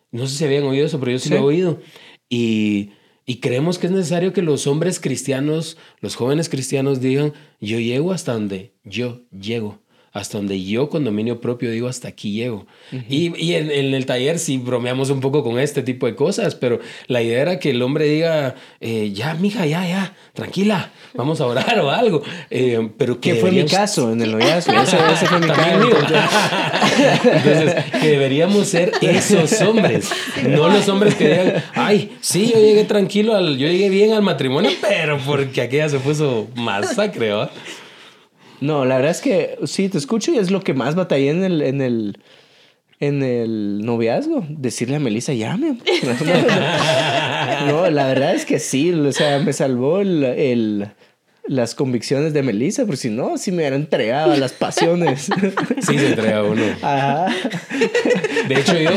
No 0.10 0.26
sé 0.26 0.38
si 0.38 0.46
habían 0.46 0.64
oído 0.64 0.88
eso, 0.88 1.00
pero 1.00 1.12
yo 1.12 1.20
sí, 1.20 1.30
lo 1.30 1.36
he 1.36 1.40
oído. 1.40 1.80
Y, 2.30 2.92
y, 3.26 3.40
creemos 3.40 3.80
que 3.80 3.88
es 3.88 3.94
necesario 3.94 4.34
que 4.34 4.42
los 4.42 4.68
hombres 4.68 5.00
cristianos, 5.00 5.78
los 6.00 6.16
jóvenes 6.16 6.50
cristianos 6.50 7.02
digan, 7.02 7.34
yo 7.60 7.80
llego 7.80 8.12
hasta 8.12 8.34
donde 8.34 8.74
yo 8.84 9.22
llego 9.32 9.80
hasta 10.14 10.38
donde 10.38 10.62
yo 10.62 10.90
con 10.90 11.06
dominio 11.06 11.40
propio 11.40 11.72
digo 11.72 11.88
hasta 11.88 12.10
aquí 12.10 12.34
llego. 12.34 12.66
Y, 13.10 13.34
y 13.42 13.56
en, 13.56 13.72
el 13.72 14.06
taller 14.06 14.40
sí 14.40 14.58
bromeamos 14.58 15.10
un 15.10 15.22
poco 15.22 15.42
con 15.42 15.58
este 15.58 15.84
tipo 15.84 16.06
de 16.06 16.16
cosas, 16.16 16.56
pero 16.56 16.80
la 17.08 17.22
idea 17.22 17.42
era 17.42 17.60
que 17.60 17.70
el 17.70 17.82
hombre 17.82 18.06
diga, 18.06 18.56
eh, 18.82 19.12
ya, 19.14 19.36
mija, 19.36 19.66
ya, 19.66 19.88
ya, 19.88 20.14
tranquila, 20.34 20.92
vamos 21.14 21.40
a 21.40 21.46
orar 21.46 21.80
o 21.80 21.92
algo. 21.92 22.24
Eh, 22.50 22.90
pero 22.98 23.22
que 23.22 23.36
fue 23.36 23.52
mi 23.52 23.64
caso 23.64 24.12
en 24.12 24.22
el 24.22 24.32
noviazgo. 24.38 24.74
Ese, 24.74 24.98
fue 25.28 25.40
mi 25.40 25.48
caso. 25.48 25.62
Entonces, 27.24 27.86
que 28.02 28.08
deberíamos 28.10 28.68
ser 28.68 28.92
esos 29.02 29.62
hombres, 29.62 30.10
no 30.46 30.68
los 30.68 30.90
hombres 30.90 31.16
que 31.16 31.30
digan, 31.30 31.64
ay, 31.74 32.18
sí, 32.20 32.52
yo 32.54 32.60
llegué 32.60 32.84
tranquilo, 32.84 33.34
al, 33.34 33.58
yo 33.58 33.68
llegué 33.68 33.90
bien 33.90 34.12
al 34.12 34.24
matrimonio, 34.24 34.72
pero 34.82 35.18
porque 35.26 35.62
aquella 35.62 35.88
se 35.88 36.00
puso 36.00 36.50
masacre, 36.56 37.30
¿no? 37.30 37.50
No, 38.62 38.86
la 38.86 38.96
verdad 38.96 39.12
es 39.12 39.22
que 39.22 39.58
sí, 39.66 39.90
te 39.90 39.98
escucho 39.98 40.32
y 40.32 40.38
es 40.38 40.52
lo 40.52 40.62
que 40.62 40.74
más 40.74 40.96
batallé 40.96 41.32
en 41.32 41.44
el, 41.44 41.62
en 41.62 41.82
el, 41.82 42.20
en 43.00 43.24
el 43.24 43.84
noviazgo. 43.84 44.46
Decirle 44.48 44.98
a 44.98 45.00
Melissa, 45.00 45.34
llame. 45.34 45.78
no, 47.68 47.90
la 47.90 48.08
verdad 48.08 48.36
es 48.36 48.46
que 48.46 48.60
sí, 48.60 48.94
o 48.94 49.12
sea, 49.12 49.40
me 49.40 49.52
salvó 49.52 50.00
el, 50.00 50.24
el 50.24 50.88
las 51.48 51.76
convicciones 51.76 52.34
de 52.34 52.44
Melissa, 52.44 52.86
porque 52.86 52.98
si 52.98 53.10
no, 53.10 53.38
si 53.38 53.52
me 53.52 53.58
hubiera 53.58 53.76
entregado 53.76 54.32
a 54.34 54.38
las 54.38 54.54
pasiones. 54.54 55.30
Sí, 55.82 55.98
se 55.98 56.10
entrega 56.10 56.44
uno. 56.44 56.64
Ajá. 56.82 57.28
De 58.48 58.60
hecho, 58.60 58.78
yo 58.78 58.92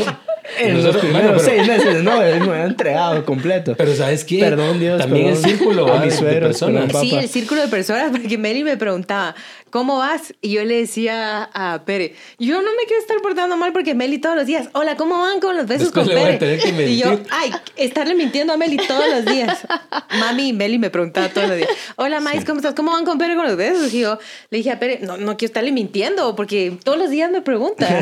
en 0.59 0.83
los 0.83 0.97
primeros 0.97 1.41
seis 1.41 1.67
meses, 1.67 2.03
no, 2.03 2.17
me 2.17 2.25
han 2.25 2.69
entregado 2.69 3.25
completo. 3.25 3.75
Pero 3.77 3.95
¿sabes 3.95 4.23
qué? 4.23 4.39
Perdón, 4.39 4.79
Dios. 4.79 4.99
También 4.99 5.27
el 5.27 5.37
círculo 5.37 5.91
a 5.91 5.99
mi 5.99 6.09
de 6.09 6.39
personas. 6.39 6.91
Sí, 6.99 7.15
el 7.15 7.29
círculo 7.29 7.61
de 7.61 7.67
personas, 7.67 8.11
porque 8.11 8.37
Meli 8.37 8.63
me 8.63 8.77
preguntaba, 8.77 9.35
¿cómo 9.69 9.97
vas? 9.97 10.33
Y 10.41 10.53
yo 10.53 10.63
le 10.63 10.77
decía 10.77 11.49
a 11.53 11.83
Pere, 11.83 12.15
yo 12.39 12.61
no 12.61 12.71
me 12.71 12.85
quiero 12.87 13.01
estar 13.01 13.17
portando 13.21 13.57
mal 13.57 13.73
porque 13.73 13.93
Meli 13.93 14.19
todos 14.19 14.35
los 14.35 14.45
días, 14.45 14.69
hola, 14.73 14.95
¿cómo 14.95 15.19
van 15.19 15.39
con 15.39 15.57
los 15.57 15.67
besos 15.67 15.91
con 15.91 16.07
Pere? 16.07 16.39
y 16.87 16.97
yo, 16.97 17.19
ay, 17.29 17.51
estarle 17.75 18.15
mintiendo 18.15 18.53
a 18.53 18.57
Meli 18.57 18.77
todos 18.77 19.05
los 19.09 19.25
días. 19.25 19.59
Mami 20.19 20.49
y 20.49 20.53
Meli 20.53 20.79
me 20.79 20.89
preguntaba 20.89 21.29
todos 21.29 21.49
los 21.49 21.57
días, 21.57 21.69
hola, 21.97 22.19
Mais, 22.21 22.45
¿cómo 22.45 22.59
estás? 22.59 22.73
¿Cómo 22.73 22.91
van 22.91 23.03
con 23.03 23.17
Pere 23.17 23.35
con 23.35 23.45
los 23.45 23.57
besos? 23.57 23.93
Y 23.93 23.99
yo 23.99 24.17
le 24.49 24.59
dije 24.59 24.71
a 24.71 24.79
Pere, 24.79 24.99
no, 25.01 25.17
no 25.17 25.35
quiero 25.35 25.49
estarle 25.49 25.71
mintiendo 25.71 26.35
porque 26.35 26.77
todos 26.83 26.97
los 26.97 27.09
días 27.09 27.29
me 27.29 27.41
pregunta. 27.41 27.85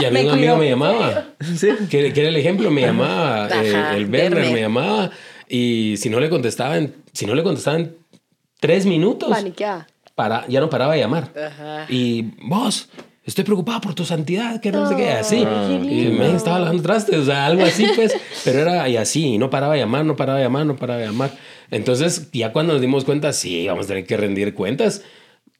y 0.00 0.04
a 0.04 0.10
mí 0.10 0.20
un 0.24 0.30
amigo 0.30 0.56
me 0.56 0.70
llamaba. 0.70 1.25
¿Sí? 1.56 1.68
Que, 1.90 2.08
era 2.08 2.28
el 2.28 2.36
ejemplo, 2.36 2.70
me 2.70 2.82
llamaba, 2.82 3.48
eh, 3.48 3.96
el 3.96 4.10
Werner 4.10 4.52
me 4.52 4.60
llamaba 4.60 5.10
y 5.48 5.96
si 5.98 6.10
no 6.10 6.20
le 6.20 6.28
contestaban, 6.28 6.94
si 7.12 7.26
no 7.26 7.34
le 7.34 7.42
contestaban 7.42 7.94
tres 8.60 8.86
minutos, 8.86 9.36
para, 10.14 10.46
ya 10.48 10.60
no 10.60 10.70
paraba 10.70 10.94
de 10.94 11.00
llamar. 11.00 11.32
Y 11.88 12.22
vos, 12.42 12.88
estoy 13.24 13.44
preocupado 13.44 13.80
por 13.80 13.94
tu 13.94 14.04
santidad, 14.04 14.60
que 14.60 14.72
no 14.72 14.88
sé 14.88 14.96
qué, 14.96 15.10
así. 15.10 15.36
y 15.36 16.14
me 16.16 16.34
estaba 16.34 16.56
hablando 16.56 16.82
trastes, 16.82 17.18
o 17.18 17.24
sea, 17.24 17.46
algo 17.46 17.64
así, 17.64 17.86
pues. 17.94 18.14
pero 18.44 18.60
era 18.60 18.88
y 18.88 18.96
así, 18.96 19.34
y 19.34 19.38
no 19.38 19.50
paraba 19.50 19.74
de 19.74 19.80
llamar, 19.80 20.04
no 20.04 20.16
paraba 20.16 20.38
de 20.38 20.44
llamar, 20.44 20.66
no 20.66 20.76
paraba 20.76 21.00
de 21.00 21.06
llamar. 21.06 21.32
Entonces, 21.70 22.30
ya 22.32 22.52
cuando 22.52 22.72
nos 22.72 22.80
dimos 22.80 23.04
cuenta, 23.04 23.32
sí, 23.32 23.66
vamos 23.66 23.86
a 23.86 23.88
tener 23.88 24.06
que 24.06 24.16
rendir 24.16 24.54
cuentas, 24.54 25.02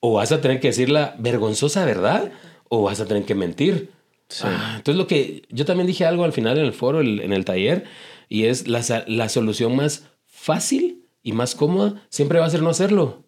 o 0.00 0.14
vas 0.14 0.33
a 0.33 0.40
tener 0.40 0.61
que 0.61 0.68
decir 0.68 0.88
la 0.88 1.16
vergonzosa 1.18 1.85
verdad, 1.85 2.31
o 2.68 2.83
vas 2.83 3.00
a 3.00 3.07
tener 3.07 3.24
que 3.24 3.35
mentir. 3.35 3.95
Ah, 4.43 4.75
entonces, 4.77 4.99
lo 4.99 5.07
que 5.07 5.43
yo 5.51 5.65
también 5.65 5.87
dije 5.87 6.05
algo 6.05 6.25
al 6.25 6.33
final 6.33 6.59
en 6.59 6.65
el 6.65 6.73
foro, 6.73 7.01
en 7.01 7.33
el 7.33 7.45
taller, 7.45 7.85
y 8.29 8.45
es 8.45 8.67
la, 8.67 8.83
la 9.07 9.29
solución 9.29 9.77
más 9.77 10.05
fácil 10.27 11.05
y 11.23 11.33
más 11.33 11.55
cómoda 11.55 12.07
siempre 12.09 12.39
va 12.39 12.47
a 12.47 12.51
ser 12.51 12.62
no 12.62 12.71
hacerlo. 12.71 13.25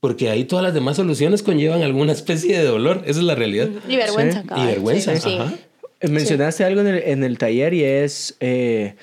Porque 0.00 0.30
ahí 0.30 0.44
todas 0.44 0.62
las 0.62 0.72
demás 0.72 0.96
soluciones 0.96 1.42
conllevan 1.42 1.82
alguna 1.82 2.12
especie 2.12 2.58
de 2.58 2.64
dolor. 2.64 3.02
Esa 3.06 3.20
es 3.20 3.24
la 3.24 3.34
realidad. 3.34 3.68
Y 3.86 3.96
vergüenza. 3.96 4.44
Y 4.56 4.66
vergüenza. 4.66 5.12
Eh, 5.14 6.08
mencionaste 6.08 6.64
algo 6.64 6.80
en 6.80 6.86
el, 6.86 7.02
en 7.04 7.22
el, 7.24 7.36
taller 7.36 7.74
y 7.74 7.84
es... 7.84 8.36
Eh, 8.40 8.94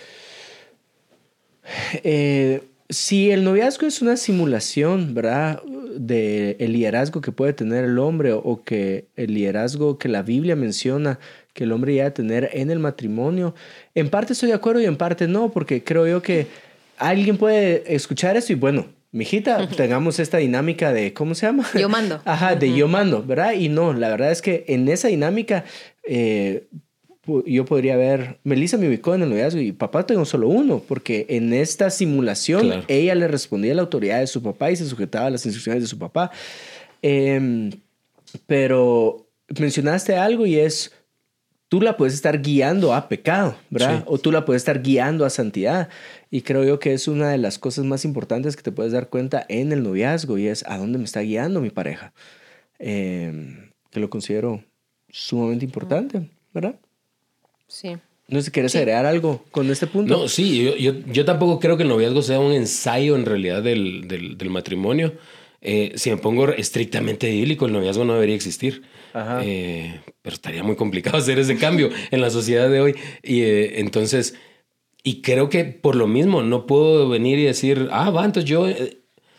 eh, 2.04 2.64
si 2.90 3.32
el 3.32 3.44
noviazgo 3.44 3.88
es 3.88 4.02
una 4.02 4.18
simulación, 4.18 5.14
¿verdad? 5.14 5.62
De 5.98 6.56
el 6.60 6.74
liderazgo 6.74 7.22
que 7.22 7.32
puede 7.32 7.54
tener 7.54 7.84
el 7.84 8.00
hombre 8.00 8.34
o 8.34 8.64
que 8.64 9.08
el 9.16 9.34
liderazgo 9.34 9.98
que 9.98 10.08
la 10.10 10.22
Biblia 10.22 10.56
menciona 10.56 11.20
que 11.54 11.64
el 11.64 11.72
hombre 11.72 12.02
a 12.04 12.14
tener 12.14 12.50
en 12.54 12.70
el 12.70 12.80
matrimonio, 12.80 13.56
en 13.96 14.10
parte 14.10 14.34
estoy 14.34 14.50
de 14.50 14.56
acuerdo 14.56 14.80
y 14.80 14.86
en 14.86 14.96
parte 14.96 15.28
no, 15.28 15.50
porque 15.50 15.84
creo 15.84 16.08
yo 16.08 16.22
que 16.22 16.48
alguien 16.98 17.38
puede 17.38 17.96
escuchar 17.96 18.38
eso 18.38 18.54
y 18.54 18.56
bueno, 18.56 18.86
mijita, 19.12 19.68
tengamos 19.68 20.20
esta 20.20 20.38
dinámica 20.38 20.94
de, 20.94 21.14
¿cómo 21.14 21.34
se 21.34 21.48
llama? 21.48 21.68
Yo 21.74 21.90
mando. 21.90 22.22
Ajá, 22.26 22.56
de 22.56 22.74
yo 22.74 22.88
mando, 22.88 23.24
¿verdad? 23.24 23.54
Y 23.54 23.70
no, 23.70 23.94
la 23.94 24.10
verdad 24.10 24.32
es 24.32 24.42
que 24.42 24.66
en 24.68 24.88
esa 24.88 25.08
dinámica 25.08 25.66
eh, 26.04 26.68
yo 27.46 27.66
podría 27.66 27.98
ver, 27.98 28.40
Melissa 28.44 28.78
me 28.78 28.88
ubicó 28.88 29.14
en 29.16 29.24
el 29.24 29.30
noviazgo 29.30 29.60
y 29.60 29.72
papá 29.72 30.06
tengo 30.06 30.26
solo 30.26 30.48
uno, 30.48 30.82
porque 30.88 31.26
en 31.30 31.54
esta 31.54 31.90
simulación 31.90 32.84
ella 32.88 33.16
le 33.16 33.28
respondía 33.28 33.74
a 33.74 33.76
la 33.76 33.82
autoridad 33.82 34.20
de 34.20 34.28
su 34.28 34.42
papá 34.42 34.72
y 34.72 34.76
se 34.76 34.88
sujetaba 34.88 35.28
a 35.28 35.30
las 35.30 35.46
instrucciones 35.46 35.84
de 35.84 35.88
su 35.88 35.98
papá. 35.98 36.32
Em, 37.02 37.72
pero 38.46 39.28
mencionaste 39.60 40.16
algo 40.16 40.46
y 40.46 40.58
es, 40.58 40.94
tú 41.68 41.82
la 41.82 41.98
puedes 41.98 42.14
estar 42.14 42.42
guiando 42.42 42.94
a 42.94 43.10
pecado, 43.10 43.56
¿verdad? 43.70 44.04
O 44.08 44.18
tú 44.18 44.32
la 44.32 44.46
puedes 44.46 44.62
estar 44.62 44.82
guiando 44.82 45.26
a 45.26 45.30
santidad. 45.30 45.90
Y 46.32 46.42
creo 46.42 46.64
yo 46.64 46.80
que 46.80 46.94
es 46.94 47.08
una 47.08 47.30
de 47.30 47.38
las 47.38 47.60
cosas 47.60 47.86
más 47.86 48.06
importantes 48.06 48.56
que 48.56 48.64
te 48.64 48.72
puedes 48.72 48.94
dar 48.94 49.10
cuenta 49.10 49.46
en 49.50 49.72
el 49.72 49.84
noviazgo 49.84 50.38
y 50.38 50.48
es 50.48 50.66
a 50.68 50.78
dónde 50.78 50.98
me 50.98 51.06
está 51.06 51.22
guiando 51.22 51.62
mi 51.62 51.70
pareja. 51.70 52.14
Em, 52.80 53.72
que 53.90 54.00
lo 54.00 54.10
considero 54.10 54.64
sumamente 55.10 55.66
importante, 55.66 56.30
¿verdad? 56.54 56.80
Sí. 57.68 57.98
No 58.28 58.40
sé 58.40 58.46
si 58.46 58.52
quieres 58.52 58.76
agregar 58.76 59.06
algo 59.06 59.46
con 59.52 59.70
este 59.72 59.88
punto. 59.88 60.18
No, 60.18 60.28
sí, 60.28 60.64
yo, 60.64 60.76
yo, 60.76 61.00
yo, 61.06 61.24
tampoco 61.24 61.60
creo 61.60 61.78
que 61.78 61.84
el 61.84 61.90
noviazgo 61.90 62.22
sea 62.22 62.40
un 62.40 62.52
ensayo 62.52 63.16
en 63.16 63.26
realidad 63.26 63.64
del, 63.64 64.08
del, 64.08 64.38
del 64.38 64.50
matrimonio. 64.50 65.14
Eh, 65.62 65.94
si 65.96 66.10
me 66.10 66.18
pongo 66.18 66.50
estrictamente 66.50 67.30
idílico, 67.30 67.66
el 67.66 67.74
noviazgo 67.74 68.06
no 68.06 68.14
debería 68.14 68.36
existir. 68.36 68.84
Eh, 69.42 70.00
pero 70.22 70.34
estaría 70.36 70.64
muy 70.64 70.76
complicado 70.76 71.18
hacer 71.18 71.40
ese 71.40 71.58
cambio 71.58 71.90
en 72.12 72.22
la 72.22 72.30
sociedad 72.30 72.70
de 72.70 72.82
hoy. 72.82 72.96
Y 73.24 73.42
eh, 73.42 73.80
entonces, 73.80 74.36
y 75.04 75.22
creo 75.22 75.50
que 75.50 75.66
por 75.66 75.96
lo 75.96 76.08
mismo 76.08 76.44
no 76.44 76.68
puedo 76.68 77.10
venir 77.10 77.40
y 77.40 77.44
decir, 77.44 77.88
ah, 77.92 78.10
va, 78.12 78.26
entonces 78.26 78.50
yo, 78.50 78.68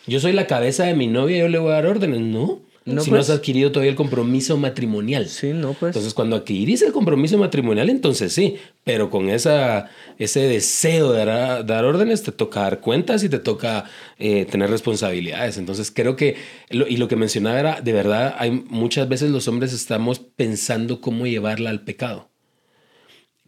yo 0.06 0.20
soy 0.20 0.32
la 0.32 0.46
cabeza 0.46 0.84
de 0.84 0.94
mi 0.94 1.06
novia, 1.06 1.38
yo 1.38 1.48
le 1.48 1.58
voy 1.58 1.70
a 1.70 1.74
dar 1.74 1.86
órdenes. 1.86 2.20
No, 2.20 2.62
no, 2.94 3.02
si 3.02 3.10
no 3.10 3.18
has 3.18 3.26
pues. 3.26 3.38
adquirido 3.38 3.72
todavía 3.72 3.90
el 3.90 3.96
compromiso 3.96 4.56
matrimonial. 4.56 5.28
Sí, 5.28 5.52
no, 5.52 5.74
pues. 5.74 5.90
Entonces, 5.90 6.14
cuando 6.14 6.36
adquirís 6.36 6.82
el 6.82 6.92
compromiso 6.92 7.38
matrimonial, 7.38 7.90
entonces 7.90 8.32
sí, 8.32 8.56
pero 8.84 9.10
con 9.10 9.28
esa, 9.28 9.90
ese 10.18 10.40
deseo 10.40 11.12
de 11.12 11.24
dar, 11.24 11.84
órdenes, 11.84 12.22
te 12.22 12.32
toca 12.32 12.60
dar 12.60 12.80
cuentas 12.80 13.22
y 13.24 13.28
te 13.28 13.38
toca 13.38 13.84
eh, 14.18 14.44
tener 14.46 14.70
responsabilidades. 14.70 15.58
Entonces, 15.58 15.90
creo 15.90 16.16
que, 16.16 16.36
y 16.70 16.96
lo 16.96 17.08
que 17.08 17.16
mencionaba 17.16 17.60
era, 17.60 17.80
de 17.80 17.92
verdad, 17.92 18.34
hay 18.38 18.50
muchas 18.50 19.08
veces 19.08 19.30
los 19.30 19.48
hombres 19.48 19.72
estamos 19.72 20.18
pensando 20.18 21.00
cómo 21.00 21.26
llevarla 21.26 21.70
al 21.70 21.82
pecado, 21.82 22.30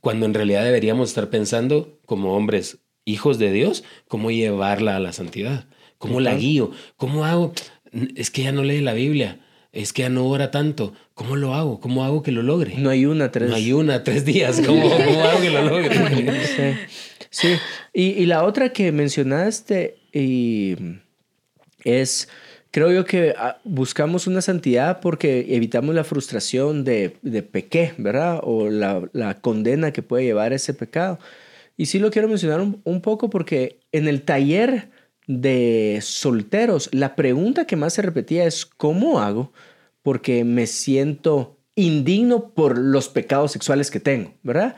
cuando 0.01 0.27
en 0.27 0.35
realidad 0.35 0.65
deberíamos 0.65 1.09
estar 1.09 1.31
pensando 1.31 1.99
como 2.07 2.37
hombres, 2.37 2.79
hijos 3.05 3.39
de 3.39 3.53
Dios, 3.53 3.85
cómo 4.09 4.31
llevarla 4.31 4.97
a 4.97 5.01
la 5.01 5.13
santidad. 5.13 5.67
¿Cómo 6.01 6.19
la 6.21 6.35
guío? 6.35 6.71
¿Cómo 6.97 7.27
hago? 7.27 7.53
Es 8.17 8.31
que 8.31 8.43
ya 8.43 8.53
no 8.53 8.63
lee 8.63 8.81
la 8.81 8.93
Biblia, 8.93 9.39
es 9.73 9.93
que 9.93 10.03
ya 10.03 10.09
no 10.09 10.27
ora 10.27 10.51
tanto. 10.51 10.95
¿Cómo 11.15 11.37
lo 11.37 11.55
hago? 11.55 11.81
¿Cómo 11.81 12.05
hago 12.05 12.23
que 12.23 12.33
lo 12.33 12.43
logre? 12.43 12.75
No 12.77 12.91
hay 12.91 13.07
una, 13.07 13.31
tres. 13.31 13.51
No 13.51 13.57
hay 13.57 13.73
una, 13.73 14.05
tres 14.05 14.25
días. 14.25 14.61
¿Cómo, 14.65 14.89
cómo 15.07 15.23
hago 15.23 15.41
que 15.41 15.51
lo 15.51 15.63
logre? 15.63 16.89
Sí. 17.31 17.49
Y, 17.93 18.03
y, 18.23 18.27
la 18.27 18.43
otra 18.43 18.73
que 18.73 18.91
mencionaste 18.91 19.97
y 20.13 20.77
es 21.85 22.29
creo 22.71 22.93
yo 22.93 23.05
que 23.05 23.35
ah, 23.37 23.59
buscamos 23.65 24.27
una 24.27 24.43
santidad 24.43 25.01
porque 25.01 25.47
evitamos 25.51 25.95
la 25.95 26.05
frustración 26.05 26.85
de, 26.85 27.17
de 27.23 27.43
pequé, 27.43 27.95
¿verdad? 27.99 28.41
O 28.43 28.71
la, 28.71 29.03
la, 29.13 29.35
condena 29.41 29.93
que 29.93 30.03
puede 30.03 30.25
llevar 30.25 30.53
ese 30.53 30.75
pecado. 30.75 31.19
Y 31.77 31.87
sí 31.87 31.99
lo 31.99 32.11
quiero 32.11 32.29
mencionar 32.29 32.61
un, 32.61 32.81
un 32.85 33.01
poco 33.01 33.31
porque 33.31 33.79
en 33.93 34.09
el 34.09 34.23
taller 34.23 34.91
de 35.31 36.01
solteros, 36.03 36.89
la 36.93 37.15
pregunta 37.15 37.65
que 37.65 37.77
más 37.77 37.95
se 37.95 38.03
repetía 38.03 38.45
es, 38.47 38.67
¿cómo 38.67 39.21
hago? 39.21 39.53
Porque 40.03 40.43
me 40.43 40.67
siento 40.67 41.57
indigno 41.77 42.51
por 42.51 42.77
los 42.77 43.09
pecados 43.09 43.53
sexuales 43.53 43.93
que 43.93 44.01
tengo, 44.01 44.35
¿verdad? 44.43 44.75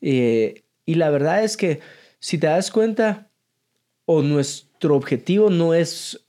Eh, 0.00 0.62
y 0.84 0.94
la 0.94 1.10
verdad 1.10 1.42
es 1.42 1.56
que 1.56 1.80
si 2.20 2.38
te 2.38 2.46
das 2.46 2.70
cuenta, 2.70 3.30
o 4.04 4.22
nuestro 4.22 4.94
objetivo 4.94 5.50
no 5.50 5.74
es 5.74 6.24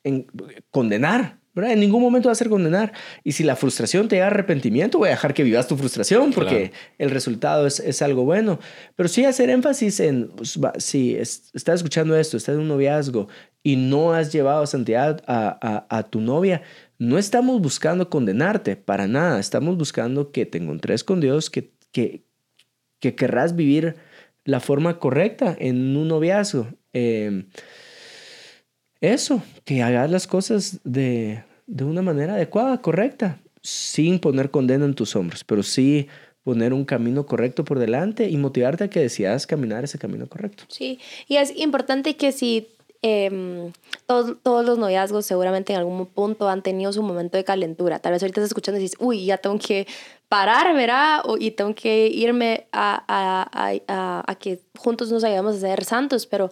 condenar, 0.71 1.37
¿verdad? 1.57 1.73
En 1.73 1.79
ningún 1.79 2.03
momento 2.03 2.29
va 2.29 2.33
a 2.33 2.35
ser 2.35 2.49
condenar. 2.49 2.93
Y 3.23 3.31
si 3.31 3.43
la 3.43 3.55
frustración 3.55 4.07
te 4.07 4.17
da 4.17 4.27
arrepentimiento, 4.27 4.99
voy 4.99 5.07
a 5.07 5.11
dejar 5.11 5.33
que 5.33 5.43
vivas 5.43 5.67
tu 5.67 5.75
frustración 5.75 6.31
porque 6.31 6.71
el 6.99 7.09
resultado 7.09 7.65
es, 7.65 7.79
es, 7.79 8.03
algo 8.03 8.25
bueno. 8.25 8.59
Pero 8.95 9.09
sí 9.09 9.25
hacer 9.25 9.49
énfasis 9.49 9.99
en, 9.99 10.27
pues, 10.29 10.59
si 10.77 11.15
estás 11.15 11.75
escuchando 11.75 12.15
esto, 12.15 12.37
estás 12.37 12.53
en 12.53 12.61
un 12.61 12.67
noviazgo 12.67 13.27
y 13.63 13.75
no 13.75 14.13
has 14.13 14.31
llevado 14.31 14.67
santidad 14.67 15.23
a, 15.25 15.57
a, 15.89 15.97
a 15.97 16.03
tu 16.03 16.21
novia, 16.21 16.61
no 16.99 17.17
estamos 17.17 17.59
buscando 17.59 18.07
condenarte 18.07 18.75
para 18.75 19.07
nada, 19.07 19.39
estamos 19.39 19.77
buscando 19.77 20.31
que 20.31 20.45
te 20.45 20.59
encontres 20.59 21.03
con 21.03 21.21
Dios, 21.21 21.49
que, 21.49 21.71
que, 21.91 22.23
que 22.99 23.15
querrás 23.15 23.55
vivir 23.55 23.95
la 24.45 24.59
forma 24.59 24.99
correcta 24.99 25.55
en 25.59 25.97
un 25.97 26.07
noviazgo. 26.07 26.67
Em, 26.93 27.47
eso, 29.01 29.41
que 29.65 29.81
hagas 29.81 30.10
las 30.10 30.27
cosas 30.27 30.79
de, 30.83 31.43
de 31.67 31.83
una 31.83 32.01
manera 32.01 32.33
adecuada, 32.33 32.81
correcta, 32.81 33.39
sin 33.62 34.19
poner 34.19 34.51
condena 34.51 34.86
en 34.86 34.93
tus 34.93 35.15
hombros, 35.15 35.43
pero 35.43 35.63
sí 35.63 36.07
poner 36.43 36.73
un 36.73 36.86
camino 36.86 37.25
correcto 37.25 37.65
por 37.65 37.77
delante 37.77 38.29
y 38.29 38.38
motivarte 38.38 38.86
a 38.86 38.89
que 38.89 39.01
decidas 39.01 39.45
caminar 39.45 39.83
ese 39.83 39.99
camino 39.99 40.27
correcto. 40.27 40.63
Sí, 40.69 40.97
y 41.27 41.36
es 41.36 41.53
importante 41.57 42.15
que 42.15 42.31
si 42.31 42.69
eh, 43.01 43.71
todos, 44.05 44.38
todos 44.41 44.65
los 44.65 44.77
noviazgos 44.77 45.25
seguramente 45.25 45.73
en 45.73 45.79
algún 45.79 46.05
punto 46.05 46.49
han 46.49 46.63
tenido 46.63 46.93
su 46.93 47.03
momento 47.03 47.38
de 47.38 47.43
calentura. 47.43 47.99
Tal 47.99 48.13
vez 48.13 48.23
ahorita 48.23 48.39
estás 48.39 48.51
escuchando 48.51 48.79
y 48.79 48.83
dices, 48.83 48.97
uy, 48.99 49.25
ya 49.25 49.38
tengo 49.38 49.60
que 49.60 49.88
parar, 50.29 50.73
¿verdad? 50.73 51.21
O, 51.25 51.37
y 51.37 51.51
tengo 51.51 51.73
que 51.73 52.07
irme 52.07 52.67
a, 52.71 53.03
a, 53.07 53.49
a, 53.87 54.23
a, 54.25 54.35
que 54.35 54.61
juntos 54.77 55.11
nos 55.11 55.23
ayudemos 55.23 55.55
a 55.55 55.59
ser 55.59 55.83
santos. 55.85 56.25
Pero 56.25 56.51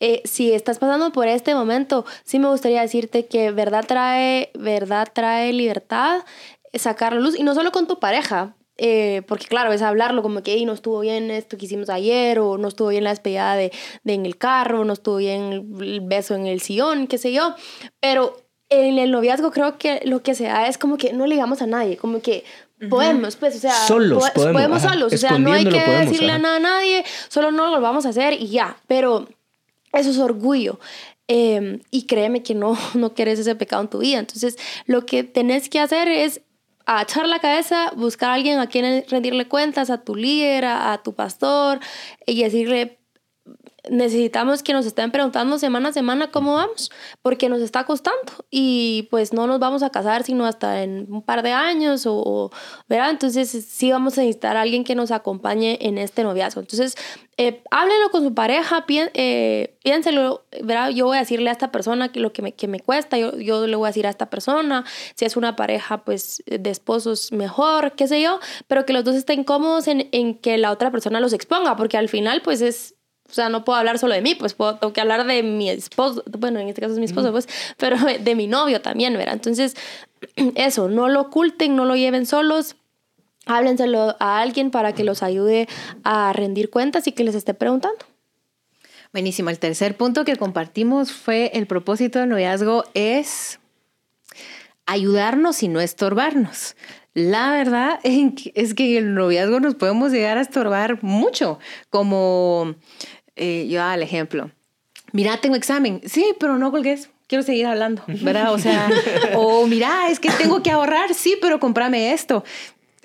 eh, 0.00 0.22
si 0.24 0.52
estás 0.52 0.78
pasando 0.78 1.12
por 1.12 1.28
este 1.28 1.54
momento, 1.54 2.04
sí 2.24 2.38
me 2.38 2.48
gustaría 2.48 2.82
decirte 2.82 3.26
que 3.26 3.50
verdad 3.50 3.84
trae, 3.86 4.50
verdad 4.54 5.08
trae 5.12 5.52
libertad, 5.52 6.22
sacar 6.74 7.14
la 7.14 7.20
luz, 7.20 7.38
y 7.38 7.42
no 7.44 7.54
solo 7.54 7.72
con 7.72 7.86
tu 7.86 7.98
pareja, 7.98 8.56
eh, 8.76 9.22
porque 9.28 9.46
claro, 9.46 9.72
es 9.72 9.82
hablarlo 9.82 10.22
como 10.22 10.42
que 10.42 10.64
no 10.66 10.72
estuvo 10.72 11.00
bien 11.00 11.30
esto 11.30 11.56
que 11.56 11.66
hicimos 11.66 11.88
ayer, 11.88 12.38
o 12.40 12.58
no 12.58 12.68
estuvo 12.68 12.88
bien 12.88 13.04
la 13.04 13.10
despedida 13.10 13.54
de, 13.54 13.72
de 14.02 14.14
en 14.14 14.26
el 14.26 14.36
carro, 14.36 14.84
no 14.84 14.92
estuvo 14.92 15.16
bien 15.16 15.52
el 15.80 16.00
beso 16.00 16.34
en 16.34 16.46
el 16.46 16.60
sillón, 16.60 17.06
qué 17.06 17.18
sé 17.18 17.32
yo. 17.32 17.54
Pero 18.00 18.36
en 18.70 18.98
el 18.98 19.10
noviazgo 19.10 19.50
creo 19.50 19.78
que 19.78 20.00
lo 20.04 20.22
que 20.22 20.34
se 20.34 20.44
da 20.44 20.66
es 20.66 20.78
como 20.78 20.96
que 20.96 21.12
no 21.12 21.26
le 21.26 21.34
digamos 21.34 21.62
a 21.62 21.66
nadie, 21.66 21.96
como 21.96 22.20
que 22.20 22.44
podemos, 22.88 23.36
pues, 23.36 23.56
o 23.56 23.58
sea, 23.58 23.86
solos 23.86 24.30
podemos, 24.30 24.52
podemos 24.52 24.82
solos, 24.82 25.12
o 25.12 25.16
sea, 25.16 25.38
no 25.38 25.52
hay 25.52 25.64
que 25.64 25.80
decirle 25.80 26.32
a 26.32 26.38
nadie, 26.38 27.04
solo 27.28 27.50
no 27.50 27.70
lo 27.70 27.80
vamos 27.80 28.06
a 28.06 28.10
hacer 28.10 28.34
y 28.34 28.48
ya, 28.48 28.76
pero 28.86 29.28
eso 29.92 30.10
es 30.10 30.18
orgullo. 30.18 30.78
Eh, 31.26 31.80
y 31.90 32.02
créeme 32.06 32.42
que 32.42 32.54
no, 32.54 32.76
no 32.94 33.14
quieres 33.14 33.38
ese 33.38 33.54
pecado 33.54 33.82
en 33.82 33.88
tu 33.88 33.98
vida. 33.98 34.18
Entonces, 34.18 34.56
lo 34.86 35.06
que 35.06 35.24
tenés 35.24 35.68
que 35.68 35.80
hacer 35.80 36.08
es 36.08 36.42
a 36.86 37.02
echar 37.02 37.26
la 37.26 37.38
cabeza, 37.38 37.92
buscar 37.96 38.30
a 38.30 38.34
alguien 38.34 38.58
a 38.58 38.66
quien 38.66 39.04
rendirle 39.08 39.48
cuentas, 39.48 39.88
a 39.88 40.02
tu 40.02 40.14
líder, 40.14 40.66
a, 40.66 41.00
tu 41.02 41.14
pastor, 41.14 41.80
y 42.26 42.42
decirle, 42.42 42.98
necesitamos 43.90 44.62
que 44.62 44.72
nos 44.72 44.86
estén 44.86 45.10
preguntando 45.10 45.58
semana 45.58 45.90
a 45.90 45.92
semana 45.92 46.30
cómo 46.30 46.54
vamos, 46.54 46.90
porque 47.22 47.48
nos 47.48 47.60
está 47.60 47.84
costando 47.84 48.32
y 48.50 49.08
pues 49.10 49.32
no 49.32 49.46
nos 49.46 49.58
vamos 49.58 49.82
a 49.82 49.90
casar 49.90 50.22
sino 50.22 50.46
hasta 50.46 50.82
en 50.82 51.06
un 51.10 51.22
par 51.22 51.42
de 51.42 51.52
años 51.52 52.04
o, 52.06 52.50
¿verdad? 52.88 53.10
Entonces 53.10 53.50
sí 53.50 53.92
vamos 53.92 54.16
a 54.18 54.22
necesitar 54.22 54.56
a 54.56 54.62
alguien 54.62 54.84
que 54.84 54.94
nos 54.94 55.10
acompañe 55.10 55.78
en 55.80 55.98
este 55.98 56.22
noviazgo. 56.22 56.60
Entonces, 56.60 56.96
eh, 57.36 57.62
háblenlo 57.70 58.10
con 58.10 58.22
su 58.22 58.32
pareja, 58.32 58.84
eh, 58.88 59.76
piénselo, 59.82 60.44
¿verdad? 60.62 60.90
Yo 60.90 61.06
voy 61.06 61.16
a 61.16 61.20
decirle 61.20 61.50
a 61.50 61.52
esta 61.52 61.72
persona 61.72 62.12
que 62.12 62.20
lo 62.20 62.32
que 62.32 62.42
me, 62.42 62.52
que 62.52 62.68
me 62.68 62.80
cuesta, 62.80 63.18
yo, 63.18 63.36
yo 63.38 63.66
le 63.66 63.76
voy 63.76 63.86
a 63.86 63.88
decir 63.88 64.06
a 64.06 64.10
esta 64.10 64.30
persona, 64.30 64.84
si 65.14 65.24
es 65.24 65.36
una 65.36 65.56
pareja 65.56 66.04
pues 66.04 66.42
de 66.46 66.70
esposos 66.70 67.32
mejor, 67.32 67.92
qué 67.92 68.06
sé 68.06 68.22
yo, 68.22 68.38
pero 68.68 68.86
que 68.86 68.92
los 68.92 69.04
dos 69.04 69.16
estén 69.16 69.42
cómodos 69.44 69.88
en, 69.88 70.08
en 70.12 70.36
que 70.36 70.58
la 70.58 70.70
otra 70.70 70.90
persona 70.90 71.20
los 71.20 71.32
exponga, 71.32 71.76
porque 71.76 71.96
al 71.96 72.08
final 72.08 72.40
pues 72.42 72.60
es 72.60 72.94
o 73.28 73.32
sea, 73.32 73.48
no 73.48 73.64
puedo 73.64 73.78
hablar 73.78 73.98
solo 73.98 74.14
de 74.14 74.20
mí, 74.20 74.34
pues 74.34 74.54
puedo, 74.54 74.76
tengo 74.76 74.92
que 74.92 75.00
hablar 75.00 75.26
de 75.26 75.42
mi 75.42 75.70
esposo, 75.70 76.22
bueno, 76.38 76.60
en 76.60 76.68
este 76.68 76.80
caso 76.80 76.92
es 76.92 76.98
mi 76.98 77.06
esposo, 77.06 77.32
pues, 77.32 77.48
pero 77.78 77.96
de 77.96 78.34
mi 78.34 78.46
novio 78.46 78.80
también, 78.80 79.14
¿verdad? 79.14 79.34
Entonces, 79.34 79.74
eso, 80.54 80.88
no 80.88 81.08
lo 81.08 81.22
oculten, 81.22 81.74
no 81.76 81.84
lo 81.84 81.96
lleven 81.96 82.26
solos, 82.26 82.76
háblenselo 83.46 84.16
a 84.20 84.40
alguien 84.40 84.70
para 84.70 84.94
que 84.94 85.04
los 85.04 85.22
ayude 85.22 85.68
a 86.02 86.32
rendir 86.32 86.70
cuentas 86.70 87.06
y 87.06 87.12
que 87.12 87.24
les 87.24 87.34
esté 87.34 87.54
preguntando. 87.54 88.04
Buenísimo. 89.12 89.50
El 89.50 89.58
tercer 89.58 89.96
punto 89.96 90.24
que 90.24 90.36
compartimos 90.36 91.12
fue 91.12 91.52
el 91.54 91.66
propósito 91.66 92.18
del 92.18 92.30
noviazgo 92.30 92.84
es 92.94 93.60
ayudarnos 94.86 95.62
y 95.62 95.68
no 95.68 95.80
estorbarnos. 95.80 96.74
La 97.14 97.52
verdad 97.52 98.00
es 98.02 98.74
que 98.74 98.98
en 98.98 99.04
el 99.04 99.14
noviazgo 99.14 99.60
nos 99.60 99.76
podemos 99.76 100.10
llegar 100.10 100.36
a 100.36 100.40
estorbar 100.40 101.02
mucho, 101.02 101.58
como 101.90 102.74
eh, 103.36 103.66
yo 103.68 103.82
al 103.82 104.02
ejemplo. 104.02 104.50
Mira, 105.12 105.40
tengo 105.40 105.56
examen. 105.56 106.00
Sí, 106.06 106.34
pero 106.38 106.58
no 106.58 106.70
colgues. 106.70 107.10
Quiero 107.26 107.42
seguir 107.42 107.66
hablando, 107.66 108.02
¿verdad? 108.06 108.52
O 108.52 108.58
sea, 108.58 108.90
o 109.34 109.66
mira, 109.66 110.10
es 110.10 110.20
que 110.20 110.30
tengo 110.30 110.62
que 110.62 110.70
ahorrar. 110.70 111.14
Sí, 111.14 111.36
pero 111.40 111.58
cómprame 111.58 112.12
esto. 112.12 112.44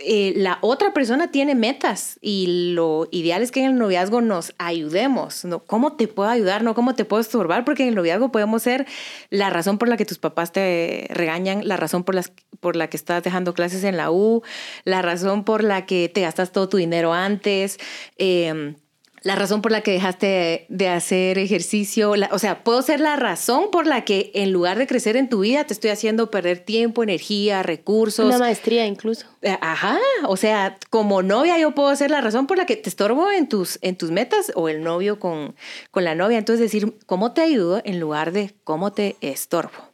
Eh, 0.01 0.33
la 0.37 0.59
otra 0.61 0.93
persona 0.93 1.29
tiene 1.29 1.55
metas 1.55 2.19
y 2.21 2.73
lo 2.73 3.09
ideal 3.11 3.41
es 3.41 3.51
que 3.51 3.59
en 3.59 3.71
el 3.71 3.77
noviazgo 3.77 4.21
nos 4.21 4.53
ayudemos. 4.57 5.45
¿no? 5.45 5.59
¿Cómo 5.59 5.93
te 5.93 6.07
puedo 6.07 6.29
ayudar? 6.29 6.63
No 6.63 6.73
cómo 6.73 6.95
te 6.95 7.05
puedo 7.05 7.21
estorbar, 7.21 7.65
porque 7.65 7.83
en 7.83 7.89
el 7.89 7.95
noviazgo 7.95 8.31
podemos 8.31 8.63
ser 8.63 8.87
la 9.29 9.49
razón 9.49 9.77
por 9.77 9.89
la 9.89 9.97
que 9.97 10.05
tus 10.05 10.17
papás 10.17 10.51
te 10.53 11.07
regañan, 11.09 11.67
la 11.67 11.75
razón 11.75 12.03
por, 12.03 12.15
las, 12.15 12.31
por 12.59 12.75
la 12.75 12.89
que 12.89 12.97
estás 12.97 13.23
dejando 13.23 13.53
clases 13.53 13.83
en 13.83 13.97
la 13.97 14.09
U, 14.09 14.41
la 14.85 15.01
razón 15.01 15.43
por 15.43 15.63
la 15.63 15.85
que 15.85 16.09
te 16.09 16.21
gastas 16.21 16.51
todo 16.53 16.69
tu 16.69 16.77
dinero 16.77 17.13
antes. 17.13 17.77
Eh, 18.17 18.75
la 19.21 19.35
razón 19.35 19.61
por 19.61 19.71
la 19.71 19.81
que 19.81 19.91
dejaste 19.91 20.65
de 20.69 20.87
hacer 20.87 21.37
ejercicio, 21.37 22.13
o 22.31 22.39
sea, 22.39 22.63
puedo 22.63 22.81
ser 22.81 22.99
la 22.99 23.15
razón 23.15 23.71
por 23.71 23.85
la 23.87 24.05
que 24.05 24.31
en 24.33 24.51
lugar 24.51 24.77
de 24.77 24.87
crecer 24.87 25.17
en 25.17 25.29
tu 25.29 25.41
vida 25.41 25.65
te 25.65 25.73
estoy 25.73 25.89
haciendo 25.89 26.31
perder 26.31 26.59
tiempo, 26.59 27.03
energía, 27.03 27.63
recursos. 27.63 28.25
Una 28.25 28.37
maestría 28.37 28.85
incluso. 28.85 29.25
Eh, 29.41 29.57
ajá, 29.61 29.97
o 30.27 30.37
sea, 30.37 30.77
como 30.89 31.21
novia 31.21 31.57
yo 31.57 31.75
puedo 31.75 31.95
ser 31.95 32.11
la 32.11 32.21
razón 32.21 32.47
por 32.47 32.57
la 32.57 32.65
que 32.65 32.75
te 32.75 32.89
estorbo 32.89 33.29
en 33.31 33.49
tus, 33.49 33.79
en 33.81 33.97
tus 33.97 34.11
metas 34.11 34.51
o 34.55 34.69
el 34.69 34.83
novio 34.83 35.19
con, 35.19 35.55
con 35.91 36.03
la 36.03 36.15
novia. 36.15 36.37
Entonces 36.37 36.61
decir, 36.61 36.93
¿cómo 37.05 37.33
te 37.33 37.41
ayudo 37.41 37.81
en 37.85 37.99
lugar 37.99 38.31
de 38.31 38.53
cómo 38.63 38.91
te 38.91 39.15
estorbo? 39.21 39.89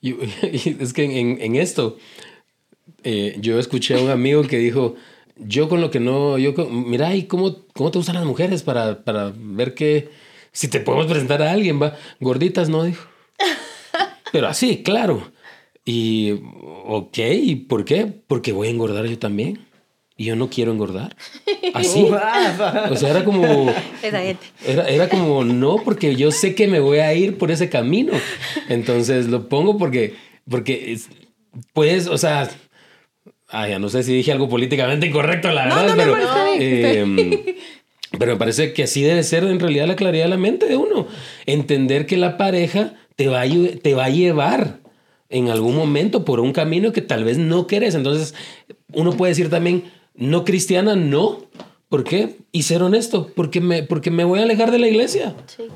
es 0.02 0.92
que 0.92 1.04
en, 1.04 1.40
en 1.40 1.56
esto, 1.56 1.98
eh, 3.02 3.36
yo 3.38 3.58
escuché 3.58 3.96
a 3.96 4.00
un 4.00 4.10
amigo 4.10 4.42
que 4.42 4.58
dijo, 4.58 4.96
yo 5.40 5.68
con 5.68 5.80
lo 5.80 5.90
que 5.90 6.00
no, 6.00 6.38
yo, 6.38 6.54
mira, 6.70 7.14
¿y 7.14 7.24
cómo, 7.24 7.64
cómo 7.74 7.90
te 7.90 7.98
gustan 7.98 8.16
las 8.16 8.24
mujeres 8.24 8.62
para, 8.62 9.04
para 9.04 9.32
ver 9.34 9.74
que, 9.74 10.10
si 10.52 10.68
te 10.68 10.80
podemos 10.80 11.06
presentar 11.06 11.42
a 11.42 11.52
alguien, 11.52 11.80
va? 11.80 11.96
Gorditas, 12.20 12.68
no, 12.68 12.84
dijo. 12.84 13.08
Pero 14.32 14.48
así, 14.48 14.82
claro. 14.82 15.32
Y, 15.84 16.32
ok, 16.86 17.18
¿y 17.32 17.56
por 17.56 17.84
qué? 17.84 18.06
Porque 18.06 18.52
voy 18.52 18.68
a 18.68 18.70
engordar 18.70 19.06
yo 19.06 19.18
también. 19.18 19.66
Y 20.16 20.24
yo 20.24 20.36
no 20.36 20.50
quiero 20.50 20.70
engordar. 20.70 21.16
Así. 21.72 22.02
o 22.90 22.96
sea, 22.96 23.10
era 23.10 23.24
como. 23.24 23.72
Era, 24.02 24.88
era 24.88 25.08
como, 25.08 25.44
no, 25.44 25.78
porque 25.82 26.14
yo 26.14 26.30
sé 26.30 26.54
que 26.54 26.68
me 26.68 26.78
voy 26.78 26.98
a 26.98 27.14
ir 27.14 27.38
por 27.38 27.50
ese 27.50 27.70
camino. 27.70 28.12
Entonces 28.68 29.28
lo 29.28 29.48
pongo 29.48 29.78
porque, 29.78 30.14
porque, 30.48 30.98
pues, 31.72 32.06
o 32.06 32.18
sea, 32.18 32.50
Ah, 33.50 33.68
ya 33.68 33.78
no 33.78 33.88
sé 33.88 34.02
si 34.02 34.14
dije 34.14 34.30
algo 34.30 34.48
políticamente 34.48 35.06
incorrecto, 35.06 35.50
la 35.50 35.64
verdad, 35.64 35.94
pero, 35.96 36.14
eh, 36.60 37.56
pero 38.18 38.32
me 38.32 38.38
parece 38.38 38.72
que 38.72 38.84
así 38.84 39.02
debe 39.02 39.24
ser 39.24 39.44
en 39.44 39.58
realidad 39.58 39.88
la 39.88 39.96
claridad 39.96 40.24
de 40.24 40.30
la 40.30 40.36
mente 40.36 40.66
de 40.66 40.76
uno. 40.76 41.08
Entender 41.46 42.06
que 42.06 42.16
la 42.16 42.36
pareja 42.36 42.94
te 43.16 43.28
va 43.28 43.42
a, 43.42 43.46
te 43.82 43.94
va 43.94 44.04
a 44.04 44.10
llevar 44.10 44.78
en 45.28 45.48
algún 45.48 45.74
momento 45.74 46.24
por 46.24 46.38
un 46.38 46.52
camino 46.52 46.92
que 46.92 47.02
tal 47.02 47.24
vez 47.24 47.38
no 47.38 47.66
querés. 47.66 47.96
Entonces, 47.96 48.34
uno 48.92 49.16
puede 49.16 49.32
decir 49.32 49.50
también, 49.50 49.84
no 50.14 50.44
cristiana, 50.44 50.94
no. 50.94 51.44
¿Por 51.88 52.04
qué? 52.04 52.36
Y 52.52 52.62
ser 52.62 52.84
honesto, 52.84 53.32
porque 53.34 53.60
me, 53.60 53.82
porque 53.82 54.12
me 54.12 54.22
voy 54.22 54.38
a 54.38 54.42
alejar 54.42 54.70
de 54.70 54.78
la 54.78 54.86
iglesia. 54.86 55.34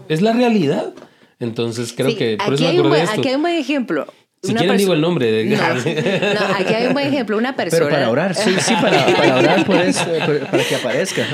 Es 0.09 0.23
la 0.23 0.33
realidad. 0.33 0.95
Entonces, 1.41 1.93
creo 1.93 2.17
que 2.17 2.37
por 2.37 2.55
aquí, 2.55 2.67
hay 2.67 2.79
un 2.79 2.89
buen, 2.89 3.09
aquí 3.09 3.29
hay 3.29 3.35
un 3.35 3.43
buen 3.43 3.57
ejemplo 3.57 4.07
Si 4.45 4.53
una 4.53 4.61
quieren 4.61 4.77
digo 4.79 4.93
el 4.95 5.01
nombre. 5.01 5.31
de- 5.31 5.45
No, 5.47 5.57
no, 6.49 6.55
aquí 6.57 6.75
hay 6.75 6.87
un 6.87 6.93
buen 6.93 7.07
ejemplo, 7.09 7.37
una 7.37 7.57
persona. 7.57 7.85
Pero 7.85 7.91
para 7.91 8.11
orar, 8.11 8.35
sí, 8.35 8.55
sí, 8.61 8.75
para, 8.81 9.07
para 9.17 9.37
orar 9.39 9.65
por 9.67 9.77
eso, 9.77 10.05
para 10.51 10.65
que 10.65 10.75
aparezca. 10.77 11.27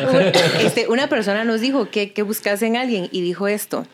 Este, 0.60 0.88
una 0.88 1.08
persona 1.08 1.44
nos 1.44 1.60
dijo 1.60 1.90
que, 1.90 2.12
que 2.12 2.22
buscase 2.22 2.66
en 2.66 2.76
alguien 2.76 3.08
y 3.12 3.20
dijo 3.20 3.48
esto, 3.48 3.86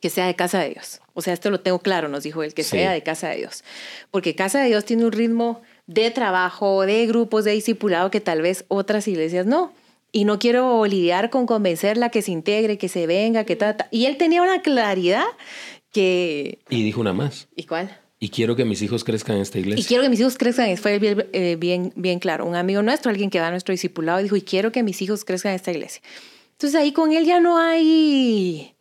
que 0.00 0.10
sea 0.10 0.26
de 0.26 0.34
casa 0.34 0.58
de 0.60 0.70
Dios. 0.70 1.00
O 1.14 1.22
sea, 1.22 1.32
esto 1.32 1.50
lo 1.50 1.60
tengo 1.60 1.78
claro, 1.78 2.08
nos 2.08 2.22
dijo 2.24 2.42
él, 2.42 2.52
que 2.54 2.62
Sí. 2.62 2.70
sea 2.70 2.92
de 2.92 3.02
casa 3.02 3.28
de 3.28 3.36
Dios. 3.36 3.64
Porque 4.10 4.34
casa 4.34 4.60
de 4.60 4.66
Dios 4.68 4.84
tiene 4.84 5.04
un 5.04 5.12
ritmo 5.12 5.62
de 5.86 6.10
trabajo, 6.10 6.82
de 6.84 7.06
grupos 7.06 7.44
de 7.44 7.52
discipulado 7.52 8.10
que 8.10 8.20
tal 8.20 8.42
vez 8.42 8.64
otras 8.68 9.08
iglesias 9.08 9.46
no. 9.46 9.72
Y 10.12 10.24
no 10.24 10.38
quiero 10.38 10.84
lidiar 10.86 11.30
con 11.30 11.46
convencerla 11.46 12.10
que 12.10 12.22
se 12.22 12.30
integre, 12.32 12.78
que 12.78 12.88
se 12.88 13.06
venga, 13.06 13.44
que 13.44 13.56
ta, 13.56 13.76
ta. 13.76 13.88
Y 13.90 14.06
él 14.06 14.16
tenía 14.16 14.40
una 14.42 14.62
claridad 14.62 15.24
que... 15.92 16.58
Y 16.70 16.82
dijo 16.84 17.00
una 17.00 17.12
más. 17.12 17.48
¿Y 17.56 17.64
cuál? 17.64 17.96
Y 18.18 18.30
quiero 18.30 18.56
que 18.56 18.64
mis 18.64 18.80
hijos 18.80 19.04
crezcan 19.04 19.36
en 19.36 19.42
esta 19.42 19.58
Y 19.58 19.62
iglesia. 19.62 19.84
quiero 19.86 20.02
que 20.02 20.08
mis 20.08 20.20
hijos 20.20 20.38
crezcan, 20.38 20.74
fue 20.78 20.98
bien, 20.98 21.26
eh, 21.32 21.56
bien, 21.58 21.92
bien 21.96 22.18
claro. 22.18 22.46
Un 22.46 22.56
amigo 22.56 22.82
nuestro, 22.82 23.10
alguien 23.10 23.28
que 23.28 23.40
va 23.40 23.48
a 23.48 23.50
nuestro 23.50 23.72
discipulado, 23.72 24.22
dijo, 24.22 24.36
y 24.36 24.42
quiero 24.42 24.72
que 24.72 24.82
mis 24.82 25.02
hijos 25.02 25.24
crezcan 25.24 25.50
en 25.52 25.56
esta 25.56 25.70
iglesia. 25.70 26.00
Entonces 26.52 26.80
ahí 26.80 26.92
con 26.92 27.12
él 27.12 27.26
ya 27.26 27.40
no 27.40 27.58
hay, 27.58 28.74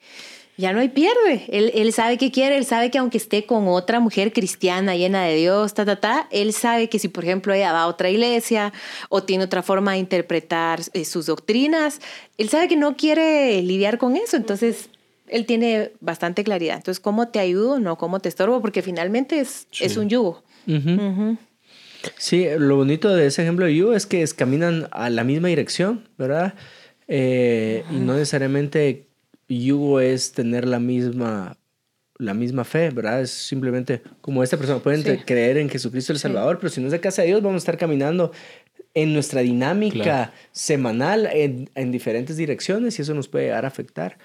ya 0.55 0.71
no 0.71 0.79
hay 0.79 0.87
pierde. 0.87 1.45
Él, 1.49 1.91
sabe 1.91 2.17
qué 2.17 2.31
quiere, 2.31 2.57
él 2.57 2.63
sabe 2.65 2.89
que 2.89 2.97
aunque 2.97 3.17
esté 3.17 3.45
con 3.45 3.67
otra 3.67 3.99
mujer 3.99 4.31
cristiana 4.31 4.95
llena 4.95 5.25
de 5.25 5.35
Dios, 5.35 5.73
ta, 5.73 5.83
ta, 5.83 5.97
ta, 5.97 6.29
él 6.31 6.53
sabe 6.53 6.87
que 6.87 6.97
si, 6.97 7.09
por 7.09 7.25
ejemplo, 7.25 7.53
ella 7.53 7.73
va 7.73 7.81
a 7.81 7.87
otra 7.87 8.09
iglesia 8.09 8.71
o 9.09 9.23
tiene 9.23 9.43
otra 9.43 9.61
forma 9.63 9.91
de 9.91 9.97
interpretar 9.97 10.79
eh, 10.93 11.03
sus 11.03 11.25
doctrinas, 11.25 11.99
él 12.37 12.47
sabe 12.47 12.69
que 12.69 12.77
no 12.77 12.95
quiere 12.95 13.61
lidiar 13.61 13.97
con 13.97 14.15
eso. 14.15 14.37
Entonces 14.37 14.89
él 15.27 15.45
tiene 15.45 15.91
bastante 16.01 16.43
claridad. 16.43 16.77
Entonces, 16.77 16.99
¿cómo 16.99 17.27
te 17.29 17.39
ayudo? 17.39 17.79
No, 17.79 17.97
¿cómo 17.97 18.19
te 18.19 18.29
estorbo? 18.29 18.61
Porque 18.61 18.81
finalmente 18.81 19.39
es, 19.39 19.67
es 19.79 19.97
un 19.97 20.09
yugo. 20.09 20.43
Sí, 22.17 22.45
lo 22.57 22.75
bonito 22.77 23.13
de 23.15 23.27
ese 23.27 23.41
ejemplo 23.41 23.65
de 23.65 23.75
You 23.75 23.93
es 23.93 24.05
que 24.05 24.21
es- 24.21 24.33
caminan 24.33 24.88
a 24.91 25.09
la 25.09 25.23
misma 25.23 25.47
dirección, 25.47 26.07
¿verdad? 26.17 26.53
Eh, 27.07 27.83
y 27.91 27.95
no 27.95 28.13
necesariamente 28.13 29.07
yugo 29.47 29.99
es 29.99 30.31
tener 30.31 30.67
la 30.67 30.79
misma, 30.79 31.57
la 32.17 32.33
misma 32.33 32.63
fe, 32.63 32.89
¿verdad? 32.91 33.21
Es 33.21 33.31
simplemente 33.31 34.01
como 34.21 34.43
esta 34.43 34.57
persona 34.57 34.79
pueden 34.79 35.03
Sí. 35.03 35.17
creer 35.25 35.57
en 35.57 35.69
Jesucristo 35.69 36.13
el 36.13 36.19
Salvador, 36.19 36.57
pero 36.59 36.69
si 36.69 36.79
no 36.79 36.88
es 36.88 36.91
de 36.91 36.99
casa 36.99 37.21
de 37.23 37.29
Dios, 37.29 37.41
vamos 37.41 37.55
a 37.55 37.63
estar 37.63 37.77
caminando 37.77 38.31
en 38.93 39.13
nuestra 39.13 39.41
dinámica 39.41 40.03
Claro. 40.03 40.31
semanal 40.51 41.27
en, 41.31 41.69
en 41.75 41.91
diferentes 41.91 42.38
direcciones 42.38 42.97
y 42.97 43.01
eso 43.01 43.13
nos 43.13 43.27
puede 43.27 43.45
llegar 43.45 43.65
a 43.65 43.67
afectar. 43.67 44.17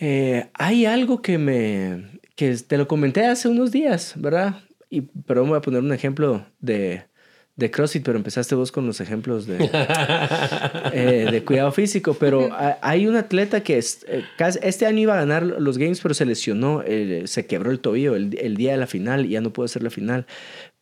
Eh, 0.00 0.48
hay 0.54 0.86
algo 0.86 1.20
que 1.22 1.38
me 1.38 2.18
que 2.36 2.54
te 2.56 2.78
lo 2.78 2.88
comenté 2.88 3.26
hace 3.26 3.48
unos 3.48 3.70
días, 3.70 4.14
¿verdad? 4.16 4.56
Y 4.88 5.02
pero 5.26 5.44
voy 5.44 5.58
a 5.58 5.60
poner 5.60 5.82
un 5.82 5.92
ejemplo 5.92 6.46
de 6.60 7.04
de 7.56 7.70
CrossFit, 7.70 8.02
pero 8.02 8.16
empezaste 8.16 8.54
vos 8.54 8.72
con 8.72 8.86
los 8.86 9.02
ejemplos 9.02 9.46
de, 9.46 9.58
eh, 10.94 11.28
de 11.30 11.44
cuidado 11.44 11.70
físico. 11.72 12.14
Pero 12.18 12.48
ha- 12.52 12.78
hay 12.80 13.06
un 13.06 13.16
atleta 13.16 13.62
que 13.62 13.76
es, 13.76 14.06
eh, 14.08 14.22
casi- 14.38 14.58
este 14.62 14.86
año 14.86 15.00
iba 15.00 15.12
a 15.12 15.18
ganar 15.20 15.42
los 15.44 15.76
Games, 15.76 16.00
pero 16.00 16.14
se 16.14 16.24
lesionó, 16.24 16.82
eh, 16.86 17.24
se 17.26 17.44
quebró 17.46 17.70
el 17.70 17.80
tobillo 17.80 18.16
el, 18.16 18.38
el 18.40 18.56
día 18.56 18.72
de 18.72 18.78
la 18.78 18.86
final 18.86 19.26
y 19.26 19.30
ya 19.30 19.42
no 19.42 19.52
pudo 19.52 19.66
hacer 19.66 19.82
la 19.82 19.90
final. 19.90 20.24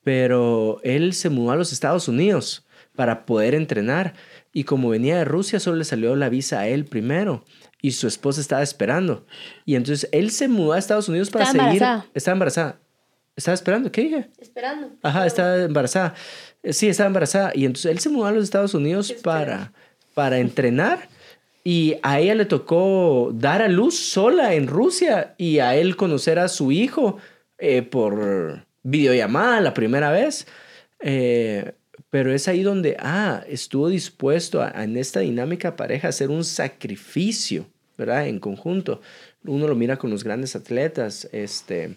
Pero 0.04 0.80
él 0.84 1.12
se 1.14 1.30
mudó 1.30 1.50
a 1.52 1.56
los 1.56 1.72
Estados 1.72 2.06
Unidos 2.06 2.64
para 2.94 3.26
poder 3.26 3.54
entrenar 3.54 4.14
y 4.52 4.64
como 4.64 4.88
venía 4.90 5.16
de 5.18 5.24
Rusia 5.24 5.60
solo 5.60 5.76
le 5.78 5.84
salió 5.84 6.14
la 6.16 6.28
visa 6.28 6.60
a 6.60 6.68
él 6.68 6.84
primero 6.84 7.44
y 7.80 7.92
su 7.92 8.06
esposa 8.06 8.40
estaba 8.40 8.62
esperando. 8.62 9.24
Y 9.64 9.74
entonces 9.76 10.08
él 10.12 10.30
se 10.30 10.48
mudó 10.48 10.72
a 10.72 10.78
Estados 10.78 11.08
Unidos 11.08 11.30
para 11.30 11.44
Estaba 11.44 11.64
seguir. 11.68 11.82
embarazada. 11.82 12.10
Estaba 12.14 12.32
embarazada. 12.34 12.78
Estaba 13.36 13.54
esperando, 13.54 13.92
¿qué 13.92 14.00
dije? 14.02 14.28
Esperando. 14.40 14.90
Ajá, 15.02 15.26
estaba 15.26 15.56
embarazada. 15.62 16.14
Eh, 16.62 16.72
Sí, 16.72 16.88
estaba 16.88 17.06
embarazada. 17.06 17.52
Y 17.54 17.64
entonces 17.66 17.90
él 17.92 17.98
se 18.00 18.08
mudó 18.08 18.26
a 18.26 18.32
los 18.32 18.42
Estados 18.44 18.74
Unidos 18.74 19.12
para, 19.22 19.72
para 20.14 20.38
entrenar. 20.38 21.08
Y 21.62 21.96
a 22.02 22.18
ella 22.18 22.34
le 22.34 22.46
tocó 22.46 23.30
dar 23.34 23.62
a 23.62 23.68
luz 23.68 23.96
sola 23.96 24.54
en 24.54 24.66
Rusia 24.66 25.34
y 25.38 25.58
a 25.60 25.76
él 25.76 25.96
conocer 25.96 26.38
a 26.38 26.48
su 26.48 26.72
hijo 26.72 27.18
eh, 27.58 27.82
por 27.82 28.64
videollamada 28.82 29.60
la 29.60 29.74
primera 29.74 30.10
vez. 30.10 30.46
Eh, 31.00 31.72
pero 32.10 32.32
es 32.32 32.48
ahí 32.48 32.62
donde, 32.62 32.96
ah, 32.98 33.44
estuvo 33.48 33.88
dispuesto 33.88 34.62
a, 34.62 34.70
en 34.82 34.96
esta 34.96 35.20
dinámica 35.20 35.76
pareja 35.76 36.08
a 36.08 36.10
hacer 36.10 36.30
un 36.30 36.44
sacrificio, 36.44 37.66
¿verdad? 37.96 38.28
En 38.28 38.38
conjunto. 38.38 39.00
Uno 39.44 39.68
lo 39.68 39.74
mira 39.74 39.98
con 39.98 40.10
los 40.10 40.24
grandes 40.24 40.56
atletas, 40.56 41.28
este, 41.32 41.96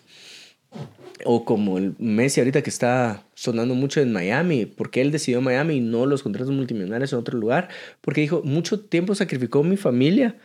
o 1.25 1.45
como 1.45 1.77
el 1.77 1.95
Messi 1.99 2.39
ahorita 2.41 2.61
que 2.61 2.69
está 2.69 3.25
sonando 3.35 3.75
mucho 3.75 4.01
en 4.01 4.11
Miami, 4.11 4.65
porque 4.65 5.01
él 5.01 5.11
decidió 5.11 5.41
Miami 5.41 5.75
y 5.75 5.81
no 5.81 6.05
los 6.05 6.23
contratos 6.23 6.53
multimillonarios 6.53 7.13
en 7.13 7.19
otro 7.19 7.37
lugar, 7.37 7.69
porque 8.01 8.21
dijo, 8.21 8.41
mucho 8.43 8.79
tiempo 8.79 9.15
sacrificó 9.15 9.63
mi 9.63 9.77
familia 9.77 10.35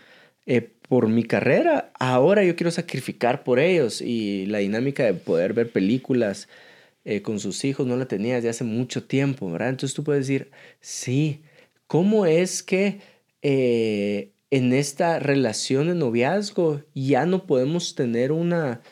eh, 0.47 0.71
por 0.89 1.09
mi 1.09 1.25
carrera, 1.25 1.91
ahora 1.99 2.45
yo 2.45 2.55
quiero 2.55 2.71
sacrificar 2.71 3.43
por 3.43 3.59
ellos 3.59 4.01
y 4.01 4.47
la 4.47 4.59
dinámica 4.59 5.05
de 5.05 5.15
poder 5.15 5.55
ver 5.55 5.71
películas 5.71 6.49
eh, 7.07 7.23
con 7.23 7.41
sus 7.41 7.65
hijos 7.65 7.87
no 7.87 7.97
la 7.97 8.07
tenía 8.07 8.35
desde 8.35 8.51
hace 8.51 8.65
mucho 8.65 9.05
tiempo, 9.05 9.51
¿verdad? 9.51 9.71
Entonces 9.71 9.95
tú 9.95 10.05
puedes 10.05 10.27
decir, 10.27 10.51
sí, 10.81 11.41
¿cómo 11.87 12.27
es 12.27 12.63
que 12.63 13.01
eh, 13.43 14.33
en 14.51 14.73
esta 14.75 15.19
relación 15.21 15.89
de 15.89 15.95
noviazgo 15.95 16.83
ya 16.95 17.25
no 17.25 17.47
podemos 17.47 17.95
tener 17.95 18.31
una 18.33 18.83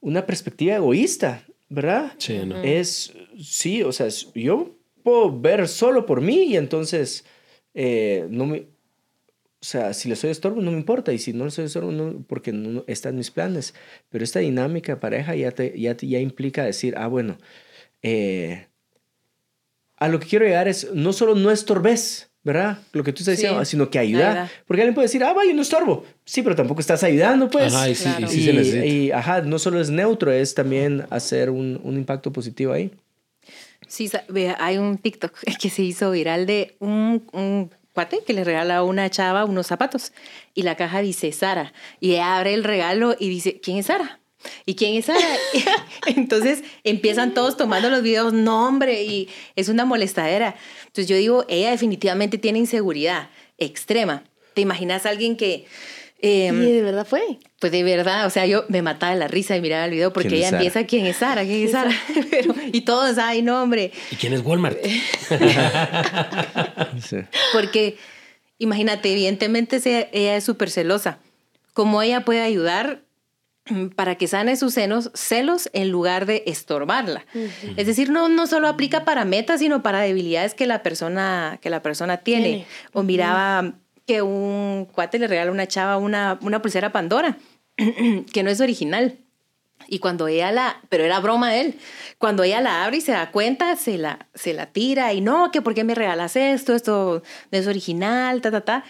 una 0.00 0.26
perspectiva 0.26 0.76
egoísta, 0.76 1.44
¿verdad? 1.68 2.12
Sí, 2.18 2.38
¿no? 2.44 2.62
Es, 2.62 3.12
sí, 3.40 3.82
o 3.82 3.92
sea, 3.92 4.06
es- 4.06 4.28
yo 4.34 4.76
puedo 5.02 5.40
ver 5.40 5.66
solo 5.68 6.04
por 6.06 6.20
mí 6.20 6.44
y 6.44 6.56
entonces 6.56 7.24
eh, 7.74 8.26
no 8.30 8.46
me, 8.46 8.66
o 9.64 9.66
sea, 9.66 9.94
si 9.94 10.10
le 10.10 10.16
soy 10.16 10.28
estorbo 10.28 10.60
no 10.60 10.70
me 10.72 10.76
importa 10.76 11.10
y 11.14 11.18
si 11.18 11.32
no 11.32 11.46
le 11.46 11.50
soy 11.50 11.64
estorbo 11.64 11.90
no, 11.90 12.22
porque 12.28 12.52
no 12.52 12.84
está 12.86 13.08
en 13.08 13.16
mis 13.16 13.30
planes. 13.30 13.72
Pero 14.10 14.22
esta 14.22 14.40
dinámica 14.40 14.92
de 14.92 15.00
pareja 15.00 15.34
ya, 15.34 15.52
te, 15.52 15.72
ya, 15.80 15.96
te- 15.96 16.06
ya 16.06 16.18
implica 16.20 16.64
decir, 16.64 16.94
ah, 16.98 17.06
bueno, 17.06 17.38
eh, 18.02 18.66
a 19.96 20.08
lo 20.08 20.20
que 20.20 20.26
quiero 20.26 20.44
llegar 20.44 20.68
es 20.68 20.92
no 20.92 21.14
solo 21.14 21.34
no 21.34 21.50
estorbes, 21.50 22.30
¿verdad? 22.42 22.78
Lo 22.92 23.02
que 23.04 23.14
tú 23.14 23.20
estás 23.20 23.36
Sí, 23.36 23.42
diciendo, 23.42 23.64
sino 23.64 23.88
que 23.88 23.98
ayuda. 23.98 24.50
Porque 24.66 24.82
alguien 24.82 24.94
puede 24.94 25.06
decir, 25.06 25.24
ah, 25.24 25.32
vaya, 25.32 25.54
no 25.54 25.62
estorbo. 25.62 26.04
Sí, 26.26 26.42
pero 26.42 26.54
tampoco 26.54 26.80
estás 26.82 27.02
ayudando, 27.02 27.48
pues. 27.48 27.72
Ajá, 27.74 27.88
y 27.88 27.94
sí, 27.94 28.02
Claro. 28.04 28.26
y 28.26 28.28
sí 28.28 28.40
y, 28.40 28.44
se 28.44 28.52
necesita. 28.52 28.84
y, 28.86 29.10
ajá, 29.12 29.40
no 29.40 29.58
solo 29.58 29.80
es 29.80 29.88
neutro, 29.88 30.30
es 30.30 30.54
también 30.54 31.06
hacer 31.08 31.48
un, 31.48 31.80
un 31.82 31.96
impacto 31.96 32.34
positivo 32.34 32.74
ahí. 32.74 32.90
Sí, 33.86 34.10
hay 34.58 34.76
un 34.76 34.98
TikTok 34.98 35.32
que 35.58 35.70
se 35.70 35.82
hizo 35.82 36.10
viral 36.10 36.44
de 36.44 36.76
un, 36.80 37.24
un 37.32 37.70
cuate 37.94 38.22
que 38.26 38.32
le 38.32 38.44
regala 38.44 38.78
a 38.78 38.82
una 38.82 39.08
chava 39.08 39.44
unos 39.44 39.68
zapatos 39.68 40.12
y 40.52 40.62
la 40.62 40.76
caja 40.76 41.00
dice 41.00 41.32
Sara 41.32 41.72
y 42.00 42.12
ella 42.12 42.36
abre 42.36 42.52
el 42.52 42.64
regalo 42.64 43.16
y 43.18 43.28
dice, 43.28 43.60
¿quién 43.60 43.78
es 43.78 43.86
Sara? 43.86 44.20
¿Y 44.66 44.74
quién 44.74 44.96
es 44.96 45.06
Sara? 45.06 45.26
Entonces 46.06 46.64
empiezan 46.82 47.32
todos 47.32 47.56
tomando 47.56 47.88
los 47.88 48.02
videos, 48.02 48.32
no 48.32 48.66
hombre, 48.66 49.04
y 49.04 49.28
es 49.56 49.68
una 49.68 49.84
molestadera. 49.86 50.56
Entonces 50.86 51.06
yo 51.06 51.16
digo, 51.16 51.44
ella 51.48 51.70
definitivamente 51.70 52.36
tiene 52.36 52.58
inseguridad 52.58 53.30
extrema. 53.56 54.24
¿Te 54.52 54.60
imaginas 54.60 55.06
a 55.06 55.10
alguien 55.10 55.36
que... 55.36 55.66
em, 56.24 56.62
y 56.62 56.72
de 56.72 56.82
verdad 56.82 57.06
fue. 57.06 57.22
pues 57.60 57.70
de 57.72 57.82
verdad, 57.82 58.26
o 58.26 58.30
sea, 58.30 58.46
yo 58.46 58.64
me 58.68 58.82
mataba 58.82 59.12
de 59.12 59.18
la 59.18 59.28
risa 59.28 59.56
y 59.56 59.60
miraba 59.60 59.84
el 59.84 59.90
video 59.92 60.12
porque 60.12 60.28
¿Quién 60.28 60.40
es 60.40 60.48
ella 60.48 60.50
Sara? 60.50 60.62
empieza, 60.64 60.86
¿quién 60.86 61.06
es 61.06 61.16
Sara? 61.16 61.42
¿Quién 61.44 61.64
es 61.64 61.70
Sara? 61.72 61.90
Pero- 62.30 62.54
y 62.72 62.80
todos, 62.82 63.18
ay, 63.18 63.42
no, 63.42 63.62
hombre. 63.62 63.92
¿Y 64.10 64.16
quién 64.16 64.32
es 64.32 64.40
Walmart? 64.44 64.78
Sí. 67.02 67.16
Porque, 67.52 67.96
imagínate, 68.58 69.12
evidentemente 69.12 69.76
ella 70.12 70.36
es 70.36 70.44
súper 70.44 70.70
celosa. 70.70 71.18
¿Cómo 71.72 72.02
ella 72.02 72.24
puede 72.24 72.40
ayudar 72.42 73.02
mm, 73.68 73.88
para 73.88 74.14
que 74.16 74.28
sane 74.28 74.56
sus 74.56 74.74
senos, 74.74 75.10
celos 75.14 75.68
en 75.72 75.90
lugar 75.90 76.26
de 76.26 76.44
estorbarla? 76.46 77.26
Es 77.76 77.86
decir, 77.86 78.10
no, 78.10 78.28
no 78.28 78.46
solo 78.46 78.68
aplica 78.68 79.04
para 79.04 79.24
metas, 79.24 79.60
sino 79.60 79.82
para 79.82 80.00
debilidades 80.00 80.54
que 80.54 80.66
la 80.66 80.82
persona, 80.82 81.58
que 81.60 81.70
la 81.70 81.82
persona 81.82 82.18
tiene. 82.18 82.44
Tiene. 82.44 82.66
O 82.92 83.02
miraba 83.02 83.72
que 84.06 84.22
un 84.22 84.86
cuate 84.92 85.18
le 85.18 85.26
regala 85.26 85.50
a 85.50 85.52
una 85.54 85.66
chava 85.66 85.96
una, 85.96 86.38
una 86.42 86.60
pulsera 86.60 86.92
Pandora, 86.92 87.38
que 88.32 88.42
no 88.42 88.50
es 88.50 88.60
original. 88.60 89.18
Y 89.86 89.98
cuando 89.98 90.28
ella 90.28 90.50
la, 90.50 90.80
pero 90.88 91.04
era 91.04 91.20
broma 91.20 91.50
de 91.50 91.60
él, 91.60 91.74
cuando 92.18 92.42
ella 92.42 92.60
la 92.60 92.84
abre 92.84 92.98
y 92.98 93.00
se 93.00 93.12
da 93.12 93.30
cuenta, 93.30 93.76
se 93.76 93.98
la, 93.98 94.28
se 94.34 94.54
la 94.54 94.66
tira 94.66 95.12
y 95.12 95.20
no, 95.20 95.50
que 95.50 95.60
por 95.60 95.74
qué 95.74 95.84
me 95.84 95.94
regalas 95.94 96.36
esto, 96.36 96.74
esto 96.74 97.22
no 97.50 97.58
es 97.58 97.66
original, 97.66 98.40
ta, 98.40 98.50
ta, 98.50 98.62
ta. 98.62 98.84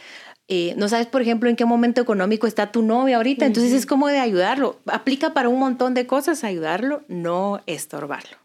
Eh, 0.47 0.75
no 0.77 0.89
sabes, 0.89 1.07
por 1.07 1.23
ejemplo, 1.23 1.49
en 1.49 1.57
qué 1.57 1.65
momento 1.65 2.03
económico 2.03 2.47
está 2.47 2.71
tu 2.71 2.83
novia 2.83 3.17
ahorita, 3.17 3.47
entonces 3.47 3.73
es 3.73 3.87
como 3.87 4.09
de 4.09 4.19
ayudarlo. 4.19 4.79
Aplica 4.87 5.33
para 5.33 5.49
un 5.49 5.59
montón 5.59 5.95
de 5.95 6.07
cosas, 6.07 6.45
ayudarlo, 6.45 7.03
no 7.09 7.63
estorbarlo. 7.67 8.37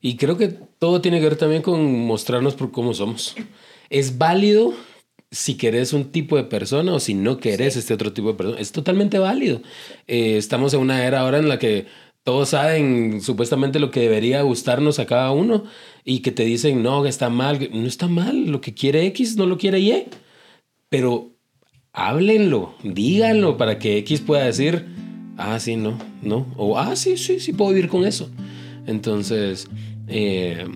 Y 0.00 0.16
creo 0.16 0.36
que 0.36 0.48
todo 0.48 1.00
tiene 1.00 1.18
que 1.18 1.28
ver 1.28 1.36
también 1.36 1.62
con 1.62 2.06
mostrarnos 2.06 2.54
por 2.54 2.70
cómo 2.70 2.92
somos. 2.92 3.34
Es 3.88 4.18
válido 4.18 4.74
si 5.30 5.56
querés 5.56 5.92
un 5.92 6.10
tipo 6.10 6.36
de 6.36 6.44
persona 6.44 6.94
o 6.94 7.00
si 7.00 7.14
no 7.14 7.38
querés 7.38 7.76
este 7.76 7.94
otro 7.94 8.12
tipo 8.12 8.28
de 8.28 8.34
persona. 8.34 8.60
Es 8.60 8.72
totalmente 8.72 9.18
válido. 9.18 9.60
Eh, 10.06 10.36
estamos 10.36 10.74
en 10.74 10.80
una 10.80 11.04
era 11.04 11.20
ahora 11.20 11.38
en 11.38 11.48
la 11.48 11.58
que 11.58 11.86
todos 12.24 12.50
saben 12.50 13.20
supuestamente 13.20 13.78
lo 13.78 13.90
que 13.90 14.00
debería 14.00 14.42
gustarnos 14.42 14.98
a 14.98 15.06
cada 15.06 15.30
uno 15.32 15.64
y 16.04 16.20
que 16.20 16.32
te 16.32 16.44
dicen, 16.44 16.82
no, 16.82 17.04
está 17.06 17.30
mal. 17.30 17.68
No 17.72 17.86
está 17.86 18.06
mal, 18.08 18.46
lo 18.46 18.60
que 18.60 18.74
quiere 18.74 19.06
X 19.06 19.36
no 19.36 19.46
lo 19.46 19.58
quiere 19.58 19.80
Y. 19.80 20.04
Pero 20.88 21.32
háblenlo, 21.92 22.74
díganlo 22.82 23.56
para 23.56 23.78
que 23.78 23.98
X 23.98 24.20
pueda 24.20 24.44
decir, 24.44 24.86
ah, 25.36 25.58
sí, 25.58 25.76
no, 25.76 25.98
no. 26.22 26.46
O, 26.56 26.78
ah, 26.78 26.96
sí, 26.96 27.16
sí, 27.16 27.40
sí 27.40 27.52
puedo 27.52 27.70
vivir 27.72 27.88
con 27.88 28.04
eso. 28.06 28.30
Entonces, 28.86 29.68
eh, 30.06 30.66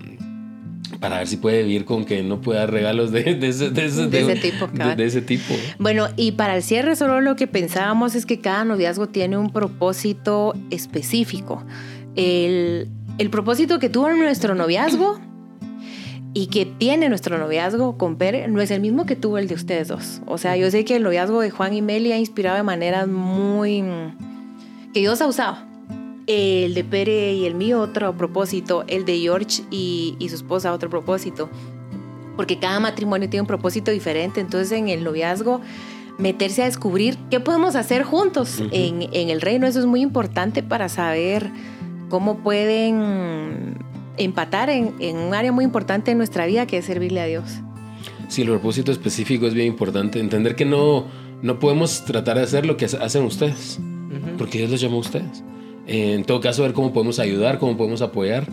para 0.99 1.17
ver 1.17 1.27
si 1.27 1.37
puede 1.37 1.63
vivir 1.63 1.85
con 1.85 2.05
que 2.05 2.23
no 2.23 2.41
pueda 2.41 2.61
dar 2.61 2.71
regalos 2.71 3.11
de, 3.11 3.21
ese, 3.41 3.69
tipo. 3.71 4.67
De, 4.67 5.05
ese 5.05 5.21
tipo. 5.21 5.53
Bueno, 5.79 6.07
y 6.15 6.33
para 6.33 6.55
el 6.55 6.63
cierre 6.63 6.95
solo 6.95 7.21
lo 7.21 7.35
que 7.35 7.47
pensábamos 7.47 8.15
es 8.15 8.25
que 8.25 8.39
cada 8.39 8.65
noviazgo 8.65 9.07
tiene 9.07 9.37
un 9.37 9.51
propósito 9.51 10.53
específico. 10.69 11.63
El, 12.15 12.89
el 13.17 13.29
propósito 13.29 13.79
que 13.79 13.89
tuvo 13.89 14.11
nuestro 14.11 14.55
noviazgo 14.55 15.19
y 16.33 16.47
que 16.47 16.65
tiene 16.65 17.09
nuestro 17.09 17.37
noviazgo 17.37 17.97
con 17.97 18.17
Pere 18.17 18.47
no 18.47 18.61
es 18.61 18.71
el 18.71 18.81
mismo 18.81 19.05
que 19.05 19.15
tuvo 19.15 19.37
el 19.37 19.47
de 19.47 19.55
ustedes 19.55 19.87
dos. 19.87 20.21
O 20.25 20.37
sea, 20.37 20.57
yo 20.57 20.69
sé 20.71 20.85
que 20.85 20.95
el 20.95 21.03
noviazgo 21.03 21.41
de 21.41 21.51
Juan 21.51 21.73
y 21.73 21.81
Meli 21.81 22.11
ha 22.11 22.17
inspirado 22.17 22.57
de 22.57 22.63
maneras 22.63 23.07
muy... 23.07 23.83
que 24.93 25.01
Dios 25.01 25.21
ha 25.21 25.27
usado 25.27 25.72
el 26.27 26.73
de 26.73 26.83
Pere 26.83 27.33
y 27.33 27.45
el 27.45 27.55
mío 27.55 27.81
otro 27.81 28.15
propósito, 28.15 28.83
el 28.87 29.05
de 29.05 29.19
George 29.19 29.63
y, 29.69 30.15
su 30.29 30.35
esposa 30.35 30.73
otro 30.73 30.89
propósito, 30.89 31.49
porque 32.35 32.59
cada 32.59 32.79
matrimonio 32.79 33.29
tiene 33.29 33.41
un 33.41 33.47
propósito 33.47 33.91
diferente, 33.91 34.39
entonces 34.39 34.71
en 34.71 34.89
el 34.89 35.03
noviazgo 35.03 35.61
meterse 36.17 36.61
a 36.61 36.65
descubrir 36.65 37.17
qué 37.29 37.39
podemos 37.39 37.75
hacer 37.75 38.03
juntos 38.03 38.61
en, 38.71 39.01
el 39.11 39.41
reino, 39.41 39.67
eso 39.67 39.79
es 39.79 39.85
muy 39.85 40.01
importante 40.01 40.63
para 40.63 40.87
saber 40.89 41.49
cómo 42.09 42.37
pueden 42.37 43.77
empatar 44.17 44.69
en, 44.69 44.93
en 44.99 45.17
un 45.17 45.33
área 45.33 45.51
muy 45.51 45.65
importante 45.65 46.11
de 46.11 46.15
nuestra 46.15 46.45
vida 46.45 46.67
que 46.67 46.77
es 46.77 46.85
servirle 46.85 47.21
a 47.21 47.25
Dios. 47.25 47.45
Sí, 48.27 48.43
el 48.43 48.47
propósito 48.47 48.91
específico 48.91 49.47
es 49.47 49.53
bien 49.53 49.67
importante, 49.67 50.19
entender 50.19 50.55
que 50.55 50.65
no, 50.65 51.05
no 51.41 51.59
podemos 51.59 52.05
tratar 52.05 52.37
de 52.37 52.43
hacer 52.43 52.65
lo 52.65 52.77
que 52.77 52.85
hacen 52.85 53.23
ustedes, 53.23 53.79
porque 54.37 54.59
Dios 54.59 54.71
los 54.71 54.81
llamó 54.81 54.97
a 54.97 54.99
ustedes. 55.01 55.43
En 55.87 56.23
todo 56.23 56.39
caso, 56.39 56.63
ver 56.63 56.73
cómo 56.73 56.93
podemos 56.93 57.19
ayudar, 57.19 57.59
cómo 57.59 57.75
podemos 57.77 58.01
apoyar, 58.01 58.47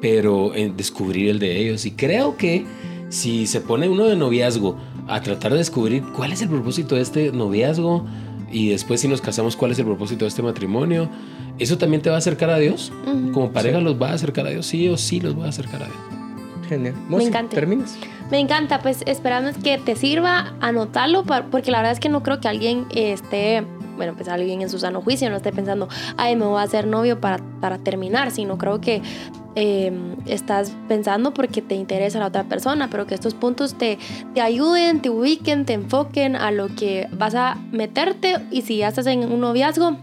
pero 0.00 0.54
en 0.54 0.76
descubrir 0.76 1.30
el 1.30 1.38
de 1.38 1.58
ellos. 1.58 1.84
Y 1.84 1.92
creo 1.92 2.36
que 2.36 2.64
si 3.08 3.46
se 3.46 3.60
pone 3.60 3.88
uno 3.88 4.06
de 4.06 4.16
noviazgo 4.16 4.76
a 5.06 5.20
tratar 5.20 5.52
de 5.52 5.58
descubrir 5.58 6.02
cuál 6.16 6.32
es 6.32 6.40
el 6.42 6.48
propósito 6.48 6.94
de 6.94 7.02
este 7.02 7.30
noviazgo 7.32 8.06
y 8.50 8.68
después 8.68 9.00
si 9.00 9.08
nos 9.08 9.20
casamos 9.20 9.56
cuál 9.56 9.72
es 9.72 9.78
el 9.78 9.84
propósito 9.84 10.24
de 10.24 10.28
este 10.28 10.42
matrimonio, 10.42 11.08
eso 11.58 11.78
también 11.78 12.02
te 12.02 12.10
va 12.10 12.16
a 12.16 12.18
acercar 12.18 12.50
a 12.50 12.58
Dios. 12.58 12.92
Como 13.32 13.52
pareja 13.52 13.80
los 13.80 14.00
va 14.00 14.10
a 14.10 14.14
acercar 14.14 14.46
a 14.46 14.50
Dios, 14.50 14.66
sí 14.66 14.88
o 14.88 14.96
sí 14.96 15.20
los 15.20 15.38
va 15.38 15.46
a 15.46 15.48
acercar 15.48 15.82
a 15.82 15.86
Dios. 15.86 16.11
Genial. 16.72 16.94
Me 17.08 17.22
encanta. 17.24 17.54
¿Terminas? 17.54 17.98
Me 18.30 18.38
encanta, 18.38 18.80
pues 18.80 19.02
esperamos 19.06 19.56
que 19.58 19.76
te 19.76 19.94
sirva 19.94 20.54
anotarlo, 20.60 21.22
porque 21.50 21.70
la 21.70 21.78
verdad 21.78 21.92
es 21.92 22.00
que 22.00 22.08
no 22.08 22.22
creo 22.22 22.40
que 22.40 22.48
alguien 22.48 22.86
esté 22.94 23.62
bueno, 23.94 24.14
pues 24.14 24.26
alguien 24.28 24.62
en 24.62 24.70
su 24.70 24.78
sano 24.78 25.02
juicio 25.02 25.28
no 25.28 25.36
esté 25.36 25.52
pensando, 25.52 25.86
ay, 26.16 26.34
me 26.34 26.46
voy 26.46 26.58
a 26.58 26.62
hacer 26.62 26.86
novio 26.86 27.20
para, 27.20 27.38
para 27.60 27.76
terminar, 27.76 28.30
sino 28.30 28.56
creo 28.56 28.80
que 28.80 29.02
em, 29.54 30.16
estás 30.26 30.72
pensando 30.88 31.34
porque 31.34 31.60
te 31.60 31.74
interesa 31.74 32.18
la 32.18 32.28
otra 32.28 32.44
persona, 32.44 32.88
pero 32.90 33.06
que 33.06 33.14
estos 33.14 33.34
puntos 33.34 33.74
te, 33.74 33.98
te 34.32 34.40
ayuden, 34.40 35.02
te 35.02 35.10
ubiquen, 35.10 35.66
te 35.66 35.74
enfoquen 35.74 36.36
a 36.36 36.50
lo 36.52 36.68
que 36.68 37.06
vas 37.12 37.34
a 37.34 37.58
meterte 37.70 38.38
y 38.50 38.62
si 38.62 38.78
ya 38.78 38.88
estás 38.88 39.06
en 39.06 39.30
un 39.30 39.40
noviazgo, 39.40 39.98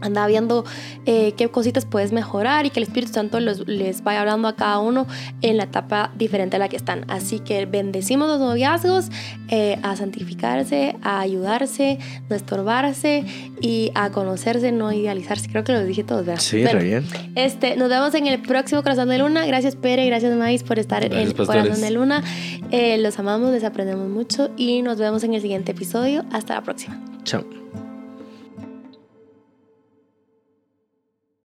anda 0.00 0.26
viendo 0.26 0.64
eh, 1.06 1.32
qué 1.36 1.48
cositas 1.48 1.84
puedes 1.84 2.12
mejorar 2.12 2.66
y 2.66 2.70
que 2.70 2.80
el 2.80 2.84
Espíritu 2.84 3.12
Santo 3.12 3.40
les 3.40 4.04
vaya 4.04 4.20
hablando 4.20 4.48
a 4.48 4.56
cada 4.56 4.78
uno 4.78 5.06
en 5.42 5.56
la 5.56 5.64
etapa 5.64 6.12
diferente 6.16 6.56
a 6.56 6.58
la 6.58 6.68
que 6.68 6.76
están. 6.76 7.04
Así 7.08 7.40
que 7.40 7.66
bendecimos 7.66 8.28
los 8.28 8.38
noviazgos 8.38 9.06
eh, 9.48 9.78
a 9.82 9.96
santificarse, 9.96 10.96
a 11.02 11.20
ayudarse, 11.20 11.98
no 12.28 12.36
estorbarse 12.36 13.24
y 13.60 13.90
a 13.94 14.10
conocerse, 14.10 14.72
no 14.72 14.92
idealizarse. 14.92 15.48
Creo 15.48 15.64
que 15.64 15.72
lo 15.72 15.84
dije 15.84 16.04
todos, 16.04 16.26
¿verdad? 16.26 16.40
Sí, 16.40 16.62
bueno, 16.62 16.80
bien. 16.80 17.06
Este, 17.34 17.76
nos 17.76 17.88
vemos 17.88 18.14
en 18.14 18.26
el 18.26 18.40
próximo 18.40 18.82
Corazón 18.82 19.08
de 19.08 19.18
Luna. 19.18 19.46
Gracias, 19.46 19.76
Pere, 19.76 20.06
gracias, 20.06 20.36
Maíz, 20.36 20.62
por 20.62 20.78
estar 20.78 21.04
en 21.04 21.12
el 21.12 21.34
Corazón 21.34 21.80
de 21.80 21.90
Luna. 21.90 22.22
Eh, 22.70 22.98
los 22.98 23.18
amamos, 23.18 23.52
les 23.52 23.64
aprendemos 23.64 24.08
mucho 24.08 24.50
y 24.56 24.82
nos 24.82 24.98
vemos 24.98 25.24
en 25.24 25.34
el 25.34 25.40
siguiente 25.40 25.72
episodio. 25.72 26.24
Hasta 26.32 26.54
la 26.54 26.62
próxima. 26.62 27.00
Chao. 27.24 27.44